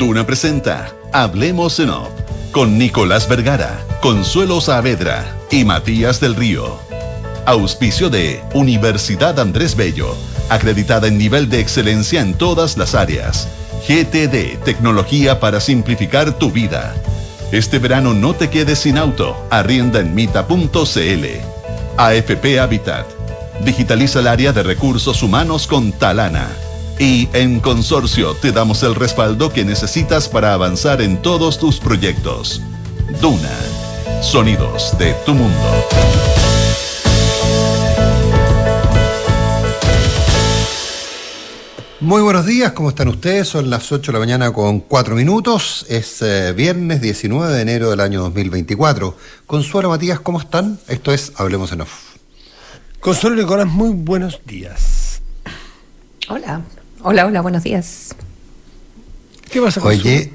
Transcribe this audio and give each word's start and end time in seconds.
Duna 0.00 0.24
presenta 0.24 0.94
Hablemos 1.12 1.78
en 1.78 1.90
Off 1.90 2.08
con 2.52 2.78
Nicolás 2.78 3.28
Vergara, 3.28 3.84
Consuelo 4.00 4.62
Saavedra 4.62 5.36
y 5.50 5.66
Matías 5.66 6.20
del 6.20 6.36
Río. 6.36 6.78
Auspicio 7.44 8.08
de 8.08 8.42
Universidad 8.54 9.38
Andrés 9.38 9.76
Bello, 9.76 10.16
acreditada 10.48 11.06
en 11.06 11.18
nivel 11.18 11.50
de 11.50 11.60
excelencia 11.60 12.22
en 12.22 12.32
todas 12.32 12.78
las 12.78 12.94
áreas. 12.94 13.46
GTD, 13.86 14.64
tecnología 14.64 15.38
para 15.38 15.60
simplificar 15.60 16.32
tu 16.32 16.50
vida. 16.50 16.94
Este 17.52 17.78
verano 17.78 18.14
no 18.14 18.32
te 18.32 18.48
quedes 18.48 18.78
sin 18.78 18.96
auto, 18.96 19.36
arrienda 19.50 20.00
en 20.00 20.14
mita.cl. 20.14 21.26
AFP 21.98 22.58
Habitat, 22.58 23.04
digitaliza 23.66 24.20
el 24.20 24.28
área 24.28 24.54
de 24.54 24.62
recursos 24.62 25.22
humanos 25.22 25.66
con 25.66 25.92
Talana. 25.92 26.48
Y 27.00 27.30
en 27.32 27.60
Consorcio 27.60 28.34
te 28.34 28.52
damos 28.52 28.82
el 28.82 28.94
respaldo 28.94 29.50
que 29.50 29.64
necesitas 29.64 30.28
para 30.28 30.52
avanzar 30.52 31.00
en 31.00 31.22
todos 31.22 31.58
tus 31.58 31.80
proyectos. 31.80 32.60
Duna, 33.22 33.56
sonidos 34.20 34.98
de 34.98 35.14
tu 35.24 35.32
mundo. 35.32 35.86
Muy 42.00 42.20
buenos 42.20 42.44
días, 42.44 42.72
¿cómo 42.72 42.90
están 42.90 43.08
ustedes? 43.08 43.48
Son 43.48 43.70
las 43.70 43.90
8 43.90 44.12
de 44.12 44.18
la 44.18 44.18
mañana 44.18 44.52
con 44.52 44.80
4 44.80 45.14
minutos. 45.14 45.86
Es 45.88 46.20
eh, 46.20 46.52
viernes 46.52 47.00
19 47.00 47.50
de 47.50 47.62
enero 47.62 47.88
del 47.88 48.00
año 48.00 48.20
2024. 48.20 49.16
Consuelo 49.46 49.88
Matías, 49.88 50.20
¿cómo 50.20 50.38
están? 50.38 50.78
Esto 50.86 51.14
es 51.14 51.32
Hablemos 51.36 51.72
en 51.72 51.80
Off. 51.80 52.16
Consuelo 53.00 53.36
Nicolás, 53.36 53.68
muy 53.68 53.88
buenos 53.94 54.42
días. 54.44 55.22
Hola, 56.28 56.60
hola, 57.02 57.26
hola, 57.26 57.40
buenos 57.40 57.62
días. 57.62 58.14
¿Qué 59.50 59.60
pasa, 59.60 59.80
Oye, 59.82 60.32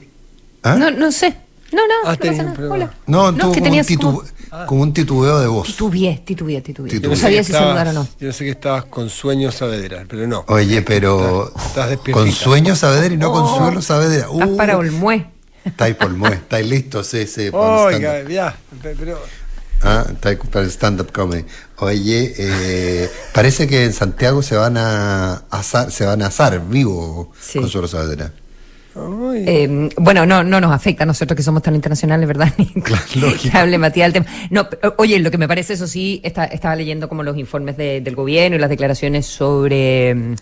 ¿ah? 0.64 0.76
No, 0.76 0.92
no 0.92 1.12
sé. 1.12 1.36
No, 1.72 1.82
no, 1.88 1.94
Ah, 2.10 2.12
no 2.14 2.18
pasa 2.30 2.44
nada. 2.44 2.70
Hola. 2.74 2.94
no, 3.08 3.32
no, 3.32 3.38
tuvo 3.38 3.38
que 3.38 3.40
como, 3.42 3.50
un 3.58 3.64
tenías 3.64 3.88
titu- 3.88 4.00
como- 4.02 4.66
como 4.68 4.82
un 4.84 4.94
titubeo 4.94 5.40
de 5.40 5.48
voz. 5.48 5.68
Titubeé, 5.68 6.22
titubeé, 6.26 6.62
titubeé. 6.62 7.00
No 7.00 7.16
sabía 7.16 7.44
si 7.44 7.52
saludar 7.52 7.88
o 7.90 7.94
no. 7.94 8.08
Yo 8.20 8.32
sé 8.32 8.46
que 8.46 8.52
estabas 8.52 8.86
con 8.86 9.10
sueños 9.10 9.56
Saavedra, 9.56 10.06
pero 10.08 10.28
no. 10.28 10.46
Oye, 10.48 10.82
pero 10.82 11.48
Estás- 11.56 11.92
estás 11.92 12.14
con 12.14 12.32
sueño 12.32 12.76
Saavedra 12.76 13.14
y 13.14 13.18
no 13.18 13.30
Oh, 13.32 13.34
Consuelo 13.34 13.82
Saavedra. 13.82 14.28
Estás 14.32 14.48
Uh, 14.50 14.58
para 14.58 14.78
Olmué. 14.78 15.28
Estáis 15.66 15.96
por 15.96 16.12
mue, 16.12 16.30
estáis 16.30 16.68
listos, 16.70 17.08
sí, 17.08 17.26
sí. 17.26 17.50
Oiga, 17.52 18.22
ya, 18.30 18.56
pe- 18.84 18.96
pero 19.00 19.20
Ah, 19.82 20.06
estáis 20.12 20.40
para 20.52 20.66
el 20.66 20.72
stand-up 20.72 21.12
comedy. 21.12 21.46
Oye, 21.78 22.34
eh, 22.38 23.10
parece 23.34 23.68
que 23.68 23.84
en 23.86 23.94
Santiago 23.94 24.42
se 24.42 24.56
van 24.56 24.78
a 24.78 25.44
asar, 25.52 25.92
se 25.92 26.06
van 26.06 26.22
a 26.22 26.28
asar 26.28 26.60
vivo 26.68 27.32
Sí. 27.40 27.60
Consuelo 27.60 27.88
Saavedra. 27.88 28.32
ay, 28.96 29.44
Eh, 29.46 29.90
bueno, 29.98 30.26
no, 30.26 30.44
no 30.44 30.60
nos 30.62 30.72
afecta 30.72 31.04
a 31.04 31.06
nosotros 31.06 31.36
que 31.36 31.44
somos 31.44 31.62
tan 31.62 31.76
internacionales, 31.76 32.28
¿verdad? 32.28 32.52
Claro, 32.84 33.34
hable 33.54 33.78
Matías 33.78 34.12
del 34.14 34.24
tema. 34.24 34.36
No, 34.50 34.70
pero, 34.70 34.96
oye, 34.98 35.20
lo 35.20 35.30
que 35.30 35.38
me 35.38 35.48
parece, 35.48 35.74
eso 35.74 35.86
sí, 35.88 36.20
está- 36.24 36.46
estaba 36.46 36.76
leyendo 36.76 37.08
como 37.10 37.22
los 37.22 37.38
informes 37.38 37.78
de- 37.78 38.02
del 38.02 38.16
gobierno 38.16 38.56
y 38.56 38.60
las 38.60 38.70
declaraciones 38.70 39.26
sobre 39.28 40.16
mm, 40.16 40.36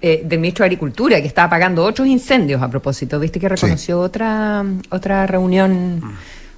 eh, 0.00 0.22
del 0.24 0.38
ministro 0.38 0.62
de 0.62 0.66
Agricultura, 0.66 1.20
que 1.20 1.26
está 1.26 1.44
apagando 1.44 1.82
otros 1.84 2.06
incendios 2.06 2.62
a 2.62 2.68
propósito. 2.70 3.18
¿Viste 3.18 3.40
que 3.40 3.48
reconoció 3.48 3.98
otra, 3.98 4.64
otra 4.90 5.26
reunión? 5.26 6.00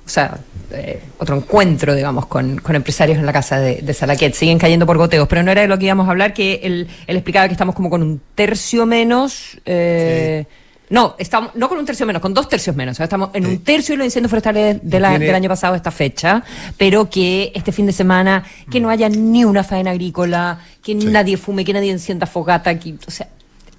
O 0.05 0.09
sea, 0.13 0.39
eh, 0.73 1.01
otro 1.19 1.37
encuentro, 1.37 1.95
digamos, 1.95 2.27
con, 2.27 2.59
con 2.59 2.75
empresarios 2.77 3.19
en 3.19 3.27
la 3.27 3.33
casa 3.33 3.59
de, 3.59 3.83
de 3.83 3.95
Salaquet. 3.95 4.35
Siguen 4.35 4.59
cayendo 4.59 4.87
por 4.87 4.97
goteos, 4.99 5.27
pero 5.29 5.43
no 5.43 5.51
era 5.51 5.63
de 5.63 5.69
lo 5.69 5.79
que 5.79 5.87
íbamos 5.87 6.07
a 6.09 6.11
hablar, 6.11 6.33
que 6.35 6.61
él, 6.63 6.89
él 7.07 7.17
explicaba 7.17 7.47
que 7.49 7.53
estamos 7.55 7.75
como 7.75 7.91
con 7.91 8.03
un 8.03 8.21
tercio 8.35 8.87
menos. 8.87 9.59
eh, 9.67 10.45
No, 10.91 11.15
estamos, 11.19 11.53
no 11.55 11.69
con 11.69 11.79
un 11.79 11.87
tercio 11.87 12.05
menos, 12.05 12.21
con 12.21 12.35
dos 12.35 12.49
tercios 12.49 12.75
menos. 12.75 12.95
O 12.95 12.97
sea, 12.97 13.05
estamos 13.05 13.31
en 13.35 13.47
un 13.47 13.59
tercio 13.63 13.93
de 13.93 13.99
los 13.99 14.07
incendios 14.07 14.31
forestales 14.31 14.79
de 14.83 14.99
la- 15.01 15.11
tiene- 15.11 15.27
del 15.27 15.35
año 15.37 15.49
pasado 15.49 15.75
a 15.75 15.77
esta 15.77 15.93
fecha, 15.93 16.43
pero 16.77 17.09
que 17.09 17.53
este 17.55 17.71
fin 17.71 17.87
de 17.87 17.93
semana, 17.93 18.43
que 18.71 18.81
no 18.81 18.91
haya 18.91 19.09
ni 19.09 19.45
una 19.45 19.63
faena 19.63 19.93
agrícola, 19.93 20.59
que 20.83 20.95
nadie 20.97 21.37
fume, 21.37 21.65
que 21.65 21.73
nadie 21.73 21.93
encienda 21.93 22.27
fogata, 22.27 22.77
que, 22.79 22.95
o 23.07 23.11
sea, 23.11 23.29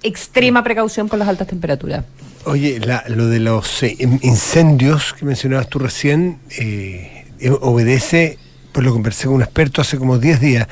extrema 0.02 0.62
precaución 0.64 1.08
por 1.08 1.18
las 1.18 1.28
altas 1.28 1.46
temperaturas. 1.48 2.04
oye, 2.44 2.80
la- 2.80 3.04
lo 3.08 3.26
de 3.28 3.38
los 3.40 3.82
eh, 3.84 3.96
in- 4.00 4.18
incendios 4.22 5.14
que 5.14 5.24
mencionabas 5.24 5.68
tú 5.68 5.78
recién 5.78 6.38
eh, 6.58 7.24
eh, 7.38 7.50
obedece, 7.60 8.38
pues 8.72 8.84
lo 8.86 8.92
conversé 8.92 9.26
con 9.26 9.34
un 9.36 9.42
experto 9.42 9.80
hace 9.82 9.98
como 9.98 10.18
10 10.18 10.40
días, 10.40 10.66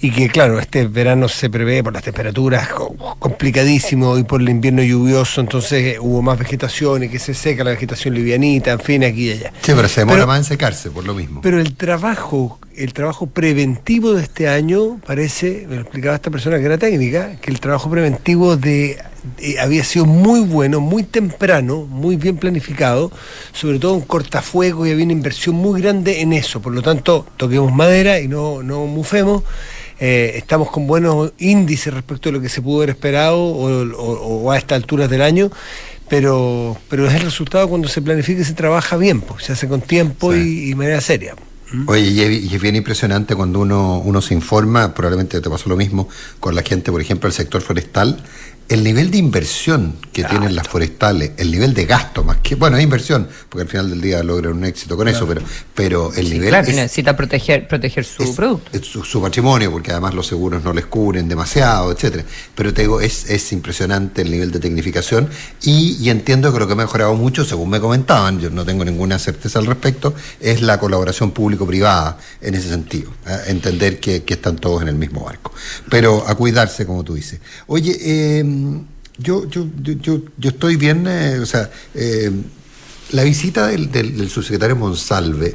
y 0.00 0.10
que 0.10 0.28
claro, 0.30 0.58
este 0.58 0.86
verano 0.88 1.28
se 1.28 1.50
prevé 1.50 1.82
por 1.84 1.92
las 1.92 2.02
temperaturas 2.02 2.68
co- 2.70 2.96
complicadísimo 3.18 4.16
y 4.18 4.24
por 4.24 4.40
el 4.40 4.48
invierno 4.48 4.82
lluvioso, 4.82 5.40
entonces 5.40 5.94
eh, 5.94 5.98
hubo 6.00 6.22
más 6.22 6.38
vegetación 6.38 7.04
y 7.04 7.08
que 7.08 7.18
se 7.18 7.34
seca 7.34 7.62
la 7.62 7.70
vegetación 7.70 8.14
livianita, 8.14 8.72
en 8.72 8.80
fin, 8.80 9.04
aquí 9.04 9.28
y 9.28 9.32
allá. 9.32 9.52
Sí, 9.62 9.72
pero 9.76 9.88
se 9.88 10.00
demora 10.00 10.16
Pero- 10.20 10.26
más 10.28 10.38
en 10.38 10.44
secarse, 10.44 10.90
por 10.90 11.04
lo 11.04 11.14
mismo. 11.14 11.40
Pero 11.42 11.60
el 11.60 11.74
trabajo, 11.76 12.58
el 12.76 12.92
trabajo 12.92 13.26
preventivo 13.26 14.14
de 14.14 14.22
este 14.22 14.48
año 14.48 15.00
parece, 15.06 15.66
me 15.68 15.76
lo 15.76 15.82
explicaba 15.82 16.14
esta 16.16 16.30
persona 16.30 16.58
que 16.58 16.64
era 16.64 16.78
técnica, 16.78 17.36
que 17.40 17.50
el 17.50 17.60
trabajo 17.60 17.90
preventivo 17.90 18.56
de, 18.56 18.98
de- 19.38 19.60
había 19.60 19.84
sido 19.84 20.04
muy 20.06 20.40
bueno, 20.40 20.80
muy 20.80 21.02
temprano, 21.02 21.86
muy 21.88 22.16
bien 22.16 22.36
planificado, 22.36 23.10
sobre 23.52 23.78
todo 23.78 23.94
en 23.96 24.02
cortafuego 24.02 24.86
y 24.86 24.90
había 24.92 25.04
una 25.04 25.12
inversión 25.12 25.54
muy 25.56 25.80
grande 25.80 26.20
en 26.20 26.32
eso. 26.32 26.60
Por 26.62 26.72
lo 26.74 26.82
tanto, 26.82 27.26
toquemos 27.36 27.72
madera 27.74 28.20
y 28.20 28.28
no, 28.28 28.62
no 28.62 28.86
mufemos. 28.86 29.42
Eh, 30.00 30.32
estamos 30.36 30.70
con 30.70 30.86
buenos 30.86 31.32
índices 31.38 31.94
respecto 31.94 32.28
a 32.28 32.32
lo 32.32 32.40
que 32.40 32.48
se 32.48 32.60
pudo 32.62 32.78
haber 32.78 32.90
esperado 32.90 33.38
o, 33.38 33.82
o- 33.96 34.42
o 34.44 34.50
a 34.50 34.58
estas 34.58 34.76
alturas 34.76 35.08
del 35.10 35.22
año. 35.22 35.50
Pero, 36.08 36.76
pero 36.90 37.06
es 37.06 37.14
el 37.14 37.22
resultado 37.22 37.68
cuando 37.68 37.88
se 37.88 38.02
planifica 38.02 38.42
y 38.42 38.44
se 38.44 38.52
trabaja 38.52 38.96
bien, 38.98 39.20
pues, 39.22 39.44
se 39.44 39.52
hace 39.52 39.66
con 39.66 39.80
tiempo 39.80 40.32
Sí. 40.34 40.68
y, 40.70 40.74
manera 40.74 41.00
seria. 41.00 41.34
Oye, 41.86 42.02
y 42.10 42.54
es, 42.54 42.60
bien 42.60 42.76
impresionante 42.76 43.34
cuando 43.34 43.60
uno, 43.60 43.98
uno 43.98 44.20
se 44.20 44.34
informa, 44.34 44.94
probablemente 44.94 45.40
te 45.40 45.50
pasó 45.50 45.68
lo 45.68 45.76
mismo 45.76 46.08
con 46.40 46.54
la 46.54 46.62
gente, 46.62 46.92
por 46.92 47.00
ejemplo, 47.00 47.28
del 47.28 47.34
sector 47.34 47.62
forestal, 47.62 48.22
el 48.68 48.82
nivel 48.84 49.10
de 49.10 49.18
inversión 49.18 49.96
que 50.12 50.24
tienen 50.24 50.54
las 50.54 50.66
forestales, 50.68 51.32
el 51.36 51.50
nivel 51.50 51.74
de 51.74 51.84
gasto 51.86 52.24
más 52.24 52.38
que, 52.38 52.54
bueno, 52.54 52.76
es 52.76 52.82
inversión, 52.82 53.28
porque 53.48 53.62
al 53.62 53.68
final 53.68 53.90
del 53.90 54.00
día 54.00 54.22
logran 54.22 54.52
un 54.54 54.64
éxito 54.64 54.96
con 54.96 55.08
eso, 55.08 55.26
pero, 55.26 55.42
pero 55.74 56.12
el 56.14 56.26
Sí, 56.26 56.32
nivel 56.34 56.48
claro, 56.50 56.66
es- 56.68 56.74
necesita 56.76 57.16
proteger, 57.16 57.66
proteger 57.68 58.04
su 58.04 58.22
es- 58.22 58.30
producto. 58.30 58.70
es 58.76 58.86
su, 58.86 59.04
su 59.04 59.20
patrimonio, 59.20 59.70
porque 59.70 59.90
además 59.90 60.14
los 60.14 60.26
seguros 60.26 60.62
no 60.64 60.72
les 60.72 60.86
cubren 60.86 61.28
demasiado, 61.28 61.92
etcétera. 61.92 62.24
Pero 62.54 62.72
te 62.72 62.82
digo, 62.82 63.00
es, 63.00 63.28
es 63.30 63.52
impresionante 63.52 64.22
el 64.22 64.30
nivel 64.30 64.50
de 64.52 64.58
tecnificación 64.60 65.28
y, 65.62 65.96
y 66.00 66.10
entiendo 66.10 66.52
que 66.52 66.58
lo 66.58 66.66
que 66.66 66.72
ha 66.72 66.76
mejorado 66.76 67.14
mucho, 67.14 67.44
según 67.44 67.70
me 67.70 67.80
comentaban, 67.80 68.38
yo 68.40 68.50
no 68.50 68.64
tengo 68.64 68.84
ninguna 68.84 69.18
certeza 69.18 69.58
al 69.58 69.66
respecto, 69.66 70.14
es 70.40 70.62
la 70.62 70.78
colaboración 70.78 71.30
público-privada 71.32 72.18
en 72.40 72.54
ese 72.54 72.68
sentido. 72.68 73.10
¿eh? 73.26 73.36
Entender 73.48 74.00
que, 74.00 74.22
que 74.24 74.34
están 74.34 74.56
todos 74.56 74.82
en 74.82 74.88
el 74.88 74.94
mismo 74.96 75.24
barco. 75.24 75.52
Pero 75.90 76.26
a 76.26 76.34
cuidarse, 76.34 76.86
como 76.86 77.02
tú 77.04 77.14
dices. 77.14 77.40
Oye, 77.66 77.96
eh, 78.00 78.44
yo, 79.18 79.48
yo, 79.48 79.66
yo, 79.82 79.92
yo, 79.94 80.22
yo 80.38 80.50
estoy 80.50 80.76
bien, 80.76 81.06
eh, 81.06 81.38
o 81.40 81.46
sea, 81.46 81.70
eh, 81.94 82.30
la 83.10 83.24
visita 83.24 83.66
del, 83.68 83.90
del, 83.90 84.28
subsecretario 84.30 84.76
Monsalve 84.76 85.54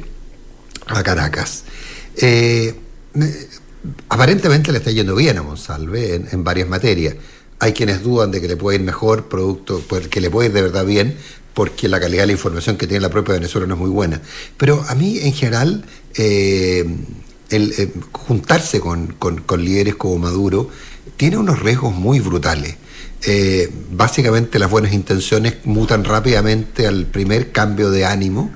a 0.86 1.02
Caracas. 1.02 1.64
Eh, 2.16 2.74
me- 3.14 3.32
aparentemente 4.08 4.72
le 4.72 4.78
está 4.78 4.90
yendo 4.90 5.14
bien 5.16 5.38
a 5.38 5.42
Monsalve 5.42 6.14
en, 6.30 6.44
varias 6.44 6.68
materias. 6.68 7.14
Hay 7.60 7.72
quienes 7.72 8.02
dudan 8.02 8.30
de 8.30 8.40
que 8.40 8.48
le 8.48 8.56
puede 8.56 8.78
ir 8.78 8.84
mejor, 8.84 9.28
producto, 9.28 9.82
pues, 9.88 10.08
que 10.08 10.20
le 10.20 10.30
puede 10.30 10.48
ir 10.48 10.54
de 10.54 10.62
verdad 10.62 10.84
bien, 10.86 11.16
porque 11.54 11.88
la 11.88 11.98
calidad 11.98 12.22
de 12.22 12.26
la 12.28 12.32
información 12.32 12.76
que 12.76 12.86
tiene 12.86 13.00
la 13.00 13.10
propia 13.10 13.34
Venezuela 13.34 13.66
no 13.66 13.74
es 13.74 13.80
muy 13.80 13.90
buena. 13.90 14.22
Pero 14.56 14.84
a 14.88 14.94
mí, 14.94 15.18
en 15.18 15.32
general, 15.32 15.84
eh, 16.14 16.84
el, 17.50 17.74
eh, 17.76 17.92
juntarse 18.12 18.78
con- 18.78 19.08
con 19.14 19.64
líderes 19.64 19.96
como 19.96 20.18
Maduro 20.18 20.70
tiene 21.16 21.36
unos 21.36 21.58
riesgos 21.60 21.92
muy 21.92 22.20
brutales. 22.20 22.76
Eh, 23.22 23.72
básicamente 23.90 24.58
las 24.58 24.70
buenas 24.70 24.92
intenciones 24.92 25.56
mutan 25.64 26.04
rápidamente 26.04 26.86
al 26.86 27.06
primer 27.06 27.50
cambio 27.50 27.90
de 27.90 28.04
ánimo 28.04 28.52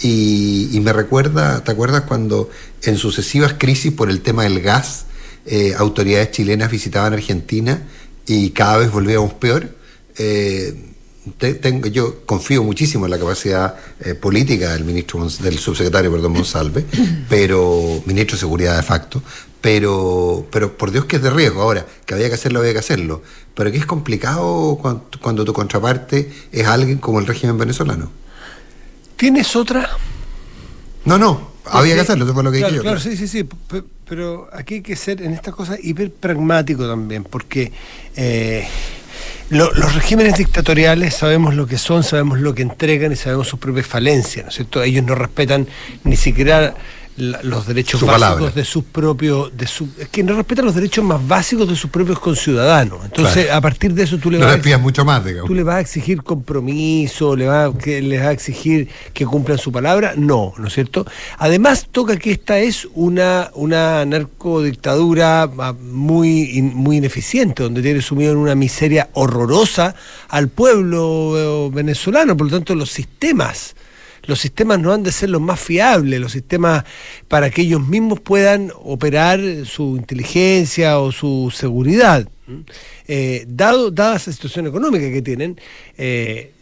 y, 0.00 0.78
me 0.82 0.92
recuerda, 0.92 1.64
¿te 1.64 1.72
acuerdas 1.72 2.02
cuando 2.02 2.50
en 2.82 2.96
sucesivas 2.96 3.54
crisis 3.58 3.92
por 3.92 4.10
el 4.10 4.20
tema 4.20 4.42
del 4.44 4.60
gas, 4.60 5.06
eh, 5.46 5.74
autoridades 5.76 6.30
chilenas 6.30 6.70
visitaban 6.70 7.12
Argentina 7.12 7.82
y 8.26 8.50
cada 8.50 8.78
vez 8.78 8.90
volvíamos 8.90 9.32
peor? 9.34 9.74
Eh, 10.16 10.93
tengo, 11.38 11.86
yo 11.88 12.24
confío 12.26 12.62
muchísimo 12.62 13.06
en 13.06 13.10
la 13.10 13.18
capacidad 13.18 13.76
eh, 14.00 14.14
política 14.14 14.72
del 14.72 14.84
ministro 14.84 15.26
del 15.40 15.58
subsecretario 15.58 16.10
perdón 16.12 16.32
Monsalve 16.34 16.84
pero 17.28 18.02
ministro 18.06 18.36
de 18.36 18.40
seguridad 18.40 18.76
de 18.76 18.82
facto 18.82 19.22
pero 19.60 20.46
pero 20.50 20.76
por 20.76 20.90
Dios 20.90 21.06
que 21.06 21.16
es 21.16 21.22
de 21.22 21.30
riesgo 21.30 21.62
ahora 21.62 21.86
que 22.04 22.14
había 22.14 22.28
que 22.28 22.34
hacerlo 22.34 22.60
había 22.60 22.72
que 22.72 22.78
hacerlo 22.80 23.22
pero 23.54 23.70
que 23.72 23.78
es 23.78 23.86
complicado 23.86 24.78
cuando, 24.80 25.04
cuando 25.20 25.44
tu 25.44 25.52
contraparte 25.52 26.30
es 26.52 26.66
alguien 26.66 26.98
como 26.98 27.18
el 27.20 27.26
régimen 27.26 27.56
venezolano 27.56 28.10
¿Tienes 29.16 29.54
otra? 29.56 29.88
no 31.04 31.18
no 31.18 31.52
había 31.64 31.94
que 31.94 32.00
hacerlo 32.02 32.24
eso 32.24 32.34
fue 32.34 32.42
lo 32.42 32.52
que 32.52 32.58
claro, 32.58 32.72
dije 32.72 32.76
yo 32.76 32.82
Claro, 32.82 33.00
sí, 33.00 33.16
sí, 33.16 33.26
sí. 33.28 33.44
pe- 33.44 33.82
Pero 34.06 34.48
aquí 34.52 34.74
hay 34.74 34.82
que 34.82 34.96
ser 34.96 35.22
en 35.22 35.32
estas 35.32 35.54
cosas 35.54 35.78
hiper 35.82 36.12
pragmático 36.12 36.86
también, 36.86 37.24
porque 37.24 37.72
eh, 38.16 38.66
los 39.50 39.94
regímenes 39.94 40.38
dictatoriales 40.38 41.14
sabemos 41.14 41.54
lo 41.54 41.66
que 41.66 41.78
son, 41.78 42.02
sabemos 42.02 42.40
lo 42.40 42.54
que 42.54 42.62
entregan 42.62 43.12
y 43.12 43.16
sabemos 43.16 43.48
sus 43.48 43.58
propias 43.58 43.86
falencias, 43.86 44.44
¿no 44.44 44.48
es 44.48 44.54
cierto? 44.54 44.82
Ellos 44.82 45.04
no 45.04 45.14
respetan 45.14 45.66
ni 46.04 46.16
siquiera 46.16 46.74
los 47.16 47.66
derechos 47.66 48.02
básicos 48.02 48.54
de 48.54 48.64
sus 48.64 48.84
propios 48.84 49.56
de 49.56 49.66
su, 49.66 49.88
es 49.98 50.08
que 50.08 50.22
no 50.22 50.34
respetan 50.34 50.64
los 50.64 50.74
derechos 50.74 51.04
más 51.04 51.26
básicos 51.26 51.68
de 51.68 51.76
sus 51.76 51.90
propios 51.90 52.18
conciudadanos. 52.18 53.04
Entonces 53.04 53.50
a 53.50 53.60
partir 53.60 53.94
de 53.94 54.02
eso 54.02 54.18
tú 54.18 54.30
le 54.30 54.38
vas 54.38 54.60
a 54.66 54.78
mucho 54.78 55.04
más 55.04 55.24
digamos. 55.24 55.46
tú 55.46 55.54
le 55.54 55.62
vas 55.62 55.76
a 55.76 55.80
exigir 55.80 56.22
compromiso 56.22 57.36
le 57.36 57.46
vas 57.46 57.72
que 57.76 58.02
les 58.02 58.20
vas 58.20 58.28
a 58.28 58.32
exigir 58.32 58.88
que 59.12 59.26
cumplan 59.26 59.58
su 59.58 59.70
palabra. 59.70 60.14
No 60.16 60.54
no 60.58 60.66
es 60.66 60.74
cierto 60.74 61.06
además 61.38 61.86
toca 61.90 62.16
que 62.16 62.32
esta 62.32 62.58
es 62.58 62.88
una 62.94 63.50
una 63.54 64.04
narcodictadura 64.04 65.48
muy 65.80 66.62
muy 66.62 66.96
ineficiente 66.96 67.62
donde 67.62 67.82
tiene 67.82 68.02
sumido 68.02 68.32
en 68.32 68.38
una 68.38 68.54
miseria 68.54 69.10
horrorosa 69.12 69.94
al 70.28 70.48
pueblo 70.48 71.68
eh, 71.68 71.70
venezolano. 71.72 72.36
Por 72.36 72.48
lo 72.48 72.56
tanto 72.56 72.74
los 72.74 72.90
sistemas 72.90 73.76
los 74.26 74.40
sistemas 74.40 74.78
no 74.78 74.92
han 74.92 75.02
de 75.02 75.12
ser 75.12 75.30
los 75.30 75.40
más 75.40 75.60
fiables, 75.60 76.20
los 76.20 76.32
sistemas 76.32 76.84
para 77.28 77.50
que 77.50 77.62
ellos 77.62 77.86
mismos 77.86 78.20
puedan 78.20 78.72
operar 78.82 79.40
su 79.64 79.96
inteligencia 79.96 80.98
o 80.98 81.12
su 81.12 81.52
seguridad. 81.54 82.28
Eh, 83.08 83.46
dado, 83.48 83.90
dada 83.90 84.16
esa 84.16 84.30
situación 84.30 84.66
económica 84.66 85.10
que 85.10 85.22
tienen, 85.22 85.58
eh, 85.96 86.52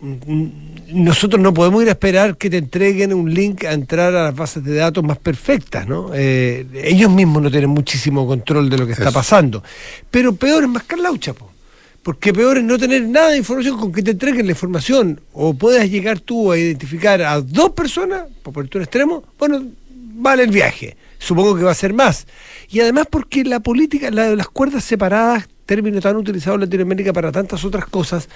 nosotros 0.93 1.41
no 1.41 1.53
podemos 1.53 1.83
ir 1.83 1.89
a 1.89 1.93
esperar 1.93 2.37
que 2.37 2.49
te 2.49 2.59
entreguen 2.59 3.13
un 3.13 3.33
link 3.33 3.65
a 3.65 3.73
entrar 3.73 4.15
a 4.15 4.25
las 4.25 4.37
bases 4.37 4.63
de 4.63 4.75
datos 4.75 5.03
más 5.03 5.19
perfectas, 5.19 5.89
¿no? 5.89 6.11
Eh, 6.15 6.67
ellos 6.85 7.11
mismos 7.11 7.43
no 7.43 7.51
tienen 7.51 7.71
muchísimo 7.71 8.27
control 8.29 8.71
de 8.71 8.79
lo 8.79 8.87
que 8.87 8.93
está 8.93 9.11
pasando. 9.11 9.63
Pero 10.11 10.35
peor 10.35 10.63
es 10.63 10.69
más 10.69 10.85
Carlaucha, 10.85 11.33
po 11.33 11.52
porque 12.03 12.33
peor 12.33 12.59
es 12.59 12.65
no 12.65 12.79
tener 12.79 13.03
nada 13.03 13.31
de 13.31 13.39
información 13.39 13.79
con 13.79 13.93
que 13.93 14.03
te 14.03 14.11
entreguen 14.13 14.47
la 14.47 14.53
información 14.53 15.21
o 15.33 15.55
puedas 15.55 15.89
llegar 15.89 16.21
tú 16.21 16.51
a 16.51 16.59
identificar 16.59 17.23
a 17.23 17.41
dos 17.41 17.71
personas, 17.71 18.25
por 18.43 18.53
ponerte 18.53 18.79
un 18.79 18.85
extremo, 18.85 19.25
bueno, 19.39 19.63
vale 19.89 20.43
el 20.43 20.51
viaje. 20.51 20.97
Supongo 21.19 21.55
que 21.55 21.63
va 21.63 21.71
a 21.71 21.75
ser 21.75 21.95
más. 21.95 22.27
Y 22.69 22.81
además 22.81 23.07
porque 23.09 23.45
la 23.45 23.61
política, 23.61 24.11
la, 24.11 24.35
las 24.35 24.49
cuerdas 24.49 24.83
separadas, 24.83 25.49
término 25.67 26.01
tan 26.01 26.17
utilizado 26.17 26.57
en 26.57 26.63
Latinoamérica 26.63 27.13
para 27.13 27.31
tantas 27.31 27.65
otras 27.65 27.87
cosas, 27.87 28.29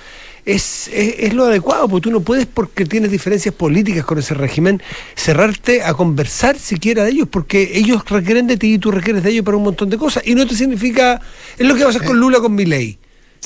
es, 0.45 0.89
es, 0.93 1.35
lo 1.35 1.45
adecuado, 1.45 1.89
porque 1.89 2.05
tú 2.05 2.11
no 2.12 2.21
puedes, 2.21 2.47
porque 2.47 2.85
tienes 2.85 3.11
diferencias 3.11 3.53
políticas 3.53 4.05
con 4.05 4.19
ese 4.19 4.35
régimen, 4.35 4.81
cerrarte 5.17 5.83
a 5.83 5.95
conversar 5.95 6.57
siquiera 6.57 7.03
de 7.03 7.11
ellos, 7.11 7.29
porque 7.29 7.73
ellos 7.75 8.09
requieren 8.09 8.47
de 8.47 8.57
ti 8.57 8.75
y 8.75 8.79
tú 8.79 8.93
requieres 8.93 9.25
de 9.25 9.31
ellos 9.31 9.45
para 9.45 9.57
un 9.57 9.65
montón 9.65 9.91
de 9.91 9.99
cosas. 9.99 10.23
Y 10.25 10.37
no 10.37 10.47
te 10.47 10.55
significa, 10.55 11.21
es 11.59 11.67
lo 11.67 11.75
que 11.75 11.81
va 11.81 11.89
a 11.89 11.91
hacer 11.91 12.05
con 12.05 12.19
Lula, 12.19 12.39
con 12.39 12.55
mi 12.55 12.65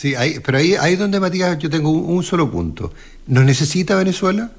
Sí, 0.00 0.14
pero 0.42 0.56
ahí, 0.56 0.76
ahí 0.76 0.96
donde, 0.96 1.20
Matías, 1.20 1.58
yo 1.58 1.68
tengo 1.68 1.90
un, 1.90 2.22
solo 2.22 2.50
punto. 2.50 2.90
¿Nos 3.26 3.44
necesita 3.44 3.94
Venezuela? 3.96 4.50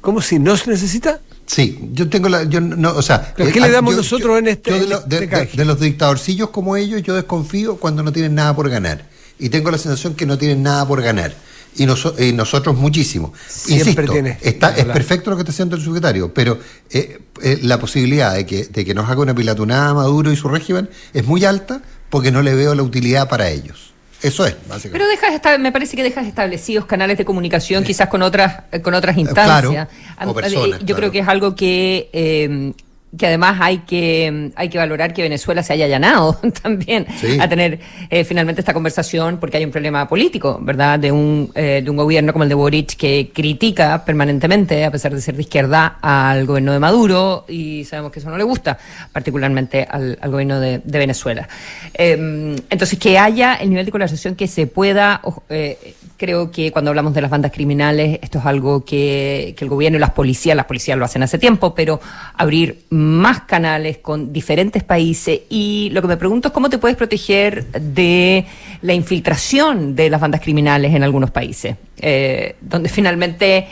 ¿Cómo 0.00 0.20
si 0.20 0.38
no 0.38 0.56
se 0.56 0.70
necesita? 0.70 1.18
Sí, 1.46 1.90
yo 1.94 2.08
tengo 2.08 2.28
la. 2.28 2.44
Yo 2.44 2.60
no, 2.60 2.92
o 2.92 3.02
sea, 3.02 3.34
¿Pero 3.36 3.50
¿Qué 3.50 3.58
le 3.58 3.66
eh, 3.66 3.72
damos 3.72 3.96
nosotros 3.96 4.38
en 4.38 4.46
este, 4.46 4.70
de, 4.70 5.48
de, 5.52 5.64
los 5.64 5.80
dictadorcillos 5.80 6.50
como 6.50 6.76
ellos, 6.76 7.02
yo 7.02 7.16
desconfío 7.16 7.78
cuando 7.78 8.04
no 8.04 8.12
tienen 8.12 8.36
nada 8.36 8.54
por 8.54 8.70
ganar. 8.70 9.08
Y 9.36 9.48
tengo 9.48 9.68
la 9.72 9.78
sensación 9.78 10.14
que 10.14 10.26
no 10.26 10.38
tienen 10.38 10.62
nada 10.62 10.86
por 10.86 11.02
ganar. 11.02 11.34
Y, 11.74 11.84
nosotros 11.86 12.76
muchísimo. 12.76 13.32
Siempre 13.48 14.04
Insisto, 14.04 14.46
está, 14.48 14.76
es 14.76 14.84
perfecto 14.84 15.30
lo 15.30 15.36
que 15.36 15.42
está 15.42 15.50
haciendo 15.50 15.74
el 15.74 15.82
secretario, 15.82 16.32
pero 16.32 16.60
eh, 16.90 17.18
eh, 17.42 17.58
la 17.62 17.80
posibilidad 17.80 18.34
de 18.34 18.46
que, 18.46 18.66
de 18.66 18.84
que 18.84 18.94
nos 18.94 19.10
haga 19.10 19.22
una 19.22 19.34
pilatunada 19.34 19.92
Maduro 19.92 20.30
y 20.30 20.36
su 20.36 20.46
régimen 20.46 20.88
es 21.12 21.24
muy 21.24 21.44
alta 21.44 21.82
porque 22.10 22.30
no 22.30 22.42
le 22.42 22.54
veo 22.54 22.76
la 22.76 22.84
utilidad 22.84 23.28
para 23.28 23.50
ellos. 23.50 23.87
Eso 24.22 24.46
es, 24.46 24.56
básicamente. 24.68 24.90
Pero 24.90 25.06
dejas 25.06 25.60
me 25.60 25.70
parece 25.70 25.96
que 25.96 26.02
dejas 26.02 26.26
establecidos 26.26 26.86
canales 26.86 27.18
de 27.18 27.24
comunicación, 27.24 27.84
quizás 27.84 28.08
con 28.08 28.22
otras, 28.22 28.62
con 28.82 28.94
otras 28.94 29.16
instancias. 29.16 29.88
Claro, 30.16 30.78
yo 30.84 30.96
creo 30.96 31.10
que 31.10 31.20
es 31.20 31.28
algo 31.28 31.54
que 31.54 32.10
eh, 32.12 32.72
que 33.16 33.26
además 33.26 33.58
hay 33.60 33.78
que, 33.78 34.50
hay 34.54 34.68
que 34.68 34.78
valorar 34.78 35.14
que 35.14 35.22
Venezuela 35.22 35.62
se 35.62 35.72
haya 35.72 35.86
allanado 35.86 36.38
también 36.62 37.06
a 37.40 37.48
tener 37.48 37.80
eh, 38.10 38.24
finalmente 38.24 38.60
esta 38.60 38.74
conversación 38.74 39.38
porque 39.38 39.56
hay 39.56 39.64
un 39.64 39.70
problema 39.70 40.06
político, 40.08 40.58
¿verdad? 40.60 40.98
De 40.98 41.10
un, 41.10 41.50
eh, 41.54 41.80
de 41.82 41.90
un 41.90 41.96
gobierno 41.96 42.32
como 42.32 42.42
el 42.42 42.48
de 42.48 42.54
Boric 42.54 42.96
que 42.96 43.30
critica 43.32 44.04
permanentemente, 44.04 44.84
a 44.84 44.90
pesar 44.90 45.14
de 45.14 45.20
ser 45.20 45.36
de 45.36 45.42
izquierda, 45.42 45.98
al 46.02 46.46
gobierno 46.46 46.72
de 46.72 46.78
Maduro 46.78 47.44
y 47.48 47.84
sabemos 47.84 48.12
que 48.12 48.20
eso 48.20 48.30
no 48.30 48.36
le 48.36 48.44
gusta, 48.44 48.78
particularmente 49.12 49.86
al, 49.88 50.18
al 50.20 50.30
gobierno 50.30 50.60
de, 50.60 50.80
de 50.84 50.98
Venezuela. 50.98 51.48
Eh, 51.94 52.56
entonces, 52.70 52.98
que 52.98 53.18
haya 53.18 53.54
el 53.54 53.70
nivel 53.70 53.86
de 53.86 53.92
colaboración 53.92 54.34
que 54.34 54.46
se 54.46 54.66
pueda, 54.66 55.20
eh, 55.48 55.94
creo 56.16 56.50
que 56.50 56.72
cuando 56.72 56.90
hablamos 56.90 57.14
de 57.14 57.20
las 57.20 57.30
bandas 57.30 57.52
criminales, 57.52 58.18
esto 58.22 58.38
es 58.38 58.46
algo 58.46 58.84
que, 58.84 59.54
que 59.56 59.64
el 59.64 59.70
gobierno 59.70 59.98
y 59.98 60.00
las 60.00 60.10
policías, 60.10 60.56
las 60.56 60.66
policías 60.66 60.98
lo 60.98 61.04
hacen 61.04 61.22
hace 61.22 61.38
tiempo, 61.38 61.74
pero 61.74 62.00
abrir 62.34 62.84
más 62.98 63.42
canales 63.42 63.98
con 63.98 64.32
diferentes 64.32 64.82
países 64.82 65.42
y 65.48 65.88
lo 65.92 66.02
que 66.02 66.08
me 66.08 66.16
pregunto 66.16 66.48
es 66.48 66.54
cómo 66.54 66.68
te 66.68 66.78
puedes 66.78 66.96
proteger 66.96 67.64
de 67.66 68.44
la 68.82 68.92
infiltración 68.92 69.94
de 69.94 70.10
las 70.10 70.20
bandas 70.20 70.40
criminales 70.40 70.92
en 70.94 71.04
algunos 71.04 71.30
países, 71.30 71.76
eh, 71.98 72.56
donde 72.60 72.88
finalmente 72.88 73.68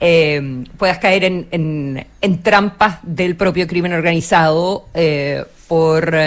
eh, 0.00 0.64
puedas 0.78 0.98
caer 0.98 1.24
en, 1.24 2.06
trampas 2.42 2.98
del 3.02 3.36
propio 3.36 3.66
crimen 3.66 3.92
organizado 3.92 4.86
eh, 4.94 5.44
por... 5.68 6.18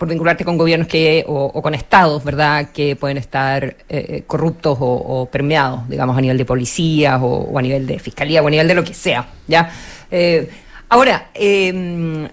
Por 0.00 0.08
vincularte 0.08 0.44
con 0.44 0.58
gobiernos 0.58 0.88
que 0.88 1.24
o, 1.28 1.62
con 1.62 1.74
estados, 1.74 2.24
¿verdad?, 2.24 2.70
que 2.72 2.96
pueden 2.96 3.18
estar 3.18 3.76
corruptos 4.26 4.76
o, 4.80 5.28
permeados, 5.30 5.88
digamos, 5.88 6.18
a 6.18 6.20
nivel 6.20 6.36
de 6.36 6.44
policías 6.44 7.20
o, 7.22 7.56
a 7.56 7.62
nivel 7.62 7.86
de 7.86 8.00
fiscalía 8.00 8.42
o 8.42 8.48
a 8.48 8.50
nivel 8.50 8.66
de 8.66 8.74
lo 8.74 8.82
que 8.82 8.94
sea, 8.94 9.28
¿ya? 9.46 9.70
Ahora, 10.90 11.30
eh, 11.34 12.28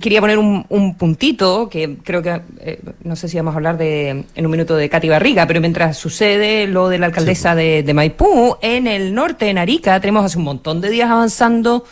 quería 0.00 0.20
poner 0.20 0.38
un, 0.38 0.94
puntito, 0.98 1.68
que 1.68 1.98
creo 2.02 2.22
que, 2.22 2.42
eh, 2.60 2.80
no 3.04 3.16
sé 3.16 3.28
si 3.28 3.36
vamos 3.36 3.54
a 3.54 3.56
hablar 3.56 3.78
de, 3.78 4.24
en 4.34 4.44
un 4.44 4.50
minuto 4.50 4.76
de 4.76 4.88
Katy 4.88 5.08
Barriga, 5.08 5.46
pero 5.46 5.60
mientras 5.60 5.96
sucede 5.96 6.66
lo 6.66 6.88
de 6.88 6.98
la 6.98 7.06
alcaldesa 7.06 7.54
de, 7.54 7.90
Maipú, 7.94 8.56
en 8.60 8.86
el 8.86 9.14
norte, 9.14 9.48
en 9.48 9.58
Arica, 9.58 10.00
tenemos 10.00 10.24
hace 10.24 10.38
un 10.38 10.44
montón 10.44 10.80
de 10.80 10.90
días 10.90 11.10
avanzando 11.10 11.84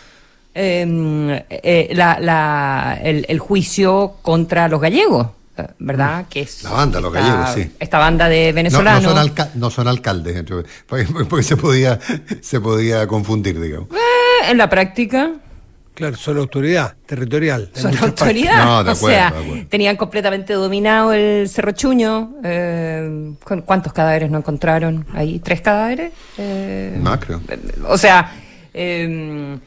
em, 0.52 1.31
eh, 1.31 1.91
la, 1.94 2.99
el, 3.02 3.38
juicio 3.38 4.17
contra 4.23 4.69
los 4.69 4.81
gallegos. 4.81 5.29
¿Verdad? 5.79 6.23
Mm. 6.23 6.29
Que 6.31 6.41
es 6.41 6.64
la 6.64 6.70
banda, 6.70 7.00
los 7.00 7.12
gallegos, 7.12 7.50
sí. 7.55 7.70
Esta 7.79 7.99
banda 8.00 8.29
de 8.29 8.50
venezolanos. 8.50 9.02
No, 9.55 9.70
son, 9.70 9.87
alcaldes, 9.87 10.44
porque, 10.88 11.44
se, 11.44 11.56
podía, 11.56 12.01
se 12.41 12.60
podía 12.60 13.06
confundir, 13.06 13.60
digamos. 13.60 13.89
en 14.48 14.58
la 14.58 14.69
práctica. 14.69 15.31
Claro, 15.94 16.17
son 16.17 16.39
autoridad 16.39 16.96
territorial. 17.06 17.70
Son 17.72 17.96
autoridad. 17.96 18.86
o 18.89 18.94
sea, 18.96 19.32
tenían 19.69 19.96
completamente 19.96 20.53
dominado 20.53 21.13
el 21.13 21.48
Cerro 21.48 21.70
Chuño. 21.70 22.34
Eh, 22.43 23.34
¿Cuántos 23.65 23.93
cadáveres 23.93 24.29
no 24.29 24.39
encontraron 24.39 25.06
ahí? 25.15 25.39
¿Tres 25.39 25.60
cadáveres? 25.60 26.13
Eh, 26.36 26.98
Macro. 27.01 27.41
O 27.89 27.96
sea, 27.96 28.32
em, 28.72 29.60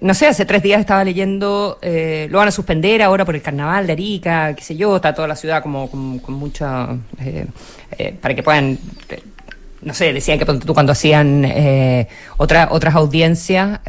no 0.00 0.14
sé, 0.14 0.28
hace 0.28 0.44
tres 0.44 0.62
días 0.62 0.78
estaba 0.78 1.02
leyendo, 1.02 1.80
eh, 1.82 2.28
lo 2.30 2.38
van 2.38 2.48
a 2.48 2.52
suspender 2.52 3.02
ahora 3.02 3.24
por 3.24 3.34
el 3.34 3.42
carnaval 3.42 3.88
de 3.88 3.92
Arica, 3.92 4.54
qué 4.54 4.62
sé 4.62 4.76
yo, 4.76 4.94
está 4.94 5.14
toda 5.14 5.26
la 5.26 5.36
ciudad 5.36 5.64
como 5.64 5.90
con, 5.90 6.20
mucha... 6.28 6.96
para 8.20 8.34
que 8.36 8.42
puedan 8.44 8.78
no 9.82 9.92
sé, 9.92 10.14
decían 10.14 10.38
que 10.38 10.46
tú 10.46 10.72
cuando 10.72 10.92
hacían 10.92 11.44
otra, 12.38 12.68
otras 12.70 12.94
audiencias, 12.94 13.80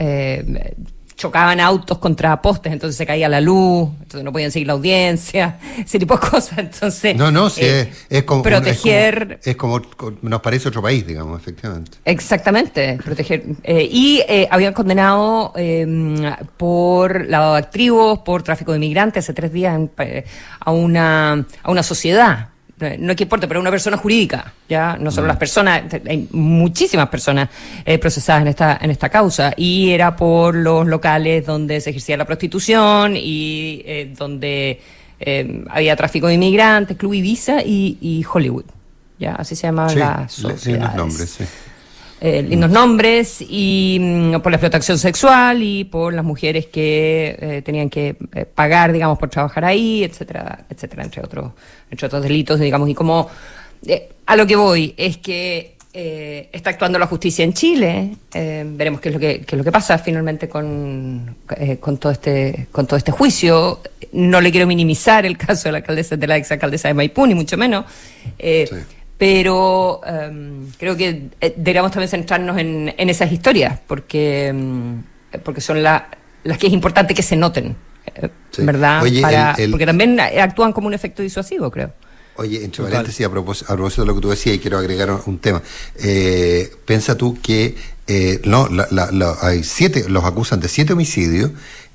chocaban 1.15 1.59
autos 1.59 1.97
contra 1.97 2.41
postes, 2.41 2.73
entonces 2.73 2.97
se 2.97 3.05
caía 3.05 3.29
la 3.29 3.39
luz, 3.39 3.89
entonces 4.01 4.23
no 4.23 4.31
podían 4.31 4.51
seguir 4.51 4.67
la 4.67 4.73
audiencia, 4.73 5.59
ese 5.77 5.99
tipo 5.99 6.15
de 6.15 6.29
cosas. 6.29 6.57
Entonces, 6.57 7.15
no, 7.15 7.31
no, 7.31 7.49
sí, 7.49 7.61
eh, 7.63 7.91
es, 8.09 8.23
como 8.23 8.43
proteger. 8.43 9.39
Es 9.43 9.55
como, 9.55 9.81
nos 10.21 10.41
parece 10.41 10.67
otro 10.67 10.81
país, 10.81 11.07
digamos, 11.07 11.39
efectivamente. 11.39 11.97
Exactamente, 12.03 12.99
proteger. 13.03 13.43
Eh, 13.63 13.87
y 13.89 14.21
eh, 14.27 14.47
habían 14.51 14.73
condenado 14.73 15.53
em, 15.55 16.15
por 16.57 17.25
lavado 17.27 17.53
de 17.53 17.59
activos, 17.59 18.19
por 18.19 18.43
tráfico 18.43 18.71
de 18.71 18.77
inmigrantes 18.77 19.25
hace 19.25 19.33
tres 19.33 19.53
días 19.53 19.79
a 20.59 20.71
una, 20.71 21.45
a 21.63 21.71
una 21.71 21.83
sociedad 21.83 22.49
no 22.77 23.11
es 23.11 23.15
que 23.15 23.23
importe, 23.23 23.47
pero 23.47 23.61
una 23.61 23.71
persona 23.71 23.95
jurídica, 23.95 24.53
ya 24.67 24.97
no 24.99 25.09
solo 25.09 25.27
las 25.27 25.37
personas, 25.37 25.83
hay 26.05 26.27
muchísimas 26.31 27.07
personas 27.07 27.49
eh, 27.85 27.97
procesadas 27.97 28.41
en 28.41 28.47
esta 28.49 28.77
en 28.81 28.91
esta 28.91 29.07
causa 29.07 29.53
y 29.55 29.91
era 29.91 30.15
por 30.15 30.55
los 30.55 30.85
locales 30.85 31.45
donde 31.45 31.79
se 31.79 31.91
ejercía 31.91 32.17
la 32.17 32.25
prostitución 32.25 33.15
y 33.15 33.81
eh, 33.85 34.13
donde 34.17 34.81
eh, 35.19 35.63
había 35.69 35.95
tráfico 35.95 36.27
de 36.27 36.33
inmigrantes, 36.33 36.97
Club 36.97 37.13
Ibiza 37.13 37.61
y, 37.61 37.97
y 38.01 38.25
Hollywood, 38.29 38.65
ya 39.19 39.35
así 39.35 39.55
se 39.55 39.67
llamaban 39.67 39.97
las 39.97 40.33
sociedades. 40.33 40.95
nombres, 40.95 41.29
sí. 41.29 41.45
Eh, 42.21 42.41
lindos 42.41 42.71
nombres 42.71 43.41
y 43.41 43.97
mm, 43.99 44.39
por 44.39 44.51
la 44.51 44.55
explotación 44.55 44.97
sexual 44.97 45.61
y 45.61 45.83
por 45.83 46.13
las 46.13 46.23
mujeres 46.23 46.67
que 46.67 47.37
eh, 47.39 47.61
tenían 47.61 47.89
que 47.89 48.15
eh, 48.33 48.45
pagar, 48.45 48.93
digamos, 48.93 49.19
por 49.19 49.29
trabajar 49.29 49.65
ahí, 49.65 50.03
etcétera, 50.03 50.65
etcétera, 50.69 51.03
entre 51.03 51.21
otros, 51.21 51.51
entre 51.91 52.07
otros 52.07 52.23
delitos, 52.23 52.59
digamos, 52.59 52.89
y 52.89 52.93
como 52.93 53.29
eh, 53.85 54.09
a 54.25 54.35
lo 54.35 54.47
que 54.47 54.55
voy 54.55 54.93
es 54.97 55.17
que 55.17 55.73
está 55.97 56.71
actuando 56.71 56.99
la 56.99 57.07
justicia 57.07 57.45
en 57.45 57.53
Chile, 57.53 58.17
veremos 58.33 58.99
qué 58.99 59.07
es 59.07 59.15
lo 59.15 59.19
que, 59.19 59.39
qué 59.45 59.55
es 59.55 59.57
lo 59.57 59.63
que 59.63 59.71
pasa 59.71 59.97
finalmente 59.97 60.49
con, 60.49 61.37
con 61.79 61.97
todo 61.99 62.11
este, 62.11 62.67
con 62.69 62.85
todo 62.85 62.97
este 62.97 63.13
juicio. 63.13 63.79
No 64.11 64.41
le 64.41 64.51
quiero 64.51 64.67
minimizar 64.67 65.25
el 65.25 65.37
caso 65.37 65.69
de 65.69 65.71
la 65.71 65.77
alcaldesa, 65.77 66.17
de 66.17 66.27
la 66.27 66.35
exalcaldesa 66.35 66.89
de 66.89 66.95
Maipú, 66.95 67.25
ni 67.25 67.33
mucho 67.33 67.55
menos. 67.55 67.85
Sí. 68.37 68.65
Pero 69.17 70.01
em, 70.05 70.67
creo 70.77 70.97
que 70.97 71.29
eh, 71.41 71.53
deberíamos 71.57 71.91
también 71.91 72.09
centrarnos 72.09 72.57
en, 72.57 72.93
en 72.97 73.09
esas 73.09 73.31
historias, 73.31 73.79
porque, 73.87 74.47
em, 74.47 75.03
porque 75.43 75.61
son 75.61 75.81
la- 75.83 76.09
las 76.43 76.57
que 76.57 76.67
es 76.67 76.73
importante 76.73 77.13
que 77.13 77.23
se 77.23 77.35
noten, 77.35 77.75
eh, 78.15 78.29
Sí. 78.51 78.63
¿verdad? 78.63 79.01
Oye, 79.03 79.21
Para- 79.21 79.53
el- 79.53 79.63
el- 79.65 79.71
Porque 79.71 79.85
también 79.85 80.19
actúan 80.19 80.73
como 80.73 80.87
un 80.87 80.93
efecto 80.93 81.21
disuasivo, 81.23 81.71
creo. 81.71 81.93
Oye, 82.37 82.65
entre 82.65 82.83
paréntesis, 82.83 83.25
a 83.25 83.29
propósito, 83.29 83.71
a 83.71 83.75
propósito 83.75 84.01
de 84.01 84.07
lo 84.07 84.15
que 84.15 84.21
tú 84.21 84.29
decías, 84.29 84.55
y 84.57 84.59
quiero 84.59 84.77
agregar 84.77 85.09
un, 85.25 85.39
tema. 85.39 85.61
Eh, 86.03 86.69
piensa 86.85 87.15
tú 87.15 87.37
que 87.41 87.75
eh, 88.07 88.41
no, 88.43 88.67
la- 88.67 88.87
la- 88.91 89.09
la- 89.11 89.35
hay 89.41 89.63
siete, 89.63 90.07
los 90.09 90.23
acusan 90.25 90.59
de 90.59 90.67
siete 90.67 90.93
homicidios 90.93 91.51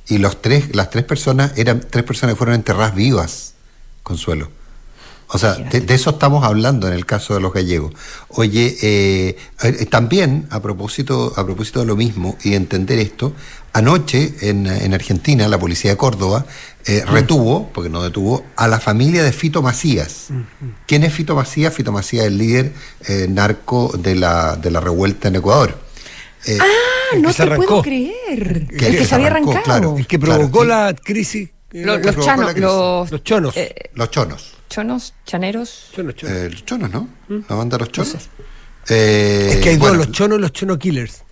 y 0.08 0.18
los 0.18 0.40
tres, 0.42 0.74
las 0.74 0.90
tres 0.90 1.04
personas 1.04 1.52
eran 1.56 1.80
tres 1.88 2.04
personas 2.04 2.34
que 2.34 2.38
fueron 2.38 2.54
enterradas 2.56 2.94
vivas, 2.94 3.54
Consuelo. 4.02 4.50
O 5.32 5.38
sea, 5.38 5.54
de, 5.54 5.80
de 5.80 5.94
eso 5.94 6.10
estamos 6.10 6.44
hablando 6.44 6.88
en 6.88 6.92
el 6.94 7.06
caso 7.06 7.34
de 7.34 7.40
los 7.40 7.52
gallegos. 7.52 7.92
Oye, 8.30 8.76
eh, 8.82 9.36
eh, 9.62 9.86
también 9.86 10.46
a 10.50 10.60
propósito, 10.60 11.32
a 11.36 11.44
propósito 11.44 11.80
de 11.80 11.86
lo 11.86 11.94
mismo 11.96 12.36
y 12.42 12.50
de 12.50 12.56
entender 12.56 12.98
esto, 12.98 13.32
anoche 13.72 14.34
en, 14.40 14.66
en 14.66 14.92
Argentina 14.92 15.46
la 15.46 15.58
policía 15.58 15.92
de 15.92 15.96
Córdoba 15.96 16.46
eh, 16.86 17.04
retuvo, 17.06 17.70
porque 17.72 17.88
no 17.90 18.02
detuvo, 18.02 18.44
a 18.56 18.66
la 18.66 18.80
familia 18.80 19.22
de 19.22 19.32
Fito 19.32 19.62
Macías. 19.62 20.28
¿Quién 20.86 21.04
es 21.04 21.12
Fito 21.14 21.36
Macías? 21.36 21.72
Fito 21.74 21.92
Macías 21.92 22.22
es 22.24 22.28
el 22.32 22.38
líder 22.38 22.72
eh, 23.06 23.26
narco 23.28 23.92
de 23.96 24.16
la, 24.16 24.56
de 24.56 24.70
la 24.72 24.80
revuelta 24.80 25.28
en 25.28 25.36
Ecuador. 25.36 25.78
Eh, 26.46 26.58
Ah, 26.60 27.16
no 27.18 27.28
te 27.32 27.36
puedo 27.44 27.52
arrancó. 27.52 27.82
creer. 27.82 28.66
Que- 28.66 28.86
el 28.86 28.92
que 28.92 28.96
que 28.98 29.04
se 29.04 29.14
había 29.14 29.26
arrancó, 29.28 29.50
arrancado. 29.50 29.78
claro. 29.80 29.98
El 29.98 30.06
que 30.06 30.18
provocó 30.18 30.64
la 30.64 30.94
crisis. 30.94 31.50
eh, 31.72 31.82
Lo- 31.84 31.98
los 31.98 32.16
chanos, 32.24 32.56
los, 32.56 33.10
Los 33.10 33.22
chonos. 33.24 33.56
eh, 33.56 33.74
los 33.94 34.10
chonos. 34.10 34.54
Chonos, 34.70 35.12
chaneros. 35.26 35.90
Chonos, 35.94 36.14
chonos. 36.14 36.36
Eh, 36.36 36.48
los 36.50 36.64
chonos, 36.64 36.90
¿no? 36.90 37.08
La 37.48 37.56
banda 37.56 37.76
de 37.76 37.84
los 37.84 37.92
chonos. 37.92 38.12
sé. 38.12 38.18
Eh, 38.88 39.50
es 39.52 39.56
que 39.58 39.70
hay 39.70 39.76
bueno, 39.76 39.98
dos, 39.98 40.06
los 40.06 40.16
chonos 40.16 40.38
y 40.38 40.40
los 40.40 40.52
chono 40.52 40.78
killers. 40.78 41.22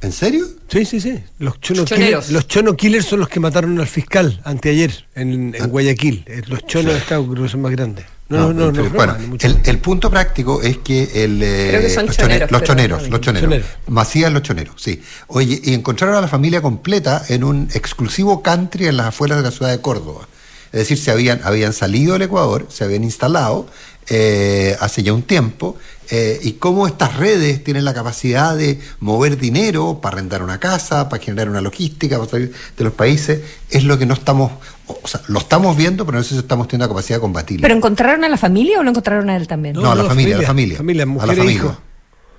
¿En 0.00 0.12
serio? 0.12 0.46
Sí, 0.68 0.84
sí, 0.84 1.00
sí. 1.00 1.18
Los 1.38 1.60
chono, 1.60 1.84
Choneros. 1.84 2.26
killers, 2.26 2.30
los 2.30 2.46
chono 2.46 2.76
killers 2.76 3.06
son 3.06 3.20
los 3.20 3.28
que 3.28 3.40
mataron 3.40 3.80
al 3.80 3.86
fiscal 3.86 4.40
anteayer 4.44 5.06
en, 5.14 5.54
en 5.58 5.68
Guayaquil. 5.70 6.24
Eh, 6.26 6.42
Los 6.46 6.66
chonos 6.66 6.92
de 6.92 6.98
Estados 6.98 7.26
Unidos 7.26 7.52
son 7.52 7.62
más 7.62 7.72
grandes. 7.72 8.04
No, 8.28 8.52
no, 8.52 8.70
no, 8.70 8.72
no, 8.72 8.90
bueno, 8.90 9.14
broma, 9.14 9.38
el, 9.64 9.78
punto 9.78 10.10
práctico 10.10 10.60
es 10.62 10.76
que 10.78 11.24
el, 11.24 11.42
eh, 11.42 11.68
Creo 11.70 11.80
que 11.80 11.88
son 11.88 12.06
los, 12.06 12.16
choneros, 12.16 12.50
los 12.50 12.60
pero 12.60 12.72
choneros, 12.74 13.02
no 13.04 13.08
los 13.08 13.20
choneros, 13.22 13.48
Choneros. 13.48 13.68
Macías 13.86 14.30
los 14.30 14.42
choneros, 14.42 14.74
sí. 14.82 15.02
Oye, 15.28 15.58
y 15.64 15.72
encontraron 15.72 16.14
a 16.14 16.20
la 16.20 16.28
familia 16.28 16.60
completa 16.60 17.24
en 17.30 17.42
un 17.42 17.70
exclusivo 17.72 18.42
country 18.42 18.86
en 18.86 18.98
las 18.98 19.06
afueras 19.06 19.38
de 19.38 19.44
la 19.44 19.50
ciudad 19.50 19.70
de 19.72 19.80
Córdoba. 19.80 20.28
Es 20.72 20.80
decir, 20.80 20.98
se 20.98 21.10
habían, 21.10 21.40
habían 21.44 21.72
salido 21.72 22.12
del 22.14 22.22
Ecuador, 22.22 22.66
se 22.70 22.84
habían 22.84 23.04
instalado 23.04 23.66
eh, 24.10 24.76
hace 24.80 25.02
ya 25.02 25.12
un 25.12 25.22
tiempo, 25.22 25.76
eh, 26.10 26.40
y 26.42 26.52
cómo 26.52 26.86
estas 26.86 27.16
redes 27.16 27.62
tienen 27.62 27.84
la 27.84 27.92
capacidad 27.92 28.56
de 28.56 28.80
mover 29.00 29.36
dinero 29.36 30.00
para 30.00 30.14
arrendar 30.16 30.42
una 30.42 30.58
casa, 30.58 31.08
para 31.10 31.22
generar 31.22 31.50
una 31.50 31.60
logística, 31.60 32.16
para 32.16 32.30
salir 32.30 32.52
de 32.78 32.84
los 32.84 32.94
países, 32.94 33.40
es 33.68 33.84
lo 33.84 33.98
que 33.98 34.06
no 34.06 34.14
estamos, 34.14 34.52
o 34.86 35.06
sea, 35.06 35.20
lo 35.28 35.38
estamos 35.40 35.76
viendo, 35.76 36.06
pero 36.06 36.16
no 36.16 36.24
sé 36.24 36.30
si 36.30 36.38
estamos 36.38 36.68
teniendo 36.68 36.86
la 36.86 36.88
capacidad 36.94 37.18
de 37.18 37.20
combatirlo. 37.20 37.62
¿Pero 37.62 37.74
encontraron 37.74 38.24
a 38.24 38.28
la 38.30 38.38
familia 38.38 38.80
o 38.80 38.82
lo 38.82 38.88
encontraron 38.90 39.28
a 39.28 39.36
él 39.36 39.46
también? 39.46 39.74
No, 39.74 39.82
No, 39.82 39.92
a 39.92 39.94
la 39.94 40.04
no, 40.04 40.08
familia, 40.08 40.36
a 40.36 40.40
la 40.40 40.46
familia. 40.46 40.78
familia. 40.78 41.02
Familia, 41.02 41.02
a 41.02 41.06
la 41.06 41.12
mujer 41.12 41.30
e 41.30 41.36
familia. 41.36 41.54
hijo. 41.54 41.78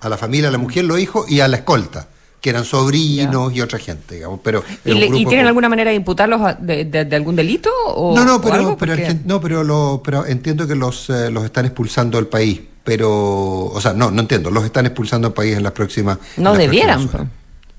A 0.02 0.10
la 0.10 0.18
familia, 0.18 0.48
a 0.50 0.52
la 0.52 0.58
mujer, 0.58 0.86
los 0.86 1.00
hijos 1.00 1.30
y 1.30 1.40
a 1.42 1.48
la 1.48 1.58
escolta, 1.58 2.08
que 2.42 2.50
eran 2.50 2.64
sobrinos 2.66 3.54
y 3.54 3.62
otra 3.62 3.80
gente, 3.80 4.16
digamos. 4.16 4.40
Pero 4.44 4.64
¿Y, 4.86 4.94
le- 4.94 5.10
tienen 5.10 5.46
alguna 5.48 5.68
manera 5.70 5.90
de 5.92 5.98
imputarlos 5.98 6.42
a- 6.42 6.54
de, 6.54 6.86
de- 6.86 7.06
de 7.06 7.16
algún 7.16 7.36
delito? 7.36 7.70
O, 7.88 8.16
No, 8.16 8.24
no, 8.26 8.36
o 8.38 8.42
pero, 8.42 8.54
algo? 8.56 8.78
pero, 8.78 8.96
no, 9.26 9.42
pero, 9.42 9.64
lo, 9.64 10.02
pero 10.04 10.26
entiendo 10.26 10.68
que 10.68 10.76
los, 10.76 11.10
eh, 11.10 11.30
los 11.32 11.44
están 11.46 11.66
expulsando 11.66 12.18
del 12.18 12.28
país. 12.28 12.62
Pero, 12.84 13.66
o 13.66 13.82
sea, 13.82 13.94
no, 13.94 14.10
no 14.10 14.22
entiendo. 14.22 14.50
Los 14.52 14.64
están 14.64 14.86
expulsando 14.86 15.28
del 15.28 15.34
país 15.36 15.56
en 15.58 15.64
las 15.64 15.74
próximas. 15.74 16.18
No 16.38 16.52
las 16.52 16.60
debieran, 16.60 17.00
próximas. 17.08 17.28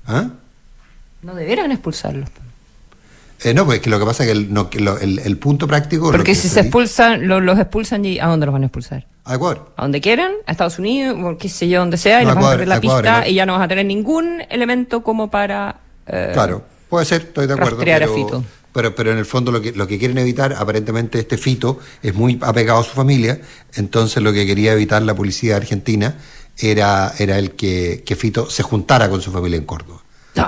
¿Ah? 0.05 0.29
No 1.23 1.35
debieran 1.35 1.71
expulsarlos. 1.71 2.29
Eh, 3.43 3.53
no, 3.55 3.65
pues 3.65 3.79
que 3.79 3.89
lo 3.89 3.99
que 3.99 4.05
pasa 4.05 4.23
es 4.23 4.27
que 4.27 4.31
el, 4.33 4.53
no, 4.53 4.69
que 4.69 4.79
lo- 4.79 4.99
el, 4.99 5.17
el 5.19 5.37
punto 5.37 5.67
práctico. 5.67 6.11
Porque 6.11 6.31
que 6.31 6.35
si 6.35 6.47
se 6.47 6.59
expulsan, 6.61 7.27
lo- 7.27 7.39
los 7.41 7.57
expulsan, 7.59 8.05
y 8.05 8.19
¿a 8.19 8.27
dónde 8.27 8.45
los 8.45 8.53
van 8.53 8.61
a 8.63 8.65
expulsar? 8.67 9.07
A 9.31 9.35
Ecuador. 9.35 9.71
A 9.77 9.83
donde 9.83 10.01
quieran, 10.01 10.31
a 10.45 10.51
Estados 10.51 10.77
Unidos, 10.79 11.17
o 11.23 11.37
qué 11.37 11.47
sé 11.49 11.67
yo, 11.69 11.79
donde 11.79 11.97
sea, 11.97 12.21
y 12.21 12.25
No, 12.25 12.33
les 12.33 12.43
van 12.43 12.43
a 12.61 12.65
la 12.65 12.75
Ecuador, 12.77 12.81
pista 12.81 12.97
Ecuador. 12.99 13.27
y 13.27 13.33
ya 13.33 13.45
no 13.45 13.53
vas 13.53 13.61
a 13.63 13.67
tener 13.67 13.85
ningún 13.85 14.41
elemento 14.49 15.03
como 15.03 15.29
para... 15.31 15.79
eh, 16.07 16.31
Claro, 16.33 16.63
puede 16.89 17.05
ser, 17.05 17.21
estoy 17.21 17.47
de 17.47 17.53
acuerdo. 17.53 17.77
Pero, 17.83 18.13
Fito. 18.13 18.43
pero, 18.73 18.93
pero 18.95 19.11
en 19.11 19.17
el 19.17 19.25
fondo 19.25 19.51
lo 19.51 19.61
que, 19.61 19.71
lo 19.71 19.87
que 19.87 19.97
quieren 19.97 20.17
evitar, 20.17 20.53
aparentemente 20.53 21.19
este 21.19 21.37
Fito 21.37 21.79
es 22.03 22.13
muy 22.13 22.37
apegado 22.41 22.79
a 22.79 22.83
su 22.83 22.91
familia, 22.91 23.39
entonces 23.75 24.21
lo 24.21 24.33
que 24.33 24.45
quería 24.45 24.73
evitar 24.73 25.01
la 25.01 25.15
policía 25.15 25.55
argentina 25.55 26.15
era, 26.57 27.13
era 27.17 27.39
el 27.39 27.51
que, 27.51 28.03
que 28.05 28.15
Fito 28.15 28.49
se 28.49 28.63
juntara 28.63 29.09
con 29.09 29.21
su 29.21 29.31
familia 29.31 29.57
en 29.57 29.65
Córdoba. 29.65 30.00
No, 30.33 30.47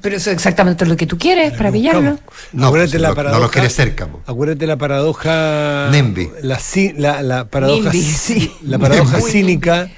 pero 0.00 0.16
eso 0.16 0.30
es 0.30 0.36
exactamente 0.36 0.86
lo 0.86 0.96
que 0.96 1.06
tú 1.06 1.18
quieres 1.18 1.52
para 1.54 1.72
pillarlo. 1.72 2.18
No, 2.52 2.66
acuérdate 2.68 2.98
la 3.00 3.08
no- 3.08 3.12
no 3.12 3.16
paradoja. 3.16 3.40
los 3.42 3.50
quiere 3.50 3.68
cerca, 3.70 4.06
po. 4.06 4.20
Acuérdate 4.26 4.66
la 4.66 4.76
paradoja. 4.76 5.88
NIMBY. 5.90 6.30
La, 6.42 6.58
la, 6.96 7.22
la 7.22 7.44
paradoja. 7.46 7.90
NIMBY, 7.90 7.98
ci- 8.00 8.14
sí. 8.14 8.52
La 8.62 8.78
paradoja 8.78 9.20
cínica. 9.20 9.90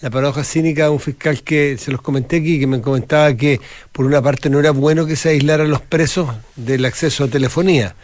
La 0.00 0.10
paradoja 0.10 0.44
cínica 0.44 0.84
de 0.84 0.90
un 0.90 1.00
fiscal 1.00 1.42
que 1.42 1.76
se 1.78 1.90
los 1.90 2.02
comenté 2.02 2.36
aquí, 2.36 2.60
que 2.60 2.66
me 2.66 2.80
comentaba 2.82 3.34
que 3.34 3.58
por 3.90 4.04
una 4.04 4.20
parte 4.20 4.50
no 4.50 4.60
era 4.60 4.70
bueno 4.70 5.06
que 5.06 5.16
se 5.16 5.30
aislaran 5.30 5.70
los 5.70 5.80
presos 5.80 6.28
del 6.56 6.84
acceso 6.84 7.24
a 7.24 7.28
telefonía, 7.28 7.94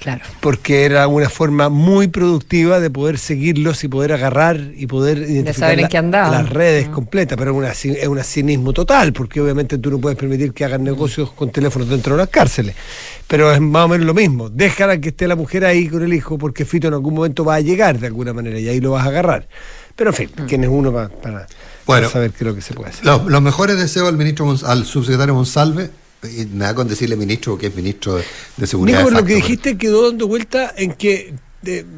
Claro. 0.00 0.22
porque 0.40 0.84
era 0.84 1.08
una 1.08 1.30
forma 1.30 1.68
muy 1.70 2.08
productiva 2.08 2.78
de 2.80 2.90
poder 2.90 3.16
seguirlos 3.18 3.84
y 3.84 3.88
poder 3.88 4.12
agarrar 4.12 4.60
y 4.76 4.86
poder 4.86 5.18
identificar 5.18 5.54
saber 5.54 5.78
en 5.78 5.82
la- 5.82 5.88
qué 5.88 5.98
andaban. 5.98 6.32
las 6.32 6.48
redes 6.50 6.88
completas, 6.88 7.38
pero 7.38 7.52
es, 7.52 7.56
una 7.56 7.70
es 8.00 8.08
un 8.08 8.22
cinismo 8.22 8.72
total, 8.74 9.12
porque 9.14 9.40
obviamente 9.40 9.78
tú 9.78 9.90
no 9.90 9.98
puedes 9.98 10.18
permitir 10.18 10.52
que 10.52 10.64
hagan 10.64 10.84
negocios 10.84 11.32
con 11.32 11.50
teléfonos 11.50 11.88
dentro 11.88 12.14
de 12.16 12.18
las 12.18 12.28
cárceles. 12.28 12.74
Pero 13.26 13.50
es 13.52 13.60
más 13.60 13.86
o 13.86 13.88
menos 13.88 14.06
lo 14.06 14.12
mismo, 14.14 14.50
déjala 14.50 15.00
que 15.00 15.08
esté 15.08 15.26
la 15.26 15.36
mujer 15.36 15.64
ahí 15.64 15.88
con 15.88 16.02
el 16.02 16.12
hijo, 16.12 16.36
porque 16.36 16.64
Fito 16.66 16.88
en 16.88 16.94
algún 16.94 17.14
momento 17.14 17.44
va 17.44 17.54
a 17.54 17.60
llegar 17.60 17.98
de 17.98 18.06
alguna 18.06 18.32
manera 18.34 18.58
y 18.58 18.68
ahí 18.68 18.80
lo 18.80 18.90
vas 18.90 19.06
a 19.06 19.08
agarrar. 19.08 19.48
Pero 19.96 20.10
en 20.10 20.16
fin, 20.16 20.30
¿quién 20.46 20.64
es 20.64 20.70
uno 20.70 20.92
pa- 20.92 21.08
para, 21.08 21.46
Bueno. 21.86 22.02
para 22.02 22.08
saber 22.10 22.30
qué 22.32 22.38
es 22.40 22.46
lo 22.48 22.54
que 22.54 22.60
se 22.60 22.74
puede 22.74 22.90
hacer? 22.90 23.04
Los, 23.06 23.24
los 23.26 23.40
mejores 23.40 23.78
deseos 23.78 24.08
al 24.08 24.16
ministro 24.18 24.54
al 24.66 24.84
subsecretario 24.84 25.34
Monsalve, 25.34 25.88
y 26.24 26.46
me 26.46 26.64
da 26.64 26.74
con 26.74 26.88
decirle 26.88 27.16
ministro 27.16 27.52
porque 27.52 27.68
es 27.68 27.74
ministro 27.76 28.16
de, 28.56 28.66
seguridad. 28.66 28.98
Nico, 28.98 29.10
de 29.10 29.16
lo 29.16 29.22
que 29.24 29.34
pero- 29.34 29.36
dijiste 29.46 29.76
quedó 29.78 30.08
dando 30.10 30.26
vuelta 30.28 30.72
en 30.76 30.92
que 30.92 31.34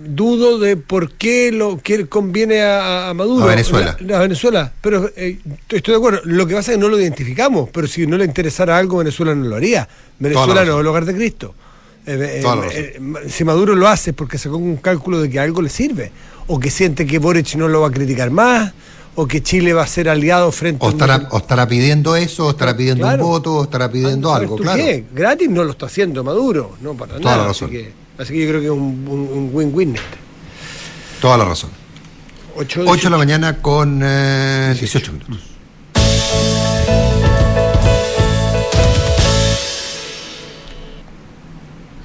dudo 0.09 0.59
de 0.59 0.76
por 0.76 1.12
qué 1.12 1.50
lo 1.52 1.80
que 1.83 2.06
conviene 2.06 2.62
a, 2.62 3.09
a 3.11 3.14
Maduro. 3.14 3.45
A 3.45 3.49
Venezuela. 3.49 3.97
La- 4.00 4.18
a 4.18 4.21
Venezuela. 4.21 4.73
Pero 4.80 5.11
eh, 5.16 5.38
estoy 5.68 5.92
de 5.92 5.99
acuerdo. 5.99 6.21
Lo 6.25 6.47
que 6.47 6.54
pasa 6.54 6.73
es 6.73 6.76
que 6.78 6.80
no 6.80 6.88
lo 6.88 7.00
identificamos. 7.00 7.68
Pero 7.71 7.87
si 7.87 8.06
no 8.06 8.16
le 8.16 8.25
interesara 8.25 8.78
algo, 8.78 8.99
Venezuela 8.99 9.35
no 9.35 9.45
lo 9.47 9.56
haría. 9.56 9.88
Venezuela 10.18 10.64
no 10.64 10.75
es 10.75 10.80
el 10.80 10.87
hogar 10.87 11.04
de 11.04 11.14
Cristo. 11.14 11.54
Eh, 12.06 12.42
eh, 12.45 13.00
si 13.28 13.42
Maduro 13.42 13.75
lo 13.75 13.88
hace 13.88 14.11
es 14.11 14.16
porque 14.16 14.38
sacó 14.38 14.56
un 14.56 14.76
cálculo 14.76 15.21
de 15.21 15.28
que 15.28 15.40
algo 15.40 15.61
le 15.61 15.68
sirve. 15.68 16.12
O 16.47 16.61
que 16.61 16.71
siente 16.71 17.04
que 17.04 17.18
Boric 17.18 17.56
no 17.56 17.66
lo 17.66 17.80
va 17.80 17.88
a 17.88 17.90
criticar 17.90 18.30
más. 18.30 18.73
O 19.18 19.26
que 19.26 19.42
Chile 19.42 19.73
va 19.73 19.82
a 19.82 19.87
ser 19.87 20.08
aliado 20.11 20.52
frente 20.52 20.85
O 20.85 20.88
a 20.88 20.90
un- 20.90 20.94
estará, 20.94 21.28
o 21.30 21.38
estará 21.38 21.66
pidiendo 21.66 22.14
eso, 22.16 22.46
o 22.46 22.50
estará 22.50 22.76
pidiendo 22.76 23.02
Claro. 23.04 23.25
un 23.25 23.30
voto, 23.32 23.54
o 23.56 23.62
estará 23.64 23.90
pidiendo 23.90 24.28
¿Sabes 24.28 24.42
algo, 24.42 24.56
claro. 24.56 24.76
qué? 24.82 25.04
Gratis 25.12 25.49
no 25.49 25.64
lo 25.64 25.70
está 25.70 25.87
haciendo 25.87 26.23
Maduro, 26.23 26.76
no 26.82 26.92
para 26.94 27.14
Toda 27.16 27.23
nada. 27.37 27.37
la 27.44 27.50
así, 27.50 27.64
razón. 27.64 27.70
que, 27.70 27.92
así 28.18 28.32
que 28.35 28.42
yo 28.42 28.49
creo 28.49 28.61
que 28.61 28.66
es 28.66 28.73
un 28.73 29.50
win-win 29.54 29.96
este. 29.96 30.18
Toda 31.20 31.38
la 31.38 31.44
razón. 31.46 31.70
8 32.56 32.82
8 32.87 33.04
de 33.04 33.11
la 33.11 33.16
mañana 33.18 33.61
con 33.62 34.00
eh, 34.02 34.75
18 34.78 35.12
minutos. 35.12 35.38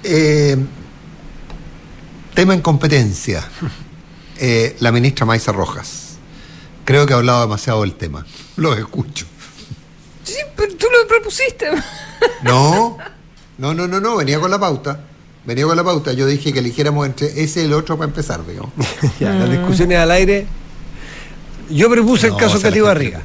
Eh, 0.03 0.57
tema 2.33 2.53
en 2.53 2.61
competencia. 2.61 3.43
Eh, 4.43 4.75
la 4.79 4.91
ministra 4.91 5.23
Maisa 5.23 5.51
Rojas. 5.51 6.10
Creo 6.85 7.05
que 7.05 7.13
ha 7.13 7.17
hablado 7.17 7.41
demasiado 7.41 7.81
del 7.81 7.93
tema. 7.93 8.25
Los 8.57 8.77
escucho. 8.77 9.25
Sí, 10.23 10.37
pero 10.55 10.75
tú 10.75 10.87
lo 10.91 11.07
propusiste. 11.07 11.67
No, 12.43 12.97
no, 13.57 13.73
no, 13.73 13.87
no, 13.87 13.99
no, 13.99 14.15
venía 14.17 14.39
con 14.39 14.51
la 14.51 14.59
pauta. 14.59 14.99
Venía 15.43 15.65
con 15.65 15.75
la 15.75 15.83
pauta. 15.83 16.13
Yo 16.13 16.27
dije 16.27 16.53
que 16.53 16.59
eligiéramos 16.59 17.07
entre 17.07 17.41
ese 17.41 17.61
y 17.61 17.65
el 17.65 17.73
otro 17.73 17.97
para 17.97 18.07
empezar, 18.09 18.45
digamos. 18.45 18.71
Ya, 19.19 19.33
las 19.33 19.49
discusiones 19.49 19.97
al 19.97 20.11
aire. 20.11 20.45
Yo 21.69 21.89
propuse 21.89 22.27
No, 22.27 22.35
el 22.35 22.39
caso 22.39 22.57
o 22.57 22.59
sea, 22.59 22.69
Cati 22.69 22.79
la 22.79 22.85
Barriga. 22.85 23.23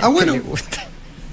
Ah, 0.00 0.08
bueno. 0.08 0.34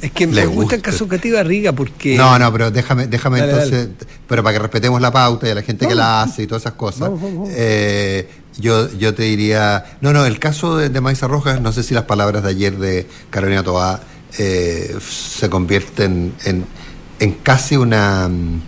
Es 0.01 0.12
que 0.12 0.27
me 0.27 0.45
gusta 0.45 0.75
el 0.75 0.81
caso 0.81 1.07
Cativa 1.07 1.43
Riga 1.43 1.72
porque. 1.72 2.17
No, 2.17 2.38
no, 2.38 2.51
pero 2.51 2.72
déjame, 2.72 3.07
déjame 3.07 3.39
Dale, 3.39 3.53
entonces, 3.53 3.88
pero 4.27 4.43
para 4.43 4.53
que 4.53 4.60
respetemos 4.60 5.00
la 5.00 5.12
pauta 5.12 5.48
y 5.48 5.51
a 5.51 5.55
la 5.55 5.62
gente 5.62 5.88
que 5.88 5.95
la 5.95 6.24
hace 6.24 6.43
y 6.43 6.48
todas 6.48 6.63
esas 6.63 6.74
cosas, 6.74 7.10
vamos. 7.10 7.50
eh, 7.53 8.27
yo, 8.57 8.91
yo 8.98 9.13
te 9.13 9.24
diría, 9.24 9.98
no, 10.01 10.13
no, 10.13 10.25
el 10.25 10.39
caso 10.39 10.77
de, 10.77 10.89
de 10.89 11.00
Rojas, 11.27 11.62
no 11.62 11.72
sé 11.72 11.83
si 11.83 11.93
las 11.93 12.03
palabras 12.03 12.43
de 12.43 12.50
ayer 12.50 12.77
de 12.77 13.07
Carolina 13.29 13.63
Toá 13.63 14.01
eh, 14.38 14.95
se 15.01 15.50
convierten 15.50 16.33
en, 16.45 16.65
en 17.19 17.31
casi 17.33 17.77
una 17.77 18.27
mm, 18.27 18.62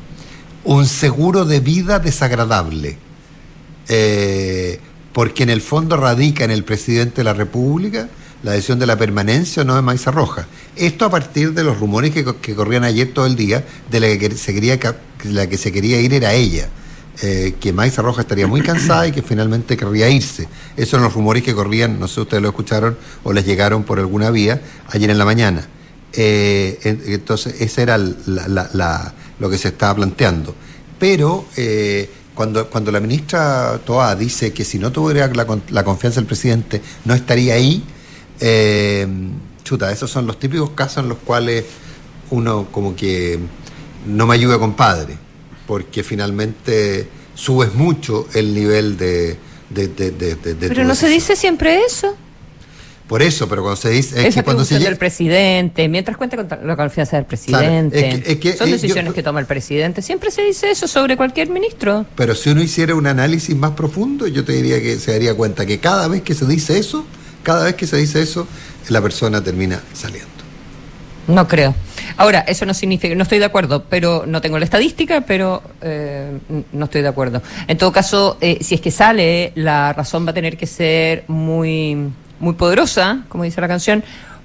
un 0.66 0.86
seguro 0.88 1.46
de 1.46 1.60
vida 1.60 2.00
desagradable. 2.00 2.98
Eh, 3.88 4.80
porque 5.14 5.44
en 5.44 5.50
el 5.50 5.62
fondo 5.62 5.96
radica 5.96 6.44
en 6.44 6.52
el 6.52 6.64
presidente 6.64 7.18
de 7.18 7.24
la 7.24 7.34
República 7.34 8.10
la 8.44 8.52
decisión 8.52 8.80
de 8.80 8.86
la 8.86 8.98
permanencia 8.98 9.62
o 9.62 9.66
no 9.66 9.76
de 9.76 9.82
Maiza 9.82 10.12
Roja. 10.12 10.48
Esto 10.76 11.06
a 11.06 11.10
partir 11.10 11.54
de 11.54 11.64
los 11.64 11.80
rumores 11.80 12.12
que, 12.12 12.26
que 12.42 12.54
corrían 12.54 12.84
ayer 12.84 13.14
todo 13.14 13.26
el 13.26 13.36
día, 13.36 13.64
de 13.90 14.00
la 14.00 14.08
que 14.18 14.36
se 14.36 14.54
quería, 14.54 14.78
la 15.24 15.48
que 15.48 15.58
se 15.58 15.72
quería 15.72 16.02
ir 16.02 16.14
era 16.14 16.34
ella. 16.34 16.68
Eh, 17.22 17.56
que 17.62 17.72
Maiza 17.72 18.02
Roja 18.02 18.22
estaría 18.22 18.46
muy 18.46 18.62
cansada 18.62 19.08
y 19.08 19.12
que 19.14 19.22
finalmente 19.22 19.78
querría 19.78 20.10
irse. 20.10 20.48
Esos 20.76 20.90
son 20.90 21.02
los 21.04 21.14
rumores 21.14 21.44
que 21.44 21.54
corrían, 21.56 21.98
no 22.00 22.08
sé 22.10 22.16
si 22.16 22.22
ustedes 22.22 22.44
lo 22.44 22.50
escucharon 22.50 22.98
o 23.24 23.32
les 23.32 23.46
llegaron 23.46 23.84
por 23.84 24.00
alguna 24.00 24.32
vía 24.32 24.62
ayer 24.90 25.10
en 25.10 25.18
la 25.18 25.24
mañana. 25.26 25.66
Eh, 26.12 26.78
en- 26.84 27.02
entonces, 27.08 27.62
ese 27.62 27.84
era 27.84 27.98
la- 27.98 29.14
lo 29.40 29.50
que 29.50 29.58
se 29.58 29.70
estaba 29.70 29.96
planteando. 29.96 30.54
Pero 31.00 31.46
eh, 31.58 32.10
cuando, 32.34 32.70
cuando 32.70 32.92
la 32.92 33.00
ministra 33.00 33.80
Toa 33.86 34.14
dice 34.16 34.52
que 34.52 34.66
si 34.66 34.78
no 34.80 34.92
tuviera 34.92 35.28
la 35.70 35.84
confianza 35.86 36.20
del 36.20 36.28
presidente 36.28 36.82
no 37.06 37.14
estaría 37.14 37.54
ahí, 37.54 37.82
eh, 38.42 39.08
chuta, 39.64 39.92
esos 39.92 40.12
son 40.12 40.28
los 40.28 40.38
típicos 40.40 40.72
casos 40.72 41.04
en 41.04 41.10
los 41.10 41.18
cuales 41.20 41.64
uno 42.32 42.68
como 42.72 42.96
que 42.96 43.40
no 44.06 44.28
me 44.28 44.36
ayuda 44.36 44.60
compadre, 44.60 45.18
porque 45.68 46.04
finalmente 46.04 47.08
subes 47.36 47.74
mucho 47.74 48.28
el 48.34 48.54
nivel 48.54 48.98
de... 48.98 49.38
de, 49.70 49.88
de- 49.88 50.12
de- 50.12 50.56
Pero 50.70 50.84
no 50.84 50.96
se 50.96 51.08
dice 51.10 51.36
siempre 51.36 51.82
eso. 51.86 52.16
Por 53.08 53.22
eso, 53.22 53.48
pero 53.48 53.62
cuando 53.62 53.76
se 53.76 53.90
dice... 53.92 54.20
Es 54.22 54.26
Esa 54.30 54.40
que 54.42 54.46
cuando 54.46 54.66
se 54.66 54.76
llega- 54.80 54.90
del 54.90 54.98
presidente, 54.98 55.88
mientras 55.88 56.18
cuenta 56.18 56.38
con 56.38 56.68
la 56.68 56.76
confianza 56.76 57.18
del 57.18 57.26
presidente. 57.26 58.00
es 58.00 58.16
que- 58.24 58.32
es 58.32 58.38
que, 58.40 58.54
Son 58.58 58.68
eh, 58.68 58.72
decisiones 58.72 59.06
yo- 59.08 59.14
que 59.14 59.22
toma 59.22 59.40
el 59.40 59.46
presidente. 59.46 60.02
Siempre 60.02 60.32
se 60.32 60.42
dice 60.42 60.72
eso 60.72 60.88
sobre 60.88 61.16
cualquier 61.16 61.50
ministro. 61.50 62.06
Pero 62.16 62.34
si 62.34 62.50
uno 62.50 62.64
hiciera 62.64 62.96
un 62.96 63.06
análisis 63.06 63.56
más 63.56 63.72
profundo, 63.72 64.26
yo 64.28 64.44
te 64.44 64.54
diría 64.54 64.82
que 64.82 64.98
se 64.98 65.12
daría 65.12 65.36
cuenta 65.36 65.68
que 65.68 65.80
cada 65.80 66.08
vez 66.08 66.24
que 66.24 66.34
se 66.34 66.48
dice 66.48 66.80
eso, 66.80 67.06
cada 67.44 67.66
vez 67.66 67.76
que 67.76 67.86
se 67.86 67.98
dice 67.98 68.24
eso, 68.24 68.48
la 68.90 69.02
persona 69.02 69.44
termina 69.44 69.84
saliendo. 69.94 70.30
No 71.28 71.48
creo. 71.48 71.74
Ahora, 72.18 72.40
eso 72.48 72.66
no 72.66 72.74
significa, 72.74 73.16
no 73.16 73.24
estoy 73.24 73.40
de 73.40 73.46
acuerdo, 73.46 73.84
pero 73.90 74.26
no 74.28 74.42
tengo 74.42 74.60
la 74.60 74.66
estadística, 74.66 75.22
pero 75.22 75.62
eh, 75.82 76.38
no 76.72 76.86
estoy 76.86 77.02
de 77.02 77.08
acuerdo. 77.08 77.42
En 77.68 77.78
todo 77.78 77.92
caso, 77.92 78.38
eh, 78.42 78.60
si 78.62 78.76
es 78.76 78.82
que 78.82 78.92
sale, 78.92 79.52
la 79.56 79.92
razón 79.94 80.26
va 80.26 80.30
a 80.32 80.34
tener 80.34 80.56
que 80.56 80.68
ser 80.68 81.24
muy, 81.28 81.98
muy 82.40 82.54
poderosa, 82.54 83.24
como 83.28 83.44
dice 83.44 83.60
la 83.60 83.68
canción, 83.68 84.04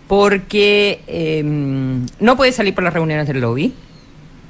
porque 0.08 1.02
eh, 1.06 1.42
no 1.44 2.36
puede 2.36 2.52
salir 2.52 2.74
por 2.74 2.82
las 2.82 2.92
reuniones 2.94 3.26
del 3.28 3.40
lobby, 3.40 3.72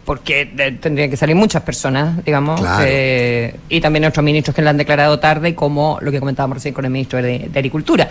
porque 0.04 0.46
tendrían 0.80 1.10
que 1.10 1.16
salir 1.16 1.36
muchas 1.36 1.62
personas, 1.62 2.24
digamos, 2.24 2.60
Claro. 2.60 2.84
eh, 2.88 3.54
y 3.68 3.80
también 3.80 4.04
otros 4.06 4.24
ministros 4.24 4.54
que 4.56 4.62
la 4.62 4.70
han 4.70 4.76
declarado 4.76 5.18
tarde, 5.18 5.54
como 5.54 5.98
lo 6.00 6.10
que 6.10 6.18
comentábamos 6.20 6.56
recién 6.56 6.74
con 6.74 6.84
el 6.84 6.90
ministro 6.90 7.20
de, 7.20 7.48
de 7.52 7.58
Agricultura. 7.58 8.08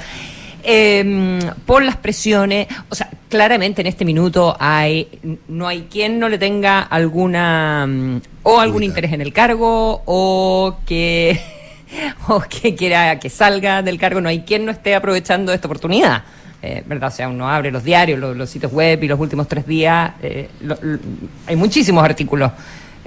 Eh, 0.63 1.39
por 1.65 1.83
las 1.83 1.95
presiones, 1.97 2.67
o 2.89 2.95
sea, 2.95 3.09
claramente 3.29 3.81
en 3.81 3.87
este 3.87 4.03
minuto 4.05 4.55
hay, 4.59 5.07
no 5.47 5.67
hay 5.67 5.87
quien 5.89 6.19
no 6.19 6.27
le 6.29 6.37
tenga 6.37 6.81
alguna 6.81 7.85
mm, 7.87 8.21
o 8.43 8.59
algún 8.59 8.83
interés 8.83 9.13
en 9.13 9.21
el 9.21 9.31
cargo 9.33 10.01
o 10.05 10.77
que 10.85 11.39
o 12.27 12.41
que 12.41 12.75
quiera 12.75 13.19
que 13.19 13.29
salga 13.29 13.81
del 13.81 13.97
cargo, 13.97 14.21
no 14.21 14.29
hay 14.29 14.41
quien 14.41 14.65
no 14.65 14.71
esté 14.71 14.95
aprovechando 14.95 15.53
esta 15.53 15.67
oportunidad. 15.67 16.23
Eh, 16.61 16.83
¿Verdad? 16.85 17.07
O 17.07 17.15
sea, 17.15 17.29
uno 17.29 17.49
abre 17.49 17.71
los 17.71 17.85
diarios, 17.85 18.19
los, 18.19 18.35
los 18.35 18.49
sitios 18.49 18.73
web 18.73 19.01
y 19.01 19.07
los 19.07 19.17
últimos 19.17 19.47
tres 19.47 19.65
días 19.65 20.11
eh, 20.21 20.49
lo- 20.59 20.77
lo- 20.81 20.99
hay 21.47 21.55
muchísimos 21.55 22.03
artículos 22.03 22.51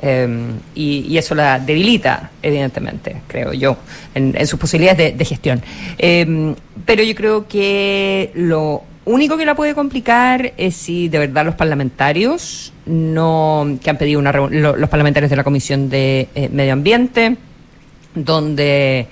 eh, 0.00 0.28
y, 0.74 1.06
y 1.08 1.18
eso 1.18 1.34
la 1.34 1.58
debilita, 1.58 2.30
evidentemente, 2.42 3.22
creo 3.26 3.52
yo, 3.52 3.76
en, 4.14 4.46
sus 4.46 4.58
posibilidades 4.58 5.16
de, 5.16 5.24
gestión. 5.24 5.62
Eh, 5.98 6.54
pero 6.84 7.02
yo 7.02 7.14
creo 7.14 7.46
que 7.46 8.30
lo 8.34 8.82
único 9.04 9.36
que 9.36 9.44
la 9.44 9.54
puede 9.54 9.74
complicar 9.74 10.52
es 10.56 10.76
si 10.76 11.08
de 11.08 11.18
verdad 11.18 11.44
los 11.44 11.54
parlamentarios 11.54 12.72
no 12.86 13.78
que 13.82 13.90
han 13.90 13.98
pedido 13.98 14.20
una 14.20 14.32
los 14.32 14.88
parlamentarios 14.88 15.30
de 15.30 15.36
la 15.36 15.44
Comisión 15.44 15.88
de 15.88 16.28
eh, 16.34 16.48
Medio 16.52 16.72
Ambiente 16.72 17.36
donde 18.14 19.06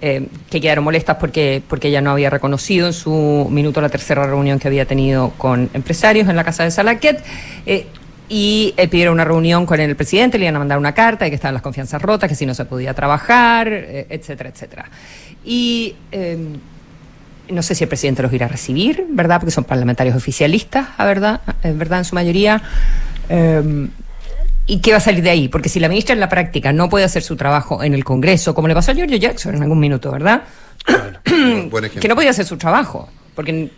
eh, 0.00 0.26
que 0.50 0.60
quedaron 0.60 0.84
molestas 0.84 1.16
porque 1.16 1.62
porque 1.68 1.88
ella 1.88 2.00
no 2.00 2.10
había 2.10 2.30
reconocido 2.30 2.88
en 2.88 2.92
su 2.92 3.48
minuto 3.50 3.80
la 3.80 3.88
tercera 3.88 4.26
reunión 4.26 4.58
que 4.58 4.68
había 4.68 4.86
tenido 4.86 5.30
con 5.38 5.70
empresarios 5.72 6.28
en 6.28 6.36
la 6.36 6.44
casa 6.44 6.64
de 6.64 6.70
Salaquet 6.70 7.22
eh, 7.66 7.86
y 8.28 8.74
eh, 8.76 8.88
pidieron 8.88 9.14
una 9.14 9.24
reunión 9.24 9.66
con 9.66 9.80
el 9.80 9.96
presidente, 9.96 10.38
le 10.38 10.44
iban 10.44 10.56
a 10.56 10.58
mandar 10.58 10.78
una 10.78 10.92
carta 10.92 11.24
de 11.24 11.30
que 11.30 11.36
estaban 11.36 11.54
las 11.54 11.62
confianzas 11.62 12.00
rotas, 12.00 12.28
que 12.28 12.34
si 12.34 12.46
no 12.46 12.54
se 12.54 12.64
podía 12.64 12.94
trabajar, 12.94 13.68
eh, 13.68 14.06
etcétera, 14.10 14.50
etcétera. 14.50 14.90
Y 15.44 15.94
eh, 16.12 16.36
no 17.50 17.62
sé 17.62 17.74
si 17.74 17.84
el 17.84 17.88
presidente 17.88 18.22
los 18.22 18.32
irá 18.32 18.46
a 18.46 18.48
recibir, 18.48 19.06
¿verdad? 19.10 19.40
Porque 19.40 19.50
son 19.50 19.64
parlamentarios 19.64 20.16
oficialistas, 20.16 20.88
a 20.96 21.04
verdad, 21.04 21.40
eh, 21.62 21.72
¿verdad? 21.74 22.00
En 22.00 22.04
su 22.04 22.14
mayoría. 22.14 22.62
Eh, 23.28 23.88
¿Y 24.66 24.80
qué 24.80 24.90
va 24.90 24.98
a 24.98 25.00
salir 25.00 25.22
de 25.22 25.30
ahí? 25.30 25.48
Porque 25.48 25.70
si 25.70 25.80
la 25.80 25.88
ministra 25.88 26.12
en 26.12 26.20
la 26.20 26.28
práctica 26.28 26.72
no 26.74 26.90
puede 26.90 27.06
hacer 27.06 27.22
su 27.22 27.36
trabajo 27.36 27.82
en 27.82 27.94
el 27.94 28.04
Congreso, 28.04 28.54
como 28.54 28.68
le 28.68 28.74
pasó 28.74 28.90
a 28.90 28.94
Giorgio 28.94 29.16
Jackson 29.16 29.54
en 29.54 29.62
algún 29.62 29.80
minuto, 29.80 30.10
¿verdad? 30.10 30.42
Buen 31.26 31.84
ejemplo. 31.84 32.00
Que 32.00 32.08
no 32.08 32.14
podía 32.14 32.30
hacer 32.30 32.44
su 32.44 32.58
trabajo, 32.58 33.08
porque, 33.34 33.70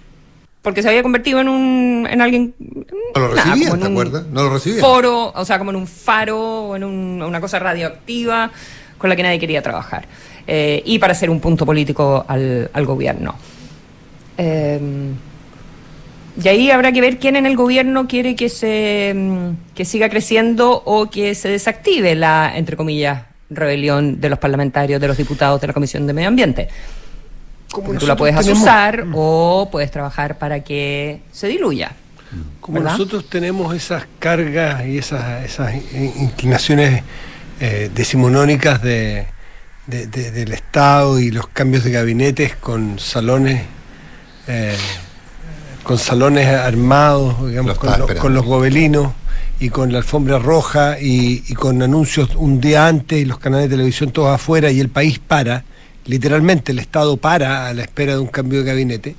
porque 0.62 0.82
se 0.82 0.88
había 0.88 1.02
convertido 1.02 1.40
en 1.40 1.48
un 1.48 2.06
en 2.10 2.20
alguien... 2.20 2.54
No 2.58 3.20
lo 3.20 3.34
nada, 3.34 3.44
recibían, 3.50 3.74
en 3.74 3.80
¿te 3.80 3.86
acuerdas? 3.86 4.26
No 4.30 4.42
lo 4.44 4.50
recibían. 4.50 4.80
Foro, 4.80 5.32
o 5.34 5.44
sea, 5.44 5.58
como 5.58 5.70
en 5.70 5.76
un 5.76 5.86
faro 5.86 6.38
o 6.68 6.76
en 6.76 6.84
un- 6.84 7.22
una 7.22 7.40
cosa 7.40 7.58
radioactiva 7.58 8.50
con 8.98 9.08
la 9.10 9.16
que 9.16 9.22
nadie 9.22 9.38
quería 9.38 9.62
trabajar. 9.62 10.06
Eh, 10.46 10.82
y 10.84 10.98
para 10.98 11.12
hacer 11.12 11.30
un 11.30 11.40
punto 11.40 11.64
político 11.64 12.24
al, 12.28 12.70
al 12.72 12.86
gobierno. 12.86 13.34
Eh, 14.36 14.80
y 16.42 16.48
ahí 16.48 16.70
habrá 16.70 16.92
que 16.92 17.00
ver 17.00 17.18
quién 17.18 17.36
en 17.36 17.44
el 17.46 17.56
gobierno 17.56 18.06
quiere 18.06 18.34
que 18.36 18.48
se 18.48 19.12
mm, 19.14 19.74
que 19.74 19.84
siga 19.84 20.08
creciendo 20.08 20.82
o 20.84 21.10
que 21.10 21.34
se 21.34 21.48
desactive 21.48 22.14
la, 22.14 22.52
entre 22.56 22.76
comillas, 22.76 23.22
rebelión 23.50 24.20
de 24.20 24.28
los 24.30 24.38
parlamentarios, 24.38 25.00
de 25.00 25.08
los 25.08 25.16
diputados 25.16 25.60
de 25.60 25.66
la 25.66 25.72
Comisión 25.72 26.06
de 26.06 26.12
Medio 26.12 26.28
Ambiente. 26.28 26.68
Como 27.72 27.94
tú 27.94 28.06
la 28.06 28.16
puedes 28.16 28.36
tenemos- 28.36 28.58
asusar 28.62 29.06
o 29.14 29.68
puedes 29.70 29.90
trabajar 29.90 30.38
para 30.38 30.60
que 30.64 31.22
se 31.32 31.46
diluya. 31.48 31.92
Como 32.60 32.78
¿verdad? 32.78 32.92
nosotros 32.92 33.28
tenemos 33.28 33.74
esas 33.74 34.04
cargas 34.18 34.86
y 34.86 34.98
esas, 34.98 35.44
esas 35.44 35.74
in- 35.74 36.12
inclinaciones 36.20 37.02
eh, 37.60 37.90
decimonónicas 37.94 38.80
de, 38.82 39.26
de- 39.86 40.06
de- 40.06 40.30
del 40.30 40.52
Estado 40.52 41.18
y 41.18 41.30
los 41.30 41.48
cambios 41.48 41.82
de 41.84 41.90
gabinetes 41.90 42.54
con 42.56 42.98
salones 42.98 43.62
eh, 44.46 44.76
con 45.82 45.98
salones 45.98 46.46
armados, 46.48 47.48
digamos, 47.48 47.78
con, 47.78 47.98
lo- 47.98 48.06
con 48.16 48.34
los 48.34 48.44
gobelinos 48.44 49.12
y 49.58 49.70
con 49.70 49.92
la 49.92 49.98
alfombra 49.98 50.38
roja 50.38 50.98
y, 51.00 51.44
y 51.48 51.54
con 51.54 51.82
anuncios 51.82 52.30
un 52.36 52.60
día 52.60 52.86
antes 52.86 53.20
y 53.20 53.24
los 53.24 53.38
canales 53.38 53.68
de 53.68 53.76
televisión 53.76 54.10
todos 54.10 54.34
afuera 54.34 54.70
y 54.70 54.78
el 54.80 54.88
país 54.88 55.18
para, 55.18 55.64
literalmente 56.06 56.72
el 56.72 56.78
Estado 56.78 57.16
para 57.16 57.68
a 57.68 57.74
la 57.74 57.82
espera 57.82 58.14
de 58.14 58.18
un 58.20 58.28
cambio 58.28 58.60
de 58.60 58.64
gabinete. 58.64 59.16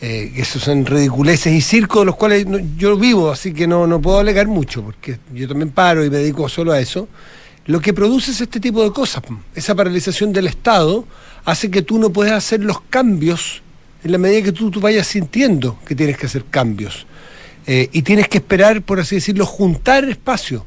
Eh, 0.00 0.32
esos 0.36 0.62
son 0.62 0.84
ridiculeces 0.84 1.52
y 1.52 1.60
circos 1.60 2.02
de 2.02 2.06
los 2.06 2.16
cuales 2.16 2.46
yo 2.76 2.96
vivo, 2.96 3.30
así 3.30 3.52
que 3.54 3.66
no, 3.66 3.86
no 3.86 4.00
puedo 4.00 4.18
alegar 4.18 4.46
mucho, 4.46 4.82
porque 4.82 5.18
yo 5.32 5.48
también 5.48 5.70
paro 5.70 6.04
y 6.04 6.10
me 6.10 6.18
dedico 6.18 6.48
solo 6.48 6.72
a 6.72 6.80
eso. 6.80 7.08
Lo 7.64 7.80
que 7.80 7.92
produce 7.92 8.30
es 8.30 8.40
este 8.40 8.60
tipo 8.60 8.82
de 8.82 8.90
cosas. 8.92 9.22
Esa 9.54 9.74
paralización 9.74 10.32
del 10.32 10.46
Estado 10.46 11.04
hace 11.44 11.70
que 11.70 11.82
tú 11.82 11.98
no 11.98 12.10
puedas 12.10 12.34
hacer 12.34 12.62
los 12.62 12.80
cambios 12.82 13.62
en 14.04 14.12
la 14.12 14.18
medida 14.18 14.42
que 14.42 14.52
tú, 14.52 14.70
tú 14.70 14.80
vayas 14.80 15.06
sintiendo 15.06 15.78
que 15.84 15.96
tienes 15.96 16.16
que 16.16 16.26
hacer 16.26 16.44
cambios. 16.48 17.06
Eh, 17.66 17.88
y 17.90 18.02
tienes 18.02 18.28
que 18.28 18.38
esperar, 18.38 18.82
por 18.82 19.00
así 19.00 19.16
decirlo, 19.16 19.44
juntar 19.44 20.04
espacio. 20.04 20.64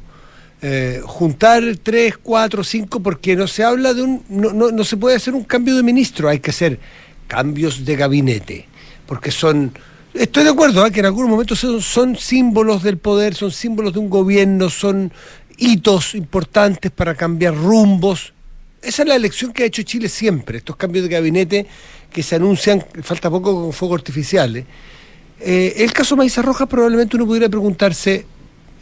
Eh, 0.62 1.00
juntar 1.04 1.62
tres, 1.82 2.18
cuatro, 2.18 2.62
cinco, 2.62 3.00
porque 3.00 3.34
no 3.34 3.46
se 3.46 3.64
habla 3.64 3.94
de 3.94 4.02
un. 4.02 4.22
No, 4.28 4.52
no, 4.52 4.70
no 4.70 4.84
se 4.84 4.96
puede 4.96 5.16
hacer 5.16 5.34
un 5.34 5.44
cambio 5.44 5.74
de 5.74 5.82
ministro, 5.82 6.28
hay 6.28 6.38
que 6.40 6.50
hacer 6.50 6.78
cambios 7.26 7.84
de 7.84 7.96
gabinete. 7.96 8.68
Porque 9.06 9.30
son. 9.30 9.72
Estoy 10.12 10.44
de 10.44 10.50
acuerdo, 10.50 10.84
¿eh? 10.84 10.90
que 10.90 11.00
en 11.00 11.06
algunos 11.06 11.30
momentos 11.30 11.60
son, 11.60 11.80
son 11.80 12.16
símbolos 12.16 12.82
del 12.82 12.98
poder, 12.98 13.34
son 13.34 13.52
símbolos 13.52 13.92
de 13.92 14.00
un 14.00 14.10
gobierno, 14.10 14.68
son 14.68 15.12
hitos 15.56 16.14
importantes 16.14 16.90
para 16.90 17.14
cambiar 17.14 17.54
rumbos. 17.54 18.32
Esa 18.82 19.02
es 19.02 19.08
la 19.08 19.14
elección 19.14 19.52
que 19.52 19.62
ha 19.62 19.66
hecho 19.66 19.82
Chile 19.82 20.08
siempre, 20.08 20.58
estos 20.58 20.74
cambios 20.74 21.04
de 21.04 21.14
gabinete 21.14 21.66
que 22.10 22.22
se 22.22 22.36
anuncian, 22.36 22.84
falta 23.02 23.30
poco 23.30 23.54
con 23.54 23.72
fuegos 23.72 24.00
artificiales, 24.00 24.64
Eh, 25.42 25.84
el 25.84 25.92
caso 25.92 26.16
Maíza 26.16 26.42
Rojas 26.42 26.68
probablemente 26.68 27.16
uno 27.16 27.24
pudiera 27.24 27.48
preguntarse 27.48 28.26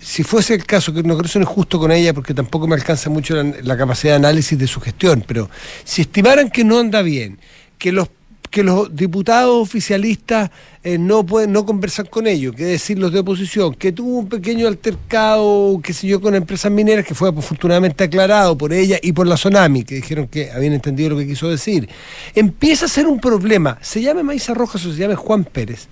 si 0.00 0.22
fuese 0.22 0.54
el 0.54 0.64
caso, 0.64 0.92
que 0.92 1.02
no 1.02 1.14
creo 1.14 1.22
que 1.22 1.28
sea 1.28 1.42
injusto 1.42 1.78
con 1.78 1.92
ella 1.92 2.14
porque 2.14 2.34
tampoco 2.34 2.66
me 2.66 2.74
alcanza 2.74 3.10
mucho 3.10 3.34
la, 3.34 3.54
la 3.62 3.76
capacidad 3.76 4.12
de 4.12 4.16
análisis 4.16 4.58
de 4.58 4.66
su 4.66 4.80
gestión, 4.80 5.24
pero 5.26 5.50
si 5.84 6.02
estimaran 6.02 6.50
que 6.50 6.64
no 6.64 6.78
anda 6.78 7.02
bien, 7.02 7.38
que 7.78 7.92
los 7.92 8.08
que 8.50 8.62
los 8.62 8.94
diputados 8.94 9.60
oficialistas 9.60 10.50
eh, 10.82 10.98
no 10.98 11.24
pueden 11.24 11.52
no 11.52 11.66
conversan 11.66 12.06
con 12.06 12.26
ellos, 12.26 12.54
que 12.54 12.64
decir 12.64 12.98
los 12.98 13.12
de 13.12 13.20
oposición, 13.20 13.74
que 13.74 13.92
tuvo 13.92 14.18
un 14.18 14.28
pequeño 14.28 14.66
altercado, 14.66 15.80
qué 15.82 15.92
sé 15.92 16.06
yo, 16.06 16.20
con 16.20 16.34
empresas 16.34 16.72
mineras, 16.72 17.04
que 17.04 17.14
fue 17.14 17.28
afortunadamente 17.28 18.04
aclarado 18.04 18.56
por 18.56 18.72
ella 18.72 18.98
y 19.02 19.12
por 19.12 19.26
la 19.26 19.34
Tsunami, 19.34 19.84
que 19.84 19.96
dijeron 19.96 20.28
que 20.28 20.50
habían 20.50 20.72
entendido 20.72 21.10
lo 21.10 21.18
que 21.18 21.26
quiso 21.26 21.48
decir. 21.48 21.88
Empieza 22.34 22.86
a 22.86 22.88
ser 22.88 23.06
un 23.06 23.20
problema, 23.20 23.78
se 23.82 24.00
llame 24.00 24.22
Maísa 24.22 24.54
Rojas 24.54 24.84
o 24.86 24.92
se 24.92 24.98
llame 24.98 25.14
Juan 25.14 25.44
Pérez. 25.44 25.88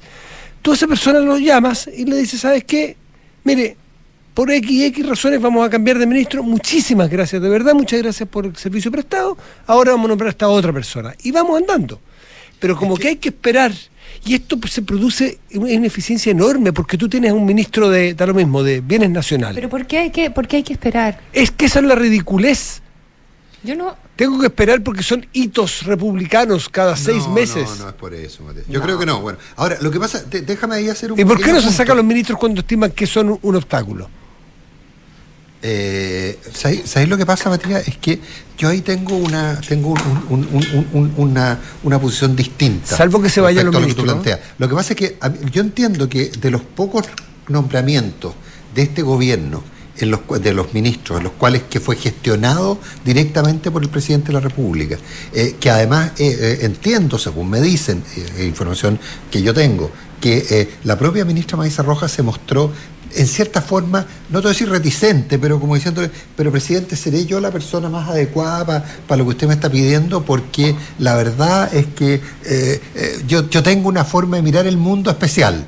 Tú 0.63 0.73
a 0.73 0.75
esa 0.75 0.87
persona 0.87 1.21
lo 1.21 1.39
llamas 1.39 1.89
y 1.95 2.05
le 2.05 2.17
dices, 2.17 2.41
¿sabes 2.41 2.65
qué? 2.65 2.97
Mire, 3.45 3.77
por 4.37 4.51
X 4.51 4.71
y 4.71 4.85
X 4.85 5.07
razones 5.07 5.41
vamos 5.41 5.67
a 5.67 5.71
cambiar 5.71 5.99
de 5.99 6.05
ministro. 6.05 6.43
Muchísimas 6.43 7.09
gracias, 7.09 7.41
de 7.41 7.49
verdad, 7.49 7.73
muchas 7.73 8.03
gracias 8.03 8.29
por 8.29 8.45
el 8.45 8.55
servicio 8.55 8.91
prestado. 8.93 9.35
Ahora 9.67 9.93
vamos 9.93 10.05
a 10.05 10.09
nombrar 10.09 10.27
a 10.27 10.31
esta 10.33 10.47
otra 10.47 10.75
persona. 10.75 11.15
Y 11.23 11.33
vamos 11.33 11.59
andando. 11.59 11.99
Pero 12.61 12.77
como 12.77 12.99
que 12.99 13.09
hay 13.09 13.17
que 13.17 13.31
esperar, 13.31 13.73
y 14.27 14.35
esto 14.35 14.59
pues, 14.59 14.75
se 14.75 14.83
produce 14.83 15.39
una 15.55 15.73
ineficiencia 15.73 16.31
enorme, 16.33 16.75
porque 16.75 16.99
tú 16.99 17.09
tienes 17.09 17.33
un 17.33 17.47
ministro 17.47 17.89
de, 17.89 18.13
da 18.13 18.27
lo 18.27 18.35
mismo, 18.35 18.63
de 18.63 18.83
bienes 18.83 19.09
nacionales. 19.09 19.55
Pero 19.55 19.71
¿por 19.71 19.87
qué 19.87 19.99
hay 20.01 20.11
que, 20.11 20.31
por 20.31 20.47
qué 20.47 20.57
hay 20.59 20.63
que 20.63 20.75
esperar? 20.75 21.19
es 21.33 21.51
que 21.51 21.65
esa 21.65 21.79
es 21.79 21.87
la 21.87 21.95
ridiculez. 21.95 22.83
Yo 23.63 23.75
no... 23.75 23.97
Tengo 24.17 24.39
que 24.39 24.47
esperar 24.49 24.83
porque 24.83 25.03
son 25.03 25.27
hitos 25.33 25.83
republicanos 25.85 26.69
cada 26.69 26.95
seis 26.95 27.25
No, 27.27 27.33
meses. 27.33 27.69
No, 27.79 27.85
no 27.85 27.89
es 27.89 27.95
por 27.95 28.13
eso, 28.13 28.43
Matías. 28.43 28.67
Yo 28.69 28.83
creo 28.83 28.99
que 28.99 29.07
no. 29.07 29.21
Bueno, 29.23 29.39
ahora, 29.57 29.79
lo 29.81 29.91
que 29.91 29.99
pasa, 29.99 30.25
te- 30.29 30.43
déjame 30.43 30.77
ahí 30.77 30.89
hacer 30.91 31.13
un 31.13 31.19
¿Y 31.19 31.25
por 31.25 31.41
qué 31.43 31.53
no 31.53 31.61
se 31.63 31.73
sacan 31.73 31.97
los 31.97 32.05
ministros 32.05 32.39
cuando 32.39 32.61
estiman 32.61 32.91
que 32.93 33.07
son 33.07 33.31
un, 33.31 33.39
un 33.43 33.57
obstáculo? 33.57 34.09
Eh, 35.63 36.39
¿sabéis, 36.55 36.83
sabéis 36.89 37.09
lo 37.09 37.17
que 37.17 37.27
pasa, 37.27 37.49
Matías? 37.49 37.87
Es 37.89 37.97
que 37.97 38.21
yo 38.59 38.69
ahí 38.69 38.83
tengo 38.83 39.17
una 39.17 39.61
tengo 39.67 39.91
un- 39.91 39.99
un- 40.29 40.49
un- 40.53 40.67
un- 40.75 40.89
un- 40.93 41.13
una, 41.17 41.59
una 41.83 42.01
posición 42.01 42.37
distinta. 42.37 42.97
Salvo 42.97 43.21
que 43.21 43.29
se 43.31 43.41
vayan 43.41 43.65
respecto 43.67 43.73
los 43.73 43.77
a 43.79 43.81
lo 43.81 43.87
que 43.89 43.95
tú 43.95 44.03
planteas. 44.23 44.41
Lo 44.59 44.69
que 44.69 44.75
pasa 44.75 44.93
es 44.93 44.97
que 44.97 45.17
mí- 45.29 45.51
yo 45.51 45.63
entiendo 45.63 46.09
que 46.09 46.29
de 46.31 46.51
los 46.51 46.61
pocos 46.63 47.07
nombramientos 47.49 48.35
de 48.75 48.83
este 48.83 49.03
gobierno, 49.03 49.63
en 49.99 50.11
los, 50.11 50.21
cua- 50.21 50.39
de 50.39 50.53
los 50.53 50.75
ministros, 50.75 51.17
en 51.19 51.25
los 51.25 51.33
cuales 51.33 51.63
que 51.71 51.81
fue 51.81 51.97
gestionado 51.97 52.79
directamente 53.03 53.71
por 53.71 53.83
el 53.83 53.89
presidente 53.89 54.27
de 54.29 54.35
la 54.35 54.41
República, 54.41 54.99
eh, 55.33 55.57
que 55.59 55.71
además 55.71 56.13
eh, 56.19 56.59
entiendo, 56.63 57.19
según 57.19 57.49
me 57.49 57.63
dicen, 57.63 58.03
información 58.43 58.99
que 59.31 59.41
yo 59.41 59.55
tengo, 59.55 59.91
que 60.21 60.45
eh, 60.51 60.69
la 60.85 60.99
propia 60.99 61.25
ministra 61.25 61.57
Maísa 61.57 61.83
Rojas 61.83 62.13
se 62.13 62.23
mostró 62.23 62.71
en 63.15 63.27
cierta 63.27 63.63
forma, 63.63 64.07
no 64.31 64.41
te 64.41 64.43
voy 64.43 64.51
a 64.51 64.53
decir 64.53 64.69
reticente, 64.69 65.39
pero 65.39 65.61
como 65.61 65.75
diciéndole, 65.75 66.11
pero 66.37 66.51
presidente, 66.51 66.97
¿seré 66.97 67.25
yo 67.27 67.41
la 67.41 67.51
persona 67.51 67.89
más 67.89 68.09
adecuada 68.09 68.85
para 69.07 69.19
lo 69.19 69.25
que 69.25 69.31
usted 69.31 69.47
me 69.47 69.55
está 69.55 69.71
pidiendo? 69.71 70.25
Porque 70.25 70.75
la 70.99 71.15
verdad 71.15 71.75
es 71.75 71.87
que 71.87 72.15
eh, 72.15 72.21
eh, 72.95 73.23
yo, 73.27 73.49
yo 73.49 73.63
tengo 73.63 73.89
una 73.89 74.05
forma 74.05 74.37
de 74.37 74.43
mirar 74.43 74.67
el 74.67 74.77
mundo 74.77 75.11
especial. 75.11 75.67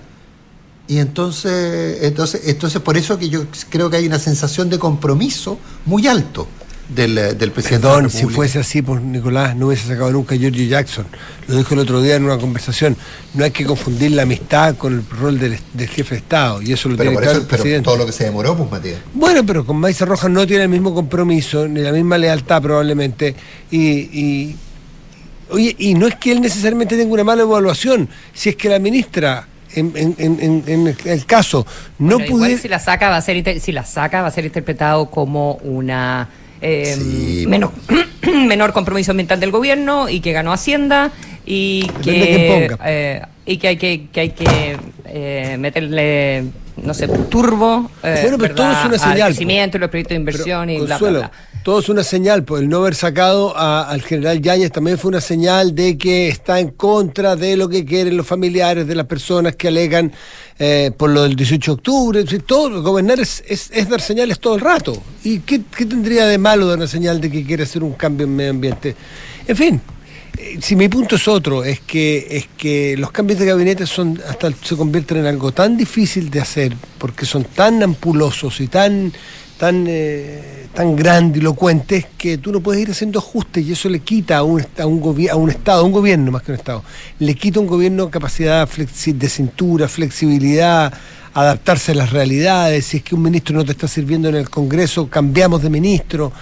Y 0.87 0.99
entonces, 0.99 1.99
entonces, 2.03 2.43
entonces 2.47 2.81
por 2.81 2.97
eso 2.97 3.19
que 3.19 3.29
yo 3.29 3.45
creo 3.69 3.91
que 3.91 3.99
hay 3.99 4.07
una 4.07 4.19
sensación 4.19 4.71
de 4.71 4.79
compromiso 4.79 5.59
muy 5.85 6.07
alto 6.07 6.49
del, 6.89 7.19
eh, 7.19 7.35
del 7.35 7.51
presidente. 7.53 7.87
de 7.87 7.93
la 7.93 7.95
Perdón, 8.01 8.11
si 8.11 8.27
fuese 8.27 8.59
así, 8.61 8.83
pues 8.83 9.03
Nicolás 9.03 9.55
no 9.57 9.67
hubiese 9.67 9.87
sacado 9.89 10.11
nunca 10.11 10.35
a 10.35 10.39
George 10.39 10.67
Jackson. 10.67 11.07
Lo 11.47 11.57
dijo 11.57 11.75
el 11.75 11.81
otro 11.81 12.01
día 12.03 12.17
en 12.17 12.25
una 12.25 12.39
conversación. 12.39 12.97
No 13.35 13.45
hay 13.45 13.51
que 13.51 13.65
confundir 13.65 14.13
la 14.13 14.23
amistad 14.23 14.77
con 14.77 14.95
el 14.95 15.05
rol 15.19 15.39
del, 15.39 15.59
del 15.75 15.89
jefe 15.89 16.15
de 16.15 16.19
Estado. 16.21 16.63
Y 16.63 16.73
eso 16.73 16.89
lo 16.89 16.97
Pero 16.97 17.11
tiene 17.11 17.15
por 17.15 17.23
claro 17.25 17.39
eso, 17.39 17.43
el 17.43 17.47
pero 17.49 17.63
presidente. 17.63 17.85
todo 17.85 17.97
lo 17.99 18.07
que 18.07 18.13
se 18.13 18.25
demoró, 18.25 18.57
pues 18.57 18.71
Matías. 18.71 18.99
Bueno, 19.15 19.45
pero 19.45 19.65
con 19.67 19.77
Maíza 19.77 20.05
Rojas 20.05 20.31
no 20.31 20.47
tiene 20.47 20.63
el 20.65 20.69
mismo 20.71 20.95
compromiso, 20.95 21.69
ni 21.69 21.81
la 21.81 21.93
misma 21.93 22.17
lealtad 22.19 22.63
probablemente. 22.63 23.35
Y, 23.71 23.79
y- 23.81 24.57
oye, 25.51 25.75
y 25.79 25.95
no 25.95 26.07
es 26.07 26.15
que 26.17 26.33
él 26.33 26.41
necesariamente 26.41 26.97
tenga 26.97 27.13
una 27.13 27.25
mala 27.25 27.43
evaluación. 27.43 28.09
Si 28.33 28.49
es 28.51 28.57
que 28.57 28.69
la 28.69 28.79
ministra, 28.79 29.47
en, 29.75 29.93
en- 29.95 30.15
en- 30.19 30.39
en- 30.41 30.65
en 30.89 30.97
el 31.13 31.27
caso, 31.27 31.67
no 31.99 32.17
Bueno, 32.17 32.25
igual 32.25 32.41
pudiera... 32.43 32.63
si 32.63 32.69
la 32.69 32.79
saca 32.79 33.11
va 33.11 33.19
a 33.19 33.23
ser 33.23 33.61
si 33.61 33.73
la 33.73 33.85
saca 33.85 34.23
va 34.23 34.29
a 34.29 34.31
ser 34.31 34.47
interpretado 34.47 35.11
como 35.11 35.55
una 35.63 36.29
eh, 36.61 36.97
Sí. 36.99 37.45
menor, 37.47 37.73
menor 38.47 38.73
compromiso 38.73 39.11
ambiental 39.13 39.41
del 39.41 39.51
gobierno 39.51 40.09
y 40.09 40.21
que 40.21 40.33
ganó 40.33 40.53
Hacienda 40.53 41.11
y 41.47 41.87
que 42.03 42.71
eh, 42.85 43.23
y 43.47 43.57
que 43.57 43.69
hay 43.69 43.77
que, 43.79 44.07
que 44.13 44.21
hay 44.21 44.31
que 44.31 44.77
eh, 45.07 45.57
meterle 45.59 46.45
no 46.83 46.93
sé 46.95 47.09
turbo 47.09 47.91
eh, 48.03 48.19
Bueno, 48.23 48.39
pero 48.39 48.55
todo 48.55 48.71
es 48.71 48.85
una 48.85 48.95
al 48.95 49.01
señal, 49.01 49.29
crecimiento 49.29 49.77
y 49.77 49.81
los 49.81 49.89
proyectos 49.91 50.11
de 50.11 50.17
inversión 50.17 50.67
Pero, 50.67 50.73
y 50.73 50.77
bla, 50.77 50.85
bla, 50.87 50.95
Consuelo, 50.99 51.19
bla. 51.21 51.33
todo 51.65 51.81
es 51.81 51.89
una 51.89 52.03
señal, 52.05 52.45
pues 52.45 52.63
el 52.63 52.69
no 52.69 52.79
haber 52.79 52.95
sacado 52.95 53.57
a- 53.57 53.89
al 53.89 54.03
general 54.03 54.41
Yáñez 54.43 54.71
también 54.71 54.99
fue 54.99 55.09
una 55.09 55.21
señal 55.23 55.75
de 55.75 55.97
que 55.97 56.29
está 56.29 56.61
en 56.61 56.69
contra 56.73 57.35
de 57.37 57.57
lo 57.57 57.69
que 57.69 57.85
quieren 57.87 58.17
los 58.17 58.27
familiares 58.27 58.87
de 58.87 58.95
las 58.95 59.07
personas 59.07 59.57
que 59.57 59.69
alegan 59.69 60.13
eh, 60.59 60.91
por 60.97 61.11
lo 61.11 61.23
del 61.23 61.37
18 61.37 61.71
de 61.73 61.75
octubre. 61.75 62.25
Todo, 62.47 62.83
gobernar 62.83 63.21
es, 63.21 63.43
es- 63.47 63.71
es 63.73 63.89
dar 63.89 64.01
señales 64.01 64.39
todo 64.41 64.55
el 64.57 64.61
rato. 64.61 65.01
¿Y 65.25 65.41
qué, 65.41 65.61
qué 65.77 65.87
tendría 65.87 66.27
de 66.27 66.39
malo 66.39 66.67
dar 66.67 66.79
una 66.79 66.87
señal 66.87 67.21
de 67.21 67.31
que 67.31 67.45
quiere 67.45 67.63
hacer 67.65 67.83
un 67.83 67.93
cambio 67.93 68.27
en 68.27 68.35
medio 68.37 68.51
ambiente? 68.51 68.95
En 69.47 69.57
fin. 69.57 69.81
eh, 70.37 70.59
Si 70.61 70.77
mi 70.77 70.89
punto 70.89 71.17
es 71.17 71.27
otro, 71.29 71.65
es 71.65 71.81
que, 71.81 72.27
es 72.31 72.49
que 72.57 72.97
los 72.97 73.11
cambios 73.11 73.39
de 73.41 73.47
gabinete 73.47 73.87
son 73.87 74.21
hasta 74.29 74.51
se 74.63 74.77
convierten 74.77 75.19
en 75.19 75.27
algo 75.27 75.53
tan 75.53 75.77
difícil 75.77 76.31
de 76.31 76.41
hacer, 76.41 76.75
porque 76.99 77.25
son 77.27 77.45
tan 77.45 77.83
ampulosos 77.83 78.61
y 78.61 78.67
tan, 78.69 79.13
tan, 79.59 79.87
eh, 79.89 80.69
tan 80.73 80.95
grandilocuentes 80.97 82.07
que 82.17 82.39
tú 82.39 82.53
no 82.53 82.61
puedes 82.61 82.81
ir 82.83 82.91
haciendo 82.91 83.19
ajustes 83.19 83.67
y 83.67 83.73
eso 83.73 83.89
le 83.89 84.01
quita 84.01 84.39
a 84.39 84.43
un, 84.45 84.65
a 84.79 84.87
un, 84.87 85.29
a 85.29 85.37
un 85.37 85.51
Estado, 85.51 85.83
a 85.83 85.85
un 85.85 85.93
gobierno 85.93 86.31
más 86.31 86.43
que 86.43 86.53
un 86.53 86.59
Estado, 86.59 86.85
le 87.19 87.35
quita 87.35 87.59
a 87.59 87.63
un 87.63 87.69
gobierno 87.69 88.09
capacidad 88.11 88.69
de 88.69 89.29
cintura, 89.29 89.89
flexibilidad, 89.89 90.95
adaptarse 91.35 91.93
a 91.93 91.97
las 91.97 92.11
realidades, 92.11 92.87
si 92.87 92.99
es 92.99 93.03
que 93.03 93.15
un 93.15 93.23
ministro 93.23 93.57
no 93.57 93.65
te 93.65 93.73
está 93.73 93.89
sirviendo 93.89 94.29
en 94.29 94.37
el 94.37 94.49
Congreso, 94.49 95.09
cambiamos 95.09 95.63
de 95.63 95.71
ministro. 95.71 96.33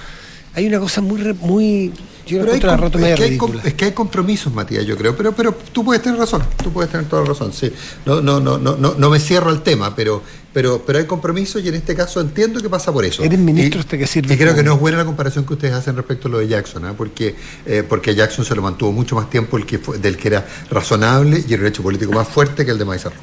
Hay 0.55 0.67
una 0.67 0.79
cosa 0.79 1.01
muy, 1.01 1.35
muy 1.41 1.93
yo 2.27 2.41
Pero 2.41 2.53
hay 2.53 2.61
rato 2.61 2.99
es, 2.99 3.15
que 3.17 3.23
hay 3.23 3.37
com- 3.37 3.51
ridícula. 3.53 3.69
es 3.69 3.75
que 3.75 3.85
hay 3.87 3.93
compromisos, 3.93 4.53
Matías, 4.53 4.85
yo 4.85 4.97
creo, 4.97 5.17
pero, 5.17 5.33
pero 5.33 5.57
tú 5.73 5.85
puedes 5.85 6.03
tener 6.03 6.19
razón, 6.19 6.43
tú 6.63 6.73
puedes 6.73 6.91
tener 6.91 7.07
toda 7.09 7.23
la 7.23 7.29
razón, 7.29 7.53
sí. 7.53 7.73
No, 8.05 8.21
no, 8.21 8.41
no, 8.41 8.59
no, 8.59 8.77
no, 8.77 8.95
no 8.99 9.11
me 9.11 9.21
cierro 9.21 9.49
al 9.51 9.63
tema, 9.63 9.95
pero, 9.95 10.23
pero, 10.53 10.83
pero 10.85 10.99
hay 10.99 11.05
compromisos 11.07 11.63
y 11.65 11.69
en 11.69 11.75
este 11.77 11.95
caso 11.95 12.21
entiendo 12.21 12.61
que 12.61 12.69
pasa 12.69 12.93
por 12.93 13.05
eso. 13.05 13.23
Eres 13.23 13.39
ministro 13.39 13.79
Y- 13.79 13.83
hasta 13.83 13.97
que 13.97 14.07
sirve 14.09 14.35
Y 14.35 14.37
creo 14.37 14.55
que 14.55 14.63
no 14.65 14.75
es 14.75 14.81
buena 14.81 14.99
la 14.99 15.05
comparación 15.05 15.45
que 15.47 15.53
ustedes 15.53 15.75
hacen 15.75 15.95
respecto 15.95 16.27
a 16.29 16.31
lo 16.33 16.39
de 16.39 16.49
Jackson, 16.49 16.85
¿ah? 16.85 16.95
porque, 16.97 17.37
eh, 17.65 17.85
porque 17.89 18.15
Jackson 18.15 18.45
se 18.45 18.55
lo 18.57 18.63
mantuvo 18.63 18.91
mucho 18.93 19.15
más 19.15 19.31
tiempo 19.31 19.57
el 19.57 19.65
que 19.65 19.79
fue, 19.79 19.99
del 19.99 20.17
que 20.17 20.29
era 20.29 20.45
razonable 20.71 21.45
y 21.49 21.55
el 21.55 21.61
derecho 21.61 21.83
político 21.83 22.13
más 22.13 22.27
fuerte 22.27 22.65
que 22.65 22.73
el 22.73 22.79
de 22.79 22.85
Maizarro. 22.85 23.17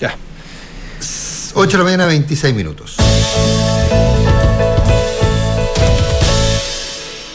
Ya. 0.00 0.16
8 1.54 1.70
de 1.70 1.78
la 1.78 1.84
mañana, 1.84 2.06
26 2.06 2.54
minutos. 2.54 2.96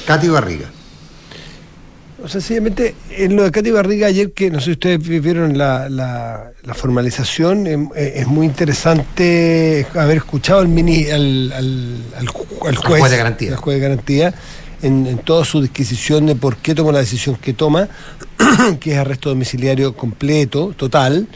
Katy 0.05 0.27
Barriga. 0.29 0.65
O 2.23 2.27
sencillamente, 2.27 2.93
en 3.09 3.35
lo 3.35 3.43
de 3.43 3.51
Katy 3.51 3.71
Barriga 3.71 4.05
ayer, 4.07 4.31
que 4.31 4.51
no 4.51 4.59
sé 4.59 4.65
si 4.65 4.71
ustedes 4.73 4.99
vieron 5.01 5.57
la, 5.57 5.89
la- 5.89 6.51
la 6.63 6.73
formalización, 6.75 7.65
em, 7.65 7.89
eh, 7.95 8.13
es 8.17 8.27
muy 8.27 8.45
interesante 8.45 9.87
haber 9.95 10.17
escuchado 10.17 10.59
al, 10.59 10.67
mini, 10.67 11.09
al, 11.09 11.51
al, 11.51 11.97
al 12.19 12.27
ju- 12.27 12.67
al 12.67 12.75
juez, 12.75 12.99
juez 12.99 13.11
de 13.11 13.17
garantía. 13.17 13.57
juez 13.57 13.75
de 13.77 13.81
garantía 13.81 14.33
en, 14.83 15.07
en 15.07 15.17
toda 15.19 15.43
su 15.45 15.61
disquisición 15.61 16.27
de 16.27 16.35
por 16.35 16.57
qué 16.57 16.75
toma 16.75 16.91
la 16.91 16.99
decisión 16.99 17.37
que 17.37 17.53
toma, 17.53 17.87
que 18.79 18.91
es 18.91 18.97
arresto 18.99 19.29
domiciliario 19.29 19.95
completo, 19.95 20.75
total, 20.77 21.27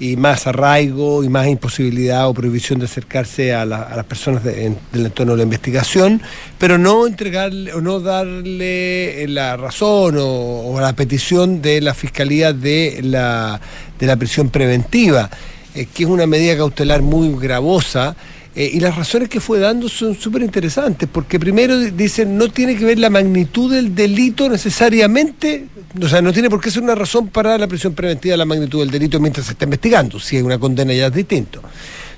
y 0.00 0.16
más 0.16 0.46
arraigo 0.46 1.22
y 1.22 1.28
más 1.28 1.46
imposibilidad 1.46 2.26
o 2.26 2.32
prohibición 2.34 2.78
de 2.78 2.86
acercarse 2.86 3.52
a, 3.54 3.64
la- 3.66 3.82
a 3.82 3.96
las 3.96 4.06
personas 4.06 4.42
del 4.42 4.76
entorno 4.92 5.32
de 5.32 5.36
la 5.36 5.42
investigación, 5.44 6.22
pero 6.58 6.78
no 6.78 7.06
entregarle 7.06 7.72
o 7.74 7.80
no 7.82 8.00
darle 8.00 9.26
la 9.28 9.56
razón 9.58 10.16
o, 10.18 10.72
o 10.72 10.80
la 10.80 10.94
petición 10.94 11.60
de 11.62 11.80
la 11.82 11.92
Fiscalía 11.94 12.52
de 12.54 13.00
la, 13.02 13.60
de 13.98 14.06
la 14.06 14.16
prisión 14.16 14.48
preventiva, 14.48 15.28
eh, 15.74 15.86
que 15.92 16.04
es 16.04 16.08
una 16.08 16.26
medida 16.26 16.56
cautelar 16.56 17.02
muy 17.02 17.36
gravosa. 17.38 18.16
Eh, 18.56 18.68
y 18.72 18.80
las 18.80 18.96
razones 18.96 19.28
que 19.28 19.40
fue 19.40 19.60
dando 19.60 19.88
son 19.88 20.14
súper 20.18 20.42
interesantes, 20.42 21.08
porque 21.10 21.38
primero 21.38 21.78
di- 21.78 21.90
dicen 21.90 22.36
no 22.36 22.48
tiene 22.48 22.76
que 22.76 22.84
ver 22.84 22.98
la 22.98 23.08
magnitud 23.08 23.72
del 23.72 23.94
delito 23.94 24.48
necesariamente, 24.48 25.66
o 26.02 26.08
sea, 26.08 26.20
no 26.20 26.32
tiene 26.32 26.50
por 26.50 26.60
qué 26.60 26.70
ser 26.70 26.82
una 26.82 26.94
razón 26.94 27.28
para 27.28 27.56
la 27.58 27.66
prisión 27.68 27.94
preventiva 27.94 28.36
la 28.36 28.44
magnitud 28.44 28.80
del 28.80 28.90
delito 28.90 29.20
mientras 29.20 29.46
se 29.46 29.52
está 29.52 29.64
investigando, 29.66 30.18
si 30.18 30.36
hay 30.36 30.42
una 30.42 30.58
condena 30.58 30.92
ya 30.92 31.06
es 31.06 31.14
distinto. 31.14 31.62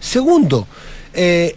Segundo, 0.01 0.67
eh, 1.13 1.55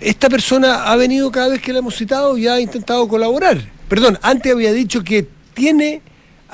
esta 0.00 0.28
persona 0.28 0.84
ha 0.84 0.96
venido 0.96 1.30
cada 1.32 1.48
vez 1.48 1.62
que 1.62 1.72
la 1.72 1.78
hemos 1.78 1.96
citado 1.96 2.36
y 2.36 2.46
ha 2.46 2.60
intentado 2.60 3.08
colaborar. 3.08 3.58
Perdón, 3.88 4.18
antes 4.22 4.52
había 4.52 4.72
dicho 4.72 5.02
que 5.02 5.26
tiene 5.54 6.02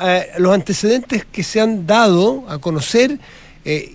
eh, 0.00 0.26
los 0.38 0.54
antecedentes 0.54 1.24
que 1.30 1.42
se 1.42 1.60
han 1.60 1.86
dado 1.86 2.44
a 2.48 2.58
conocer 2.58 3.18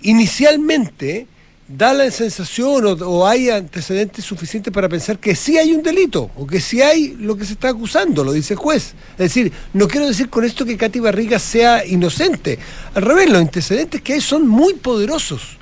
inicialmente 0.02 1.28
da 1.76 1.94
la 1.94 2.10
sensación 2.10 2.98
o, 3.02 3.26
hay 3.26 3.48
antecedentes 3.48 4.24
suficientes 4.24 4.72
para 4.72 4.88
pensar 4.88 5.18
que 5.18 5.36
sí 5.36 5.56
hay 5.56 5.72
un 5.72 5.82
delito 5.82 6.30
o 6.36 6.46
que 6.46 6.60
sí 6.60 6.82
hay 6.82 7.16
lo 7.18 7.36
que 7.36 7.44
se 7.44 7.52
está 7.52 7.68
acusando, 7.68 8.24
lo 8.24 8.32
dice 8.32 8.54
el 8.54 8.58
juez. 8.58 8.94
Es 9.12 9.18
decir, 9.18 9.52
no 9.72 9.86
quiero 9.86 10.08
decir 10.08 10.28
con 10.28 10.44
esto 10.44 10.64
que 10.64 10.76
Katy 10.76 10.98
Barriga 10.98 11.38
sea 11.38 11.86
inocente. 11.86 12.58
Al 12.94 13.02
revés, 13.02 13.30
los 13.30 13.40
antecedentes 13.40 14.02
que 14.02 14.14
hay 14.14 14.20
son 14.20 14.48
muy 14.48 14.74
poderosos 14.74 15.58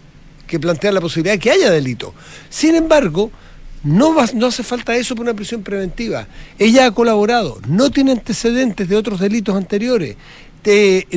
que 0.47 0.59
plantean 0.59 0.95
la 0.95 1.01
posibilidad 1.01 1.35
de 1.35 1.41
que 1.41 1.51
haya 1.51 1.71
delito. 1.71 2.15
Sin 2.49 2.75
embargo, 2.75 3.31
no, 3.85 4.17
no 4.35 4.47
hace 4.47 4.63
falta 4.63 4.97
eso 4.97 5.15
por 5.15 5.25
una 5.25 5.35
prisión 5.35 5.63
preventiva. 5.63 6.27
Ella 6.59 6.87
ha 6.87 6.91
colaborado, 6.91 7.61
no 7.69 7.91
tiene 7.91 8.13
antecedentes 8.13 8.89
de 8.89 8.97
otros 8.97 9.21
delitos 9.21 9.55
anteriores. 9.55 10.17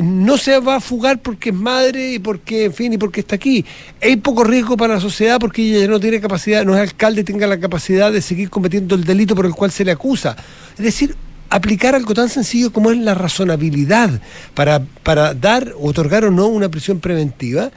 No 0.02 0.38
se 0.38 0.58
va 0.60 0.76
a 0.76 0.80
fugar 0.80 1.20
porque 1.20 1.50
es 1.50 1.54
madre 1.54 2.12
y 2.12 2.18
porque, 2.18 2.66
en 2.66 2.74
fin, 2.74 2.92
y 2.92 2.98
porque 2.98 3.20
está 3.20 3.36
aquí. 3.36 3.64
Hay 4.00 4.16
poco 4.16 4.44
riesgo 4.44 4.76
para 4.76 4.94
la 4.94 5.00
sociedad 5.00 5.38
porque 5.38 5.62
ella 5.62 5.86
no 5.88 6.00
tiene 6.00 6.20
capacidad, 6.20 6.64
no 6.64 6.74
es 6.74 6.80
alcalde, 6.80 7.24
tenga 7.24 7.46
la 7.46 7.60
capacidad 7.60 8.12
de 8.12 8.22
seguir 8.22 8.50
cometiendo 8.50 8.94
el 8.94 9.04
delito 9.04 9.34
por 9.34 9.46
el 9.46 9.52
cual 9.52 9.70
se 9.70 9.84
le 9.84 9.92
acusa. 9.92 10.36
Es 10.78 10.84
decir, 10.84 11.14
aplicar 11.50 11.94
algo 11.94 12.14
tan 12.14 12.28
sencillo 12.28 12.72
como 12.72 12.90
es 12.90 12.98
la 12.98 13.14
razonabilidad 13.14 14.20
para, 14.54 14.82
para 15.02 15.34
dar, 15.34 15.74
otorgar 15.78 16.24
o 16.24 16.30
no 16.30 16.46
una 16.46 16.70
prisión 16.70 17.00
preventiva 17.00 17.70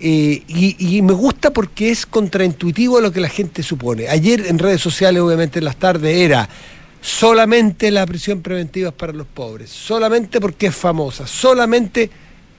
eh, 0.00 0.42
y, 0.46 1.00
me 1.02 1.14
gusta 1.14 1.50
porque 1.50 1.90
es 1.90 2.04
contraintuitivo 2.04 2.98
a 2.98 3.00
lo 3.00 3.12
que 3.12 3.20
la 3.20 3.28
gente 3.30 3.62
supone. 3.62 4.08
Ayer 4.08 4.46
en 4.48 4.58
redes 4.58 4.82
sociales, 4.82 5.22
obviamente 5.22 5.60
en 5.60 5.64
las 5.64 5.76
tardes, 5.76 6.14
era 6.16 6.48
solamente 7.04 7.90
la 7.90 8.06
prisión 8.06 8.40
preventiva 8.40 8.88
es 8.88 8.94
para 8.94 9.12
los 9.12 9.26
pobres, 9.26 9.68
solamente 9.68 10.40
porque 10.40 10.68
es 10.68 10.74
famosa, 10.74 11.26
solamente 11.26 12.10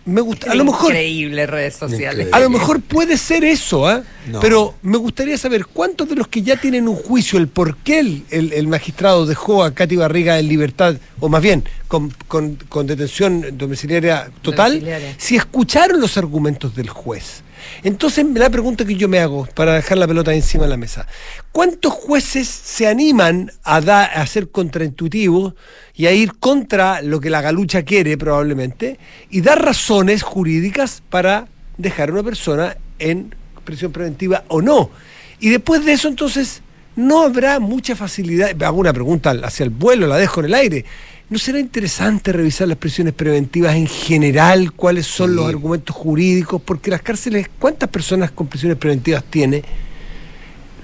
me 0.05 0.21
gusta, 0.21 0.51
a 0.51 0.55
lo 0.55 0.65
mejor 0.65 0.91
increíble 0.91 1.47
redes 1.47 1.77
sociales. 1.77 2.27
A 2.31 2.39
lo 2.39 2.51
mejor 2.51 2.79
puede 2.79 3.17
ser 3.17 3.43
eso, 3.43 3.91
¿eh? 3.91 4.03
pero 4.39 4.75
me 4.83 4.97
gustaría 4.97 5.35
saber 5.35 5.65
cuántos 5.65 6.07
de 6.07 6.15
los 6.15 6.27
que 6.27 6.43
ya 6.43 6.57
tienen 6.57 6.87
un 6.87 6.95
juicio, 6.95 7.39
el 7.39 7.47
por 7.47 7.75
qué 7.77 7.99
el, 7.99 8.23
el, 8.29 8.67
magistrado 8.67 9.25
dejó 9.25 9.63
a 9.63 9.73
Katy 9.73 9.95
Barriga 9.95 10.37
en 10.37 10.47
libertad, 10.47 10.95
o 11.19 11.27
más 11.27 11.41
bien 11.41 11.63
con, 11.87 12.13
con, 12.27 12.55
con 12.69 12.85
detención 12.85 13.57
domiciliaria 13.57 14.29
total, 14.43 14.73
domiciliaria. 14.73 15.15
si 15.17 15.37
escucharon 15.37 15.99
los 15.99 16.17
argumentos 16.17 16.75
del 16.75 16.89
juez. 16.89 17.41
Entonces, 17.83 18.25
la 18.33 18.49
pregunta 18.49 18.85
que 18.85 18.95
yo 18.95 19.07
me 19.07 19.19
hago, 19.19 19.47
para 19.53 19.73
dejar 19.73 19.97
la 19.97 20.07
pelota 20.07 20.33
encima 20.33 20.63
de 20.63 20.69
la 20.69 20.77
mesa, 20.77 21.07
¿cuántos 21.51 21.93
jueces 21.93 22.47
se 22.47 22.87
animan 22.87 23.51
a, 23.63 23.77
a 23.77 24.27
ser 24.27 24.49
contraintuitivos 24.49 25.53
y 25.93 26.07
a 26.07 26.11
ir 26.11 26.35
contra 26.39 27.01
lo 27.01 27.19
que 27.19 27.29
la 27.29 27.41
galucha 27.41 27.83
quiere 27.83 28.17
probablemente 28.17 28.99
y 29.29 29.41
dar 29.41 29.63
razones 29.63 30.23
jurídicas 30.23 31.03
para 31.09 31.47
dejar 31.77 32.09
a 32.09 32.13
una 32.13 32.23
persona 32.23 32.77
en 32.99 33.35
prisión 33.63 33.91
preventiva 33.91 34.43
o 34.47 34.61
no? 34.61 34.89
Y 35.39 35.49
después 35.49 35.85
de 35.85 35.93
eso, 35.93 36.07
entonces, 36.07 36.61
no 36.95 37.23
habrá 37.23 37.59
mucha 37.59 37.95
facilidad. 37.95 38.61
Hago 38.63 38.79
una 38.79 38.93
pregunta 38.93 39.31
hacia 39.43 39.63
el 39.63 39.69
vuelo, 39.69 40.07
la 40.07 40.17
dejo 40.17 40.39
en 40.39 40.45
el 40.47 40.53
aire. 40.53 40.85
¿No 41.27 41.39
será 41.39 41.59
interesante 41.59 42.31
revisar 42.31 42.67
las 42.67 42.77
prisiones 42.77 43.13
preventivas 43.13 43.75
en 43.75 43.87
general? 43.87 44.73
¿Cuáles 44.73 45.07
son 45.07 45.31
sí. 45.31 45.35
los 45.35 45.47
argumentos 45.47 45.95
jurídicos? 45.95 46.61
Porque 46.61 46.91
las 46.91 47.01
cárceles, 47.01 47.49
¿cuántas 47.57 47.89
personas 47.89 48.29
con 48.29 48.45
prisiones 48.47 48.77
preventivas 48.77 49.23
tiene? 49.23 49.63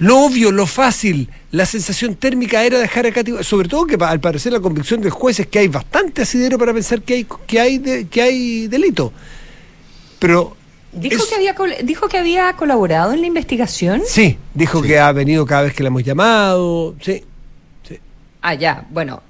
Lo 0.00 0.18
obvio, 0.18 0.50
lo 0.50 0.66
fácil, 0.66 1.28
la 1.52 1.64
sensación 1.64 2.16
térmica 2.16 2.64
era 2.64 2.80
dejar 2.80 3.06
acá, 3.06 3.22
sobre 3.42 3.68
todo 3.68 3.86
que 3.86 3.96
al 4.02 4.18
parecer 4.18 4.52
la 4.52 4.58
convicción 4.58 5.00
del 5.00 5.12
juez 5.12 5.38
es 5.38 5.46
que 5.46 5.60
hay 5.60 5.68
bastante 5.68 6.22
asidero 6.22 6.58
para 6.58 6.74
pensar 6.74 7.02
que 7.02 7.14
hay, 7.14 7.26
que 7.46 7.60
hay, 7.60 7.78
de, 7.78 8.08
que 8.08 8.20
hay 8.20 8.66
delito. 8.66 9.12
Pero 10.18 10.56
¿Dijo, 10.92 11.22
es... 11.22 11.28
que 11.28 11.36
había, 11.36 11.54
¿Dijo 11.84 12.08
que 12.08 12.18
había 12.18 12.52
colaborado 12.54 13.12
en 13.12 13.20
la 13.20 13.28
investigación? 13.28 14.02
Sí, 14.04 14.38
dijo 14.54 14.82
sí. 14.82 14.88
que 14.88 14.98
ha 14.98 15.12
venido 15.12 15.46
cada 15.46 15.62
vez 15.62 15.74
que 15.74 15.84
la 15.84 15.86
hemos 15.86 16.02
llamado. 16.02 16.96
Sí, 17.00 17.22
sí. 17.88 18.00
Ah, 18.40 18.54
ya, 18.54 18.86
bueno, 18.90 19.22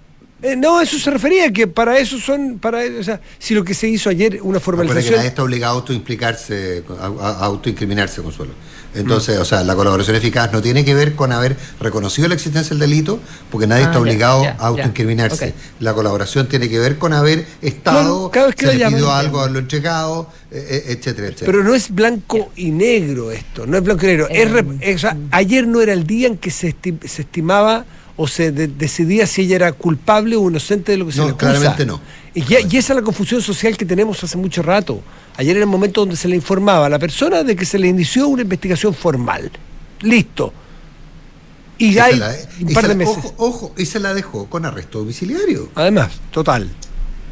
eh, 0.42 0.56
no, 0.56 0.80
eso 0.80 0.98
se 0.98 1.10
refería, 1.10 1.52
que 1.52 1.66
para 1.66 1.98
eso 1.98 2.18
son, 2.18 2.58
para, 2.58 2.80
o 2.98 3.02
sea, 3.02 3.20
si 3.38 3.54
lo 3.54 3.64
que 3.64 3.74
se 3.74 3.88
hizo 3.88 4.10
ayer, 4.10 4.40
una 4.42 4.60
formalización... 4.60 5.12
que 5.12 5.16
nadie 5.16 5.28
está 5.28 5.42
obligado 5.42 5.74
a 5.74 5.80
autoimplicarse, 5.80 6.84
a, 7.00 7.06
a 7.06 7.44
autoincriminarse, 7.44 8.22
Consuelo. 8.22 8.52
Entonces, 8.94 9.38
mm. 9.38 9.42
o 9.42 9.44
sea, 9.44 9.64
la 9.64 9.74
colaboración 9.74 10.16
eficaz 10.16 10.52
no 10.52 10.60
tiene 10.60 10.84
que 10.84 10.94
ver 10.94 11.14
con 11.14 11.32
haber 11.32 11.56
reconocido 11.80 12.28
la 12.28 12.34
existencia 12.34 12.70
del 12.70 12.80
delito, 12.80 13.20
porque 13.50 13.66
nadie 13.66 13.84
ah, 13.84 13.86
está 13.86 14.00
obligado 14.00 14.42
ya, 14.44 14.56
ya, 14.56 14.62
a 14.62 14.66
autoincriminarse. 14.66 15.34
Okay. 15.34 15.54
La 15.80 15.94
colaboración 15.94 16.48
tiene 16.48 16.68
que 16.68 16.78
ver 16.78 16.98
con 16.98 17.12
haber 17.12 17.46
estado, 17.62 18.30
cada 18.30 18.46
vez 18.46 18.54
que 18.54 18.66
se 18.66 18.74
le 18.74 18.86
pidió 18.88 19.12
algo, 19.12 19.40
haberlo 19.40 19.60
entregado, 19.60 20.28
eh, 20.50 20.84
etcétera, 20.88 21.28
etcétera. 21.28 21.46
Pero 21.46 21.64
no 21.64 21.74
es 21.74 21.90
blanco 21.90 22.52
y 22.56 22.70
negro 22.70 23.30
esto, 23.30 23.66
no 23.66 23.76
es 23.78 23.82
blanco 23.82 24.04
y 24.04 24.08
negro. 24.08 24.28
Eh, 24.30 24.64
es, 24.80 24.96
o 24.96 24.98
sea, 24.98 25.16
ayer 25.30 25.66
no 25.66 25.80
era 25.80 25.92
el 25.92 26.06
día 26.06 26.26
en 26.26 26.36
que 26.36 26.50
se, 26.50 26.68
esti 26.68 26.94
se 27.06 27.22
estimaba 27.22 27.86
o 28.16 28.28
se 28.28 28.52
de 28.52 28.68
decidía 28.68 29.26
si 29.26 29.42
ella 29.42 29.56
era 29.56 29.72
culpable 29.72 30.36
o 30.36 30.48
inocente 30.48 30.92
de 30.92 30.98
lo 30.98 31.06
que 31.06 31.12
se 31.12 31.18
le 31.18 31.30
acusa. 31.30 31.38
claramente 31.38 31.86
no. 31.86 32.00
Y, 32.34 32.44
ya, 32.44 32.60
y, 32.60 32.76
esa 32.76 32.92
es 32.92 32.96
la 32.96 33.02
confusión 33.02 33.42
social 33.42 33.76
que 33.76 33.84
tenemos 33.84 34.22
hace 34.24 34.36
mucho 34.36 34.62
rato. 34.62 35.02
Ayer 35.36 35.56
era 35.56 35.64
el 35.64 35.70
momento 35.70 36.00
donde 36.02 36.16
se 36.16 36.28
le 36.28 36.36
informaba 36.36 36.86
a 36.86 36.88
la 36.88 36.98
persona 36.98 37.42
de 37.42 37.56
que 37.56 37.64
se 37.64 37.78
le 37.78 37.88
inició 37.88 38.28
una 38.28 38.42
investigación 38.42 38.94
formal. 38.94 39.50
Listo. 40.00 40.52
Y, 41.78 41.94
y 41.94 41.98
hay 41.98 42.20
un 42.60 42.72
par 42.72 42.88
de 42.88 42.94
meses. 42.94 43.16
Ojo, 43.18 43.34
ojo, 43.38 43.74
y 43.76 43.86
se 43.86 43.98
la 43.98 44.14
dejó 44.14 44.46
con 44.46 44.64
arresto 44.64 45.00
domiciliario. 45.00 45.70
Además, 45.74 46.12
total. 46.30 46.70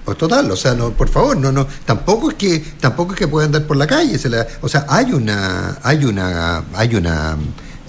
Pues 0.04 0.16
total, 0.16 0.50
o 0.50 0.56
sea, 0.56 0.74
no, 0.74 0.90
por 0.90 1.08
favor, 1.08 1.36
no, 1.36 1.52
no, 1.52 1.66
tampoco 1.84 2.30
es 2.30 2.36
que, 2.36 2.58
tampoco 2.80 3.12
es 3.12 3.18
que 3.18 3.28
pueda 3.28 3.46
andar 3.46 3.66
por 3.66 3.76
la 3.76 3.86
calle, 3.86 4.18
se 4.18 4.30
la, 4.30 4.46
o 4.62 4.68
sea, 4.68 4.86
hay 4.88 5.12
una, 5.12 5.78
hay 5.82 6.04
una, 6.04 6.64
hay 6.74 6.94
una 6.96 7.36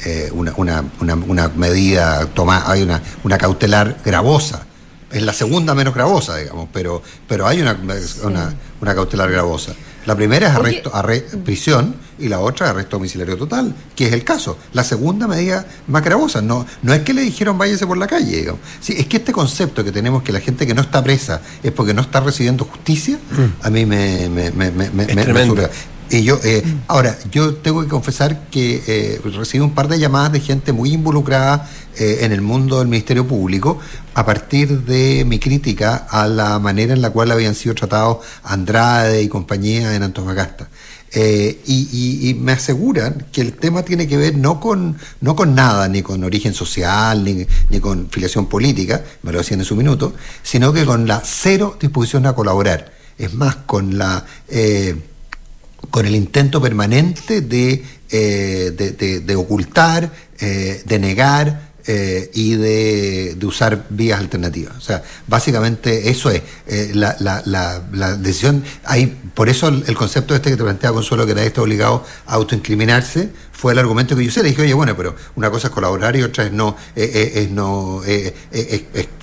eh, 0.05 0.29
una, 0.33 0.53
una, 0.57 0.83
una, 0.99 1.15
una, 1.15 1.47
medida 1.49 2.25
tomada, 2.27 2.71
hay 2.71 2.83
una, 2.83 3.01
una 3.23 3.37
cautelar 3.37 3.97
gravosa. 4.03 4.65
Es 5.11 5.21
la 5.21 5.33
segunda 5.33 5.75
menos 5.75 5.93
gravosa, 5.93 6.37
digamos, 6.37 6.69
pero, 6.71 7.01
pero 7.27 7.45
hay 7.45 7.61
una, 7.61 7.77
una, 8.23 8.53
una 8.79 8.95
cautelar 8.95 9.29
gravosa. 9.29 9.73
La 10.05 10.15
primera 10.15 10.47
es 10.47 10.55
arresto, 10.55 10.95
arresto, 10.95 11.37
prisión 11.39 11.95
y 12.17 12.27
la 12.27 12.39
otra 12.39 12.67
es 12.67 12.71
arresto 12.71 12.97
domiciliario 12.97 13.37
total, 13.37 13.75
que 13.95 14.07
es 14.07 14.13
el 14.13 14.23
caso. 14.23 14.57
La 14.73 14.83
segunda 14.83 15.27
medida 15.27 15.65
más 15.87 16.03
gravosa. 16.03 16.41
No, 16.41 16.65
no 16.81 16.93
es 16.93 17.01
que 17.01 17.13
le 17.13 17.21
dijeron 17.21 17.57
váyase 17.57 17.85
por 17.85 17.97
la 17.97 18.07
calle. 18.07 18.37
Digamos. 18.37 18.61
Sí, 18.79 18.95
es 18.97 19.05
que 19.05 19.17
este 19.17 19.31
concepto 19.31 19.83
que 19.83 19.91
tenemos 19.91 20.23
que 20.23 20.31
la 20.31 20.39
gente 20.39 20.65
que 20.65 20.73
no 20.73 20.81
está 20.81 21.03
presa 21.03 21.41
es 21.61 21.71
porque 21.71 21.93
no 21.93 22.01
está 22.01 22.19
recibiendo 22.19 22.65
justicia, 22.65 23.17
mm. 23.17 23.65
a 23.65 23.69
mí 23.69 23.85
me, 23.85 24.27
me, 24.29 24.51
me, 24.51 24.71
me, 24.71 24.89
me, 24.89 25.05
me 25.05 25.69
y 26.11 26.23
yo, 26.23 26.39
eh, 26.43 26.63
ahora, 26.87 27.17
yo 27.31 27.55
tengo 27.55 27.81
que 27.81 27.87
confesar 27.87 28.49
que 28.49 28.83
eh, 28.85 29.21
recibí 29.23 29.63
un 29.63 29.73
par 29.73 29.87
de 29.87 29.97
llamadas 29.97 30.33
de 30.33 30.41
gente 30.41 30.73
muy 30.73 30.91
involucrada 30.93 31.69
eh, 31.97 32.19
en 32.21 32.31
el 32.33 32.41
mundo 32.41 32.79
del 32.79 32.87
Ministerio 32.87 33.25
Público 33.25 33.79
a 34.13 34.25
partir 34.25 34.81
de 34.81 35.23
mi 35.25 35.39
crítica 35.39 35.95
a 36.09 36.27
la 36.27 36.59
manera 36.59 36.93
en 36.93 37.01
la 37.01 37.11
cual 37.11 37.31
habían 37.31 37.55
sido 37.55 37.75
tratados 37.75 38.17
Andrade 38.43 39.21
y 39.21 39.29
compañía 39.29 39.95
en 39.95 40.03
Antofagasta. 40.03 40.69
Eh, 41.13 41.61
y, 41.65 41.89
y, 41.91 42.29
y, 42.29 42.33
me 42.35 42.53
aseguran 42.53 43.27
que 43.33 43.41
el 43.41 43.53
tema 43.53 43.83
tiene 43.83 44.07
que 44.07 44.15
ver 44.15 44.37
no 44.37 44.61
con, 44.61 44.97
no 45.19 45.35
con 45.35 45.53
nada, 45.53 45.89
ni 45.89 46.01
con 46.01 46.23
origen 46.23 46.53
social, 46.53 47.25
ni, 47.25 47.45
ni 47.69 47.79
con 47.81 48.09
filiación 48.09 48.47
política, 48.47 49.03
me 49.23 49.33
lo 49.33 49.39
decían 49.39 49.59
en 49.59 49.65
su 49.65 49.75
minuto, 49.75 50.13
sino 50.41 50.71
que 50.71 50.85
con 50.85 51.07
la 51.07 51.21
cero 51.23 51.77
disposición 51.79 52.25
a 52.27 52.33
colaborar. 52.33 52.93
Es 53.17 53.33
más, 53.33 53.57
con 53.57 53.97
la... 53.97 54.25
Eh, 54.47 54.95
con 55.89 56.05
el 56.05 56.15
intento 56.15 56.61
permanente 56.61 57.41
de, 57.41 57.83
eh, 58.09 59.21
de, 59.25 59.35
ocultar, 59.35 60.11
eh, 60.39 60.81
de 60.85 60.99
negar 60.99 61.70
eh, 61.87 62.29
y 62.33 62.55
de, 62.55 63.35
de, 63.35 63.45
usar 63.45 63.85
vías 63.89 64.19
alternativas. 64.19 64.77
O 64.77 64.81
sea, 64.81 65.01
básicamente 65.27 66.09
eso 66.09 66.29
es 66.29 66.41
eh, 66.67 66.91
la, 66.93 67.15
la, 67.19 67.41
la, 67.45 67.81
la, 67.91 68.15
decisión. 68.15 68.63
Hay, 68.85 69.07
por 69.33 69.49
eso 69.49 69.67
el, 69.67 69.83
el, 69.87 69.95
concepto 69.95 70.35
este 70.35 70.51
que 70.51 70.57
te 70.57 70.63
plantea 70.63 70.91
Consuelo, 70.91 71.25
que 71.25 71.33
nadie 71.33 71.47
está 71.47 71.61
obligado 71.61 72.05
a 72.27 72.33
autoincriminarse, 72.35 73.29
fue 73.51 73.73
el 73.73 73.79
argumento 73.79 74.15
que 74.15 74.23
yo 74.23 74.29
usé. 74.29 74.43
Le 74.43 74.49
dije, 74.49 74.61
oye, 74.61 74.73
bueno, 74.73 74.95
pero 74.95 75.15
una 75.35 75.49
cosa 75.49 75.67
es 75.67 75.73
colaborar 75.73 76.15
y 76.15 76.23
otra 76.23 76.45
es 76.45 76.51
no, 76.51 76.75
eh, 76.95 77.31
es 77.35 77.49
no, 77.49 78.03
es, 78.03 78.33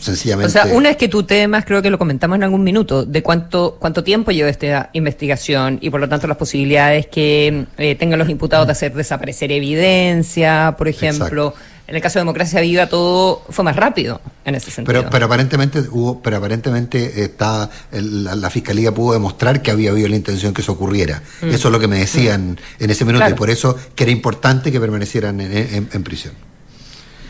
sencillamente. 0.00 0.48
O 0.48 0.50
sea, 0.50 0.66
una 0.74 0.90
es 0.90 0.96
que 0.96 1.08
tú 1.08 1.22
temas, 1.22 1.64
creo 1.64 1.80
que 1.80 1.90
lo 1.90 1.98
comentamos 1.98 2.36
en 2.36 2.44
algún 2.44 2.64
minuto, 2.64 3.04
de 3.04 3.22
cuánto, 3.22 3.76
cuánto 3.78 4.02
tiempo 4.02 4.30
lleva 4.30 4.48
esta 4.48 4.90
investigación 4.92 5.78
y 5.80 5.90
por 5.90 6.00
lo 6.00 6.08
tanto 6.08 6.26
las 6.26 6.36
posibilidades 6.36 7.06
que 7.06 7.66
tengan 7.98 8.18
los 8.18 8.28
imputados 8.28 8.66
de 8.66 8.72
hacer 8.72 8.94
desaparecer 8.94 9.52
evidencia, 9.52 10.74
por 10.76 10.88
ejemplo. 10.88 11.48
Exacto 11.48 11.77
en 11.88 11.96
el 11.96 12.02
caso 12.02 12.18
de 12.18 12.20
Democracia 12.20 12.60
Viva 12.60 12.86
todo 12.86 13.42
fue 13.48 13.64
más 13.64 13.74
rápido 13.74 14.20
en 14.44 14.54
ese 14.54 14.70
sentido. 14.70 15.00
Pero, 15.00 15.10
pero 15.10 15.24
aparentemente 15.24 15.80
hubo, 15.90 16.20
pero 16.20 16.36
aparentemente 16.36 17.24
está 17.24 17.70
el, 17.90 18.24
la, 18.24 18.36
la, 18.36 18.50
fiscalía 18.50 18.92
pudo 18.92 19.14
demostrar 19.14 19.62
que 19.62 19.70
había 19.70 19.90
habido 19.90 20.06
la 20.08 20.16
intención 20.16 20.52
que 20.52 20.60
eso 20.60 20.72
ocurriera. 20.72 21.22
Mm. 21.40 21.48
Eso 21.48 21.68
es 21.68 21.72
lo 21.72 21.80
que 21.80 21.88
me 21.88 21.98
decían 21.98 22.52
mm. 22.52 22.84
en 22.84 22.90
ese 22.90 23.06
minuto 23.06 23.20
claro. 23.20 23.34
y 23.34 23.38
por 23.38 23.48
eso 23.48 23.74
que 23.94 24.04
era 24.04 24.12
importante 24.12 24.70
que 24.70 24.78
permanecieran 24.78 25.40
en, 25.40 25.50
en, 25.50 25.88
en 25.90 26.04
prisión. 26.04 26.34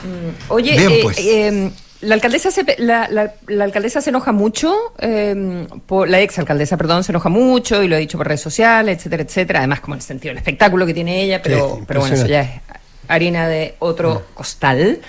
Mm. 0.02 0.52
Oye, 0.52 0.76
Bien, 0.76 0.92
pues. 1.02 1.18
eh, 1.18 1.48
eh, 1.48 1.70
la 2.00 2.14
alcaldesa 2.14 2.50
se, 2.50 2.64
la, 2.78 3.08
la, 3.08 3.34
la 3.48 3.64
alcaldesa 3.64 4.00
se 4.00 4.10
enoja 4.10 4.30
mucho, 4.32 4.74
eh, 4.98 5.66
por, 5.86 6.08
la 6.08 6.20
ex 6.20 6.38
alcaldesa, 6.38 6.76
perdón, 6.76 7.02
se 7.02 7.12
enoja 7.12 7.28
mucho 7.28 7.82
y 7.82 7.88
lo 7.88 7.96
ha 7.96 7.98
dicho 7.98 8.18
por 8.18 8.26
redes 8.26 8.40
sociales, 8.40 8.98
etcétera, 8.98 9.22
etcétera. 9.22 9.58
Además, 9.60 9.80
como 9.80 9.94
en 9.94 9.98
el 9.98 10.04
sentido 10.04 10.30
del 10.30 10.38
espectáculo 10.38 10.86
que 10.86 10.94
tiene 10.94 11.22
ella, 11.22 11.42
pero, 11.42 11.76
Sí, 11.76 11.84
pero 11.86 12.00
bueno, 12.00 12.14
eso 12.14 12.26
ya 12.26 12.42
es 12.42 12.60
harina 13.08 13.48
de 13.48 13.74
otro 13.80 14.26
costal. 14.34 15.00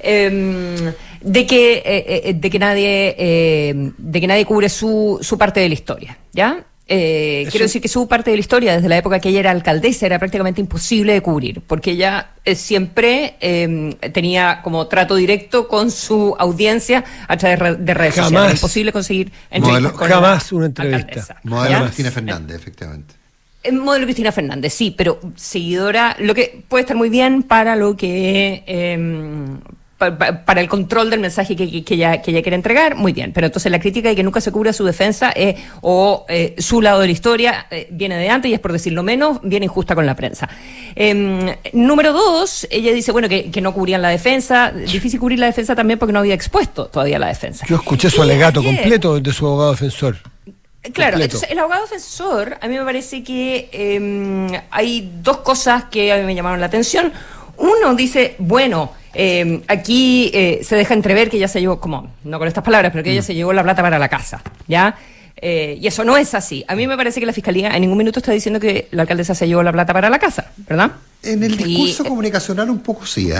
Eh, 0.00 0.92
de 1.20 1.46
que 1.46 1.78
eh, 1.78 1.82
eh, 2.28 2.34
de 2.34 2.50
que 2.50 2.58
nadie 2.60 3.14
eh, 3.18 3.74
de 3.98 4.20
que 4.20 4.26
nadie 4.28 4.44
cubre 4.44 4.68
su, 4.68 5.18
su 5.20 5.36
parte 5.36 5.58
de 5.60 5.68
la 5.68 5.74
historia, 5.74 6.16
¿ya? 6.32 6.64
Eh, 6.90 7.46
quiero 7.50 7.64
decir 7.66 7.82
que 7.82 7.88
su 7.88 8.06
parte 8.08 8.30
de 8.30 8.36
la 8.36 8.40
historia, 8.40 8.74
desde 8.76 8.88
la 8.88 8.96
época 8.96 9.18
que 9.18 9.28
ella 9.28 9.40
era 9.40 9.50
alcaldesa, 9.50 10.06
era 10.06 10.18
prácticamente 10.18 10.60
imposible 10.60 11.12
de 11.12 11.20
cubrir, 11.20 11.60
porque 11.66 11.90
ella 11.90 12.30
eh, 12.46 12.54
siempre 12.54 13.34
eh, 13.40 13.94
tenía 14.14 14.60
como 14.62 14.86
trato 14.86 15.16
directo 15.16 15.66
con 15.68 15.90
su 15.90 16.34
audiencia 16.38 17.04
a 17.26 17.36
través 17.36 17.58
de 17.58 17.64
re- 17.64 17.76
de 17.76 17.94
redes 17.94 18.14
Jamás. 18.14 18.30
sociales. 18.30 18.54
Imposible 18.54 18.92
conseguir 18.92 19.32
entrevistas 19.50 19.82
Modelo- 19.92 19.98
con 19.98 20.08
jamás 20.08 20.52
una 20.52 20.66
entrevista. 20.66 20.98
alcaldesa, 21.00 21.36
Modelo 21.42 21.70
¿ya? 21.78 21.82
Cristina 21.84 22.10
Fernández, 22.12 22.56
efectivamente. 22.56 23.14
El 23.62 23.74
modelo 23.76 24.04
Cristina 24.06 24.30
Fernández, 24.32 24.72
sí, 24.72 24.94
pero 24.96 25.18
seguidora, 25.34 26.16
lo 26.20 26.34
que 26.34 26.62
puede 26.68 26.82
estar 26.82 26.96
muy 26.96 27.08
bien 27.10 27.42
para 27.42 27.74
lo 27.74 27.96
que 27.96 28.62
eh, 28.66 28.98
pa- 29.98 30.16
para 30.44 30.60
el 30.60 30.68
control 30.68 31.10
del 31.10 31.18
mensaje 31.18 31.56
que, 31.56 31.68
que, 31.68 31.82
que 31.84 31.94
ella, 31.94 32.22
que 32.22 32.30
ella 32.30 32.40
quiere 32.42 32.54
entregar, 32.54 32.94
muy 32.94 33.12
bien. 33.12 33.32
Pero 33.32 33.46
entonces 33.48 33.70
la 33.72 33.80
crítica 33.80 34.08
de 34.10 34.14
que 34.16 34.22
nunca 34.22 34.40
se 34.40 34.52
cubra 34.52 34.72
su 34.72 34.84
defensa 34.84 35.32
eh, 35.34 35.56
o 35.80 36.24
eh, 36.28 36.54
su 36.58 36.80
lado 36.80 37.00
de 37.00 37.06
la 37.06 37.12
historia 37.12 37.66
eh, 37.72 37.88
viene 37.90 38.16
de 38.16 38.28
antes 38.30 38.48
y 38.48 38.54
es 38.54 38.60
por 38.60 38.72
decirlo 38.72 39.02
menos, 39.02 39.40
bien 39.42 39.64
injusta 39.64 39.96
con 39.96 40.06
la 40.06 40.14
prensa. 40.14 40.48
Em, 40.94 41.52
número 41.72 42.12
dos, 42.12 42.66
ella 42.70 42.92
dice, 42.92 43.10
bueno, 43.10 43.28
que, 43.28 43.50
que 43.50 43.60
no 43.60 43.74
cubrían 43.74 44.02
la 44.02 44.10
defensa, 44.10 44.70
difícil 44.70 45.18
cubrir 45.18 45.40
la 45.40 45.46
defensa 45.46 45.74
también 45.74 45.98
porque 45.98 46.12
no 46.12 46.20
había 46.20 46.34
expuesto 46.34 46.86
todavía 46.86 47.18
la 47.18 47.26
defensa. 47.26 47.66
Yo 47.68 47.74
escuché 47.76 48.08
su 48.08 48.22
alegato 48.22 48.62
completo 48.62 49.18
de 49.18 49.32
su 49.32 49.46
abogado 49.48 49.72
defensor. 49.72 50.16
Claro, 50.92 51.12
completo. 51.12 51.24
entonces 51.36 51.50
el 51.50 51.58
abogado 51.58 51.82
defensor, 51.82 52.56
a 52.60 52.68
mí 52.68 52.78
me 52.78 52.84
parece 52.84 53.22
que 53.22 53.68
eh, 53.72 54.62
hay 54.70 55.12
dos 55.22 55.38
cosas 55.38 55.84
que 55.84 56.12
a 56.12 56.16
mí 56.18 56.24
me 56.24 56.34
llamaron 56.34 56.60
la 56.60 56.66
atención. 56.66 57.12
Uno 57.56 57.94
dice, 57.94 58.36
bueno, 58.38 58.92
eh, 59.12 59.62
aquí 59.66 60.30
eh, 60.32 60.60
se 60.62 60.76
deja 60.76 60.94
entrever 60.94 61.28
que 61.28 61.36
ella 61.36 61.48
se 61.48 61.60
llevó, 61.60 61.80
como, 61.80 62.12
no 62.24 62.38
con 62.38 62.46
estas 62.46 62.62
palabras, 62.64 62.92
pero 62.92 63.02
que 63.02 63.10
Mm. 63.10 63.12
ella 63.14 63.22
se 63.22 63.34
llevó 63.34 63.52
la 63.52 63.62
plata 63.64 63.82
para 63.82 63.98
la 63.98 64.08
casa, 64.08 64.40
¿ya? 64.68 64.96
Eh, 65.40 65.76
y 65.80 65.86
eso 65.86 66.04
no 66.04 66.16
es 66.16 66.34
así. 66.34 66.64
A 66.68 66.74
mí 66.76 66.86
me 66.86 66.96
parece 66.96 67.20
que 67.20 67.26
la 67.26 67.32
fiscalía 67.32 67.70
en 67.74 67.80
ningún 67.80 67.98
minuto 67.98 68.20
está 68.20 68.32
diciendo 68.32 68.58
que 68.60 68.88
la 68.92 69.02
alcaldesa 69.02 69.34
se 69.34 69.46
llevó 69.46 69.62
la 69.62 69.72
plata 69.72 69.92
para 69.92 70.08
la 70.10 70.18
casa, 70.18 70.52
¿verdad? 70.68 70.92
En 71.22 71.42
el 71.42 71.56
discurso 71.56 72.04
eh, 72.04 72.08
comunicacional 72.08 72.70
un 72.70 72.80
poco 72.80 73.04
sí, 73.06 73.30
¿eh? 73.32 73.38